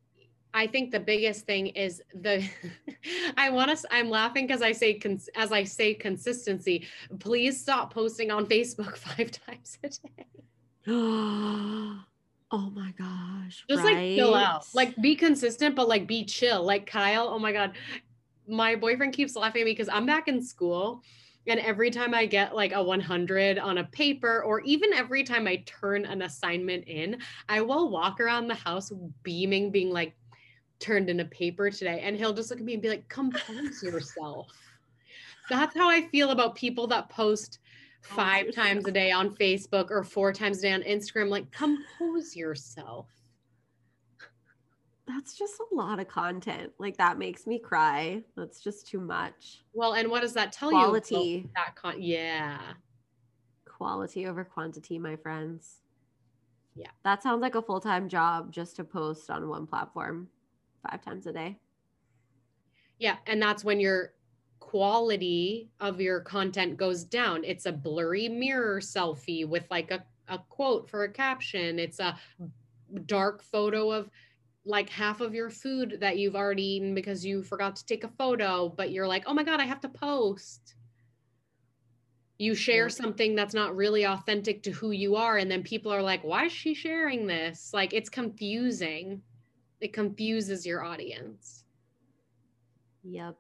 I 0.54 0.68
think 0.68 0.92
the 0.92 1.00
biggest 1.00 1.46
thing 1.46 1.68
is 1.68 2.02
the 2.14 2.48
I 3.38 3.50
want 3.50 3.76
to 3.76 3.88
I'm 3.92 4.10
laughing 4.10 4.46
because 4.46 4.62
I 4.62 4.72
say 4.72 4.94
cons, 4.94 5.28
as 5.36 5.52
I 5.52 5.64
say 5.64 5.94
consistency. 5.96 6.88
Please 7.20 7.60
stop 7.60 7.94
posting 7.94 8.32
on 8.32 8.46
Facebook 8.46 8.96
5 9.18 9.32
times 9.32 9.78
a 9.84 9.90
day. 9.90 10.26
oh 10.88 12.04
my 12.52 12.94
gosh. 12.98 13.66
Just 13.70 13.84
right? 13.84 13.96
like 13.96 14.16
chill 14.16 14.36
out. 14.36 14.66
Like 14.74 14.96
be 15.02 15.16
consistent 15.16 15.76
but 15.76 15.88
like 15.88 16.08
be 16.08 16.24
chill. 16.24 16.64
Like 16.64 16.86
Kyle, 16.86 17.28
oh 17.30 17.40
my 17.40 17.52
god. 17.52 17.74
My 18.48 18.76
boyfriend 18.76 19.14
keeps 19.14 19.36
laughing 19.36 19.62
at 19.62 19.66
me 19.66 19.72
because 19.72 19.90
I'm 19.90 20.06
back 20.06 20.28
in 20.28 20.44
school 20.44 21.02
and 21.48 21.60
every 21.60 21.90
time 21.90 22.14
I 22.14 22.26
get 22.26 22.56
like 22.56 22.74
a 22.74 22.84
100 22.84 23.58
on 23.58 23.78
a 23.78 23.84
paper, 23.86 24.44
or 24.44 24.62
even 24.62 24.94
every 24.94 25.24
time 25.24 25.48
I 25.48 25.64
turn 25.66 26.06
an 26.06 26.22
assignment 26.22 26.86
in, 26.88 27.20
I 27.48 27.62
will 27.62 27.90
walk 27.90 28.20
around 28.20 28.48
the 28.48 28.56
house 28.56 28.92
beaming, 29.24 29.72
being 29.72 29.90
like, 29.90 30.16
turned 30.80 31.10
in 31.10 31.22
a 31.22 31.26
paper 31.26 31.72
today. 31.72 32.02
And 32.04 32.16
he'll 32.16 32.34
just 32.34 32.50
look 32.50 32.60
at 32.60 32.66
me 32.66 32.74
and 32.74 32.82
be 32.82 32.90
like, 32.90 33.08
compose 33.10 33.82
yourself. 33.82 34.48
That's 35.50 35.76
how 35.76 35.90
I 35.90 36.08
feel 36.10 36.32
about 36.32 36.56
people 36.56 36.88
that 36.88 37.10
post 37.10 37.60
five 38.02 38.54
times 38.54 38.86
a 38.88 38.92
day 38.92 39.12
on 39.12 39.36
Facebook 39.36 39.90
or 39.90 40.04
four 40.04 40.32
times 40.34 40.60
a 40.60 40.62
day 40.64 40.74
on 40.74 40.84
Instagram. 40.84 41.30
Like, 41.30 41.52
compose 41.52 42.36
yourself 42.36 43.08
that's 45.08 45.38
just 45.38 45.60
a 45.60 45.76
lot 45.76 46.00
of 46.00 46.08
content. 46.08 46.72
Like 46.78 46.98
that 46.98 47.18
makes 47.18 47.48
me 47.48 47.60
cry. 47.60 48.22
That's 48.36 48.60
just 48.60 48.88
too 48.88 49.00
much. 49.00 49.64
Well, 49.74 49.94
and 49.94 50.10
what 50.10 50.22
does 50.22 50.34
that 50.34 50.52
tell 50.52 50.70
Quality. 50.70 51.16
you? 51.16 51.20
Quality. 51.20 51.50
That 51.56 51.76
con- 51.76 52.02
yeah. 52.02 52.60
Quality 53.66 54.28
over 54.28 54.44
quantity, 54.44 55.00
my 55.00 55.16
friends. 55.16 55.82
Yeah. 56.76 56.90
That 57.04 57.24
sounds 57.24 57.42
like 57.42 57.56
a 57.56 57.62
full-time 57.62 58.10
job 58.10 58.52
just 58.52 58.76
to 58.76 58.84
post 58.84 59.30
on 59.30 59.48
one 59.48 59.66
platform 59.66 60.28
5 60.90 61.02
times 61.04 61.26
a 61.26 61.34
day. 61.34 61.58
Yeah, 63.00 63.18
and 63.28 63.42
that's 63.42 63.64
when 63.64 63.80
your 63.80 64.14
quality 64.60 65.70
of 65.80 66.02
your 66.02 66.20
content 66.20 66.78
goes 66.78 67.04
down. 67.04 67.44
It's 67.44 67.66
a 67.66 67.72
blurry 67.72 68.28
mirror 68.28 68.80
selfie 68.80 69.48
with 69.48 69.66
like 69.72 69.92
a, 69.92 70.04
a 70.28 70.40
quote 70.50 70.90
for 70.90 71.04
a 71.04 71.12
caption. 71.12 71.80
It's 71.80 72.00
a 72.00 72.18
dark 73.06 73.44
photo 73.44 73.92
of 73.92 74.10
like 74.68 74.90
half 74.90 75.22
of 75.22 75.34
your 75.34 75.50
food 75.50 75.98
that 76.02 76.18
you've 76.18 76.36
already 76.36 76.64
eaten 76.64 76.94
because 76.94 77.26
you 77.26 77.42
forgot 77.42 77.76
to 77.78 77.86
take 77.86 78.04
a 78.04 78.10
photo, 78.10 78.68
but 78.70 78.92
you're 78.92 79.08
like, 79.08 79.24
oh 79.26 79.34
my 79.34 79.44
God, 79.44 79.60
I 79.60 79.66
have 79.66 79.80
to 79.82 79.90
post. 79.90 80.76
You 82.38 82.54
share 82.54 82.90
something 82.90 83.34
that's 83.34 83.54
not 83.54 83.76
really 83.76 84.06
authentic 84.06 84.62
to 84.64 84.72
who 84.72 84.92
you 84.92 85.16
are. 85.16 85.38
And 85.38 85.50
then 85.50 85.64
people 85.64 85.92
are 85.92 86.04
like, 86.04 86.24
why 86.24 86.46
is 86.46 86.52
she 86.52 86.76
sharing 86.76 87.26
this? 87.26 87.72
Like, 87.74 87.94
it's 87.94 88.10
confusing. 88.10 89.22
It 89.80 89.94
confuses 89.94 90.66
your 90.66 90.84
audience. 90.84 91.64
Yep. 93.04 93.36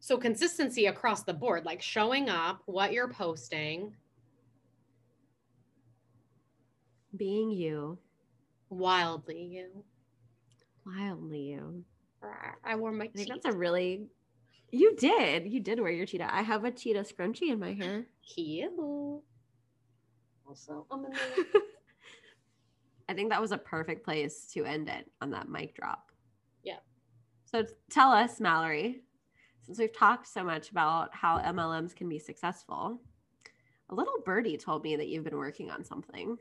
So, 0.00 0.18
consistency 0.18 0.86
across 0.86 1.22
the 1.22 1.32
board, 1.32 1.64
like 1.64 1.80
showing 1.80 2.28
up, 2.28 2.62
what 2.66 2.92
you're 2.92 3.08
posting, 3.08 3.94
being 7.16 7.50
you 7.50 7.98
Wildly 8.72 9.42
you. 9.42 9.84
Wildly 10.86 11.40
you. 11.40 11.84
I 12.64 12.74
wore 12.76 12.90
my. 12.90 13.04
I 13.04 13.08
think 13.08 13.28
that's 13.28 13.44
a 13.44 13.52
really. 13.52 14.06
You 14.70 14.96
did. 14.96 15.52
You 15.52 15.60
did 15.60 15.78
wear 15.78 15.90
your 15.90 16.06
cheetah. 16.06 16.34
I 16.34 16.40
have 16.40 16.64
a 16.64 16.70
cheetah 16.70 17.04
scrunchie 17.04 17.50
in 17.50 17.60
my 17.60 17.74
hair. 17.74 18.06
Cute. 18.26 18.72
Also. 20.48 20.86
I 23.08 23.14
think 23.14 23.28
that 23.28 23.42
was 23.42 23.52
a 23.52 23.58
perfect 23.58 24.06
place 24.06 24.46
to 24.54 24.64
end 24.64 24.88
it 24.88 25.10
on 25.20 25.32
that 25.32 25.50
mic 25.50 25.74
drop. 25.76 26.10
Yeah. 26.62 26.78
So 27.44 27.66
tell 27.90 28.10
us, 28.10 28.40
Mallory, 28.40 29.02
since 29.60 29.78
we've 29.78 29.94
talked 29.94 30.26
so 30.26 30.42
much 30.42 30.70
about 30.70 31.14
how 31.14 31.38
MLMs 31.40 31.94
can 31.94 32.08
be 32.08 32.18
successful, 32.18 33.02
a 33.90 33.94
little 33.94 34.22
birdie 34.24 34.56
told 34.56 34.82
me 34.82 34.96
that 34.96 35.08
you've 35.08 35.24
been 35.24 35.36
working 35.36 35.70
on 35.70 35.84
something. 35.84 36.38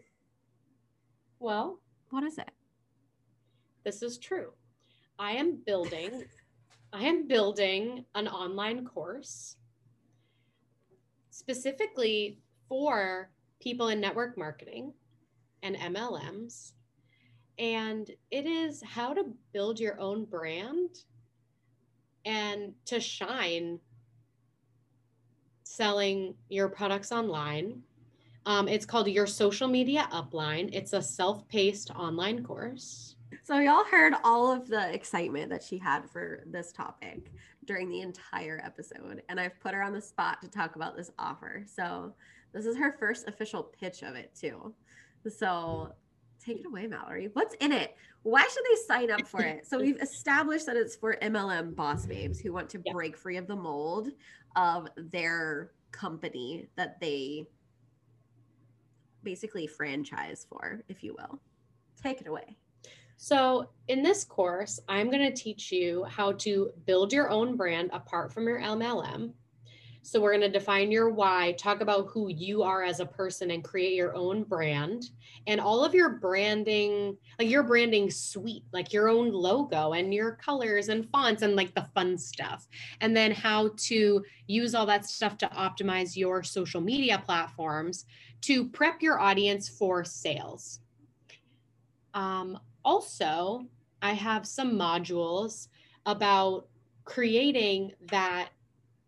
Well, 1.39 1.82
what 2.12 2.24
is 2.24 2.38
it? 2.38 2.51
This 3.84 4.03
is 4.03 4.18
true. 4.18 4.51
I 5.20 5.34
am 5.34 5.57
building 5.66 6.26
I 6.93 7.03
am 7.05 7.28
building 7.28 8.05
an 8.16 8.28
online 8.28 8.86
course 8.86 9.55
specifically 11.32 12.39
for 12.70 13.32
people 13.62 13.89
in 13.89 14.01
network 14.01 14.38
marketing 14.38 14.93
and 15.64 15.76
MLMs 15.78 16.74
And 17.59 18.09
it 18.32 18.45
is 18.47 18.84
how 18.84 19.14
to 19.14 19.26
build 19.53 19.80
your 19.80 19.99
own 19.99 20.26
brand 20.26 20.89
and 22.26 22.74
to 22.86 22.99
shine 22.99 23.80
selling 25.64 26.36
your 26.49 26.70
products 26.70 27.12
online. 27.12 27.84
Um, 28.45 28.67
it's 28.67 28.85
called 28.85 29.07
Your 29.07 29.27
Social 29.27 29.67
Media 29.67 30.07
Upline. 30.11 30.69
It's 30.73 30.93
a 30.93 31.01
self 31.01 31.47
paced 31.47 31.91
online 31.91 32.43
course. 32.43 33.15
So, 33.43 33.59
y'all 33.59 33.85
heard 33.85 34.13
all 34.23 34.51
of 34.51 34.67
the 34.67 34.93
excitement 34.93 35.49
that 35.51 35.63
she 35.63 35.77
had 35.77 36.09
for 36.09 36.43
this 36.47 36.71
topic 36.71 37.31
during 37.65 37.89
the 37.89 38.01
entire 38.01 38.61
episode. 38.63 39.21
And 39.29 39.39
I've 39.39 39.59
put 39.59 39.73
her 39.73 39.83
on 39.83 39.93
the 39.93 40.01
spot 40.01 40.41
to 40.41 40.47
talk 40.49 40.75
about 40.75 40.97
this 40.97 41.11
offer. 41.19 41.63
So, 41.65 42.13
this 42.53 42.65
is 42.65 42.75
her 42.77 42.95
first 42.99 43.27
official 43.27 43.63
pitch 43.63 44.01
of 44.01 44.15
it, 44.15 44.33
too. 44.35 44.73
So, 45.29 45.93
take 46.43 46.59
it 46.59 46.65
away, 46.65 46.87
Mallory. 46.87 47.29
What's 47.33 47.55
in 47.55 47.71
it? 47.71 47.95
Why 48.23 48.41
should 48.41 48.63
they 48.69 48.81
sign 48.87 49.11
up 49.11 49.27
for 49.27 49.41
it? 49.41 49.67
So, 49.67 49.79
we've 49.79 50.01
established 50.01 50.65
that 50.65 50.77
it's 50.77 50.95
for 50.95 51.15
MLM 51.21 51.75
boss 51.75 52.07
babes 52.07 52.39
who 52.39 52.51
want 52.51 52.69
to 52.71 52.79
break 52.91 53.15
free 53.15 53.37
of 53.37 53.47
the 53.47 53.55
mold 53.55 54.09
of 54.55 54.87
their 54.97 55.71
company 55.91 56.67
that 56.75 56.99
they 56.99 57.45
basically 59.24 59.67
franchise 59.67 60.45
for, 60.49 60.84
if 60.88 61.03
you 61.03 61.15
will. 61.17 61.39
Take 62.01 62.22
it 62.22 62.28
away. 62.28 62.57
So, 63.17 63.69
in 63.88 64.01
this 64.01 64.24
course, 64.24 64.80
I'm 64.89 65.11
going 65.11 65.22
to 65.22 65.32
teach 65.32 65.72
you 65.72 66.05
how 66.05 66.32
to 66.34 66.72
build 66.88 67.13
your 67.13 67.30
own 67.30 67.55
brand 67.55 67.91
apart 67.93 68.34
from 68.34 68.47
your 68.47 68.59
MLM. 68.59 69.34
So, 70.03 70.19
we're 70.19 70.31
going 70.31 70.41
to 70.41 70.59
define 70.59 70.91
your 70.91 71.09
why, 71.09 71.53
talk 71.59 71.81
about 71.81 72.07
who 72.07 72.29
you 72.29 72.63
are 72.63 72.83
as 72.83 72.99
a 72.99 73.05
person, 73.05 73.51
and 73.51 73.63
create 73.63 73.93
your 73.93 74.15
own 74.15 74.43
brand. 74.43 75.11
And 75.47 75.61
all 75.61 75.85
of 75.85 75.93
your 75.93 76.09
branding, 76.09 77.17
like 77.39 77.49
your 77.49 77.63
branding 77.63 78.09
suite, 78.09 78.63
like 78.73 78.93
your 78.93 79.09
own 79.09 79.31
logo 79.31 79.93
and 79.93 80.13
your 80.13 80.33
colors 80.33 80.89
and 80.89 81.09
fonts 81.09 81.41
and 81.41 81.55
like 81.55 81.73
the 81.75 81.87
fun 81.93 82.17
stuff. 82.17 82.67
And 82.99 83.15
then 83.15 83.31
how 83.31 83.71
to 83.77 84.23
use 84.47 84.75
all 84.75 84.85
that 84.87 85.05
stuff 85.05 85.37
to 85.39 85.47
optimize 85.47 86.15
your 86.15 86.43
social 86.43 86.81
media 86.81 87.21
platforms 87.23 88.05
to 88.41 88.67
prep 88.69 89.01
your 89.01 89.19
audience 89.19 89.69
for 89.69 90.03
sales. 90.03 90.79
Um, 92.13 92.59
also, 92.83 93.67
I 94.01 94.13
have 94.13 94.47
some 94.47 94.73
modules 94.73 95.67
about 96.05 96.67
creating 97.05 97.93
that 98.09 98.49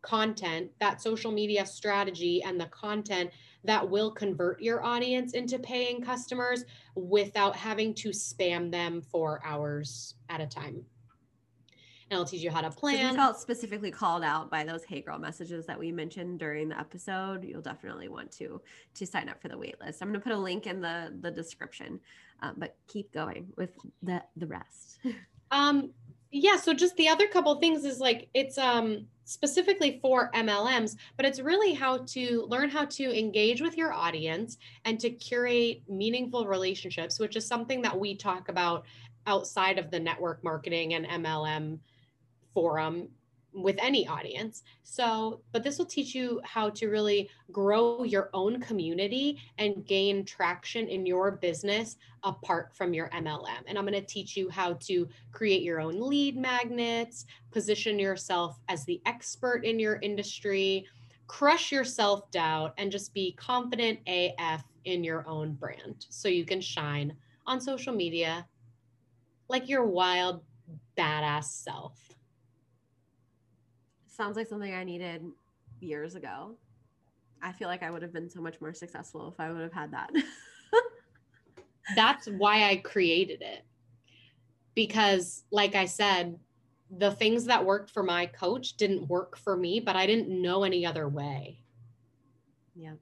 content, 0.04 0.70
that 0.80 1.02
social 1.02 1.32
media 1.32 1.66
strategy, 1.66 2.44
and 2.44 2.60
the 2.60 2.68
content 2.68 3.32
that 3.64 3.90
will 3.90 4.12
convert 4.12 4.62
your 4.62 4.84
audience 4.84 5.34
into 5.34 5.58
paying 5.58 6.02
customers 6.02 6.66
without 6.96 7.56
having 7.56 7.94
to 7.96 8.10
spam 8.10 8.70
them 8.70 9.02
for 9.02 9.42
hours 9.44 10.16
at 10.30 10.42
a 10.42 10.46
time. 10.46 10.86
And 12.10 12.20
I'll 12.20 12.26
teach 12.26 12.42
you 12.42 12.52
how 12.52 12.62
to 12.62 12.70
plan. 12.70 12.96
If 12.96 13.12
you 13.12 13.16
felt 13.16 13.40
specifically 13.40 13.90
called 13.90 14.24
out 14.24 14.52
by 14.52 14.64
those 14.64 14.84
"Hey 14.84 15.02
Girl" 15.02 15.18
messages 15.18 15.66
that 15.66 15.80
we 15.80 15.92
mentioned 15.92 16.38
during 16.38 16.70
the 16.70 16.80
episode, 16.80 17.44
you'll 17.44 17.62
definitely 17.62 18.08
want 18.08 18.32
to 18.34 18.62
to 18.94 19.06
sign 19.08 19.30
up 19.30 19.42
for 19.42 19.48
the 19.48 19.56
waitlist. 19.56 20.02
I'm 20.02 20.10
going 20.10 20.20
to 20.20 20.20
put 20.20 20.34
a 20.34 20.38
link 20.38 20.68
in 20.68 20.82
the 20.82 21.18
the 21.22 21.32
description, 21.32 22.00
um, 22.42 22.56
but 22.58 22.76
keep 22.88 23.12
going 23.14 23.48
with 23.58 23.72
the 24.04 24.22
the 24.36 24.46
rest. 24.46 25.00
um, 25.52 25.92
yeah. 26.34 26.58
So 26.58 26.74
just 26.74 26.98
the 26.98 27.08
other 27.08 27.28
couple 27.28 27.54
things 27.60 27.86
is 27.86 28.00
like 28.00 28.28
it's 28.34 28.58
um 28.58 29.06
specifically 29.26 30.00
for 30.02 30.32
MLMs, 30.34 30.98
but 31.16 31.26
it's 31.26 31.40
really 31.40 31.74
how 31.74 32.00
to 32.08 32.46
learn 32.50 32.70
how 32.70 32.86
to 32.86 33.18
engage 33.18 33.62
with 33.62 33.78
your 33.78 33.94
audience 33.94 34.58
and 34.84 35.00
to 35.00 35.12
curate 35.12 35.84
meaningful 35.88 36.46
relationships, 36.46 37.20
which 37.20 37.36
is 37.36 37.46
something 37.46 37.82
that 37.84 37.98
we 37.98 38.16
talk 38.16 38.50
about 38.50 38.84
outside 39.28 39.78
of 39.78 39.92
the 39.92 40.00
network 40.00 40.44
marketing 40.44 40.96
and 40.96 41.06
MLM 41.06 41.80
forum 42.54 43.08
with 43.54 43.78
any 43.80 44.08
audience. 44.08 44.64
So, 44.84 45.42
but 45.52 45.64
this 45.64 45.78
will 45.78 45.86
teach 45.86 46.16
you 46.16 46.42
how 46.44 46.70
to 46.72 46.88
really 46.88 47.30
grow 47.52 48.04
your 48.04 48.30
own 48.34 48.60
community 48.62 49.40
and 49.58 49.86
gain 49.86 50.26
traction 50.26 50.88
in 50.88 51.06
your 51.06 51.32
business 51.32 51.98
apart 52.24 52.74
from 52.74 52.94
your 52.94 53.10
MLM. 53.10 53.64
And 53.68 53.78
I'm 53.78 53.86
going 53.86 54.00
to 54.00 54.06
teach 54.06 54.36
you 54.36 54.50
how 54.50 54.74
to 54.82 55.08
create 55.32 55.62
your 55.62 55.80
own 55.80 56.00
lead 56.00 56.38
magnets, 56.38 57.26
position 57.52 58.00
yourself 58.00 58.60
as 58.70 58.86
the 58.86 59.02
expert 59.06 59.66
in 59.66 59.80
your 59.80 60.00
industry, 60.02 60.86
crush 61.28 61.72
your 61.72 61.84
self 61.84 62.30
doubt, 62.32 62.74
and 62.78 62.92
just 62.92 63.14
be 63.14 63.34
confident 63.34 64.00
AF 64.08 64.64
in 64.86 65.04
your 65.04 65.28
own 65.28 65.54
brand 65.54 66.06
so 66.10 66.28
you 66.28 66.46
can 66.46 66.60
shine 66.60 67.14
on 67.46 67.60
social 67.60 67.94
media 67.94 68.46
like 69.50 69.70
your 69.70 69.86
wild, 69.86 70.42
badass 70.98 71.46
self. 71.46 72.13
Sounds 74.16 74.38
like 74.38 74.48
something 74.48 74.72
I 74.72 74.84
needed 74.84 75.24
years 75.80 76.14
ago. 76.14 76.56
I 77.42 77.52
feel 77.52 77.68
like 77.68 77.82
I 77.82 77.90
would 77.90 78.04
have 78.04 78.14
been 78.14 78.30
so 78.30 78.42
much 78.42 78.62
more 78.62 78.72
successful 78.72 79.28
if 79.28 79.40
I 79.40 79.52
would 79.52 79.64
have 79.64 79.74
had 79.74 79.92
that. 79.92 80.12
That's 81.96 82.28
why 82.28 82.70
I 82.70 82.76
created 82.76 83.42
it. 83.42 83.66
Because, 84.76 85.46
like 85.52 85.74
I 85.74 85.86
said, 85.86 86.38
the 86.96 87.12
things 87.12 87.46
that 87.46 87.66
worked 87.66 87.90
for 87.90 88.04
my 88.04 88.28
coach 88.28 88.78
didn't 88.78 89.10
work 89.10 89.36
for 89.36 89.58
me, 89.58 89.80
but 89.80 89.96
I 89.96 90.06
didn't 90.06 90.30
know 90.30 90.64
any 90.64 90.86
other 90.86 91.10
way. 91.10 91.60
Yeah. 92.76 92.94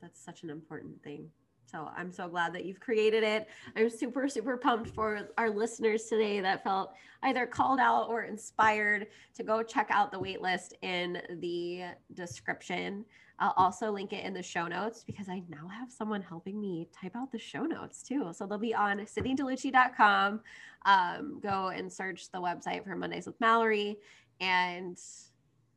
That's 0.00 0.24
such 0.24 0.44
an 0.44 0.50
important 0.50 1.02
thing. 1.02 1.30
So 1.70 1.90
I'm 1.96 2.12
so 2.12 2.28
glad 2.28 2.54
that 2.54 2.64
you've 2.64 2.80
created 2.80 3.22
it. 3.22 3.48
I'm 3.76 3.90
super, 3.90 4.28
super 4.28 4.56
pumped 4.56 4.90
for 4.90 5.28
our 5.36 5.50
listeners 5.50 6.04
today 6.04 6.40
that 6.40 6.62
felt 6.62 6.94
either 7.22 7.46
called 7.46 7.80
out 7.80 8.08
or 8.08 8.22
inspired 8.22 9.08
to 9.34 9.42
go 9.42 9.62
check 9.62 9.88
out 9.90 10.12
the 10.12 10.18
waitlist 10.18 10.72
in 10.82 11.20
the 11.40 11.86
description. 12.14 13.04
I'll 13.38 13.54
also 13.56 13.90
link 13.90 14.12
it 14.12 14.24
in 14.24 14.32
the 14.32 14.42
show 14.42 14.66
notes 14.66 15.04
because 15.04 15.28
I 15.28 15.42
now 15.48 15.68
have 15.68 15.92
someone 15.92 16.22
helping 16.22 16.60
me 16.60 16.88
type 16.98 17.14
out 17.16 17.32
the 17.32 17.38
show 17.38 17.64
notes 17.64 18.02
too. 18.02 18.32
So 18.32 18.46
they'll 18.46 18.58
be 18.58 18.74
on 18.74 18.98
sydneydelucci.com. 19.00 20.40
Um, 20.86 21.40
go 21.42 21.68
and 21.68 21.92
search 21.92 22.30
the 22.30 22.38
website 22.38 22.84
for 22.84 22.96
Mondays 22.96 23.26
with 23.26 23.38
Mallory 23.40 23.98
and 24.40 24.98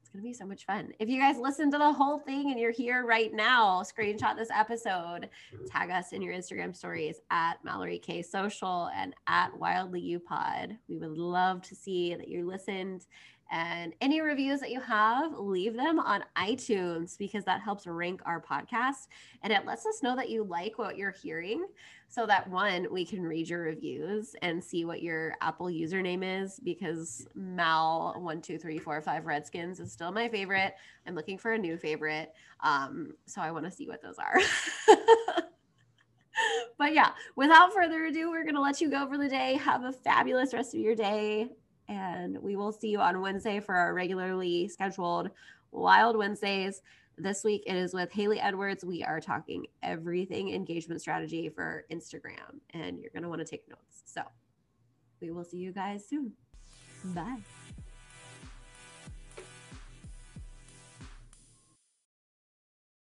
it's 0.10 0.16
going 0.16 0.24
to 0.24 0.28
be 0.28 0.34
so 0.34 0.48
much 0.48 0.66
fun. 0.66 0.92
If 0.98 1.08
you 1.08 1.20
guys 1.20 1.38
listen 1.38 1.70
to 1.70 1.78
the 1.78 1.94
whole 1.94 2.18
thing 2.18 2.50
and 2.50 2.60
you're 2.60 2.72
here 2.72 3.06
right 3.06 3.32
now, 3.32 3.84
screenshot 3.84 4.36
this 4.36 4.50
episode, 4.50 5.30
tag 5.68 5.92
us 5.92 6.14
in 6.14 6.24
your 6.24 6.34
Instagram 6.34 6.76
stories 6.76 7.22
at 7.30 7.64
Mallory 7.64 8.00
K 8.00 8.24
Social 8.24 8.90
and 8.96 9.14
at 9.28 9.56
Wildly 9.56 10.02
U 10.02 10.20
Pod. 10.20 10.76
We 10.88 10.98
would 10.98 11.16
love 11.16 11.62
to 11.62 11.76
see 11.76 12.16
that 12.16 12.28
you 12.28 12.48
listened. 12.48 13.06
And 13.52 13.94
any 14.02 14.20
reviews 14.22 14.60
that 14.62 14.72
you 14.72 14.80
have, 14.82 15.34
leave 15.38 15.76
them 15.76 16.00
on 16.00 16.24
iTunes 16.36 17.16
because 17.16 17.46
that 17.46 17.62
helps 17.62 17.86
rank 17.86 18.22
our 18.26 18.42
podcast. 18.42 19.10
And 19.44 19.54
it 19.54 19.66
lets 19.68 19.86
us 19.86 20.02
know 20.02 20.16
that 20.16 20.32
you 20.32 20.44
like 20.44 20.80
what 20.80 20.98
you're 20.98 21.12
hearing 21.22 21.68
so 22.10 22.26
that 22.26 22.50
one, 22.50 22.88
we 22.92 23.06
can 23.06 23.22
read 23.22 23.48
your 23.48 23.62
reviews 23.62 24.36
and 24.42 24.64
see 24.64 24.84
what 24.84 25.04
your 25.04 25.36
Apple 25.42 25.68
username 25.68 26.44
is 26.44 26.60
because 26.60 27.28
Mal12345 27.38 29.26
Redskins 29.26 29.80
is 29.80 29.92
still 29.92 30.12
my 30.12 30.28
favorite. 30.28 30.74
I'm 31.06 31.14
looking 31.14 31.38
for 31.38 31.54
a 31.54 31.58
new 31.58 31.78
favorite. 31.78 32.34
Um, 32.62 33.14
so 33.28 33.42
I 33.42 33.52
want 33.52 33.66
to 33.66 33.72
see 33.72 33.88
what 33.88 34.02
those 34.02 34.18
are. 34.18 34.40
but 36.80 36.96
yeah, 36.96 37.12
without 37.36 37.74
further 37.74 38.06
ado, 38.06 38.32
we're 38.32 38.44
going 38.44 38.56
to 38.56 38.62
let 38.62 38.82
you 38.82 38.90
go 38.90 39.08
for 39.08 39.20
the 39.20 39.30
day. 39.30 39.54
Have 39.54 39.84
a 39.84 39.94
fabulous 39.94 40.52
rest 40.52 40.74
of 40.74 40.80
your 40.80 40.96
day 40.96 41.50
and 41.90 42.38
we 42.42 42.56
will 42.56 42.72
see 42.72 42.90
you 42.90 43.02
on 43.02 43.22
Wednesday 43.22 43.60
for 43.60 43.76
our 43.76 43.94
regularly 43.94 44.68
scheduled 44.68 45.30
Wild 45.72 46.18
Wednesdays. 46.18 46.82
This 47.20 47.44
week 47.44 47.64
it 47.68 47.76
is 47.76 47.94
with 47.94 48.14
Haley 48.14 48.40
Edwards. 48.40 48.86
We 48.86 49.04
are 49.04 49.20
talking 49.20 49.66
everything 49.84 50.54
engagement 50.54 51.02
strategy 51.02 51.50
for 51.50 51.84
Instagram, 51.92 52.62
and 52.70 52.98
you're 52.98 53.12
going 53.12 53.24
to 53.24 53.30
want 53.30 53.40
to 53.40 53.46
take 53.46 53.68
notes. 53.68 54.04
So 54.06 54.22
we 55.20 55.30
will 55.32 55.44
see 55.44 55.58
you 55.58 55.74
guys 55.74 56.08
soon. 56.08 56.32
Bye. 57.04 57.40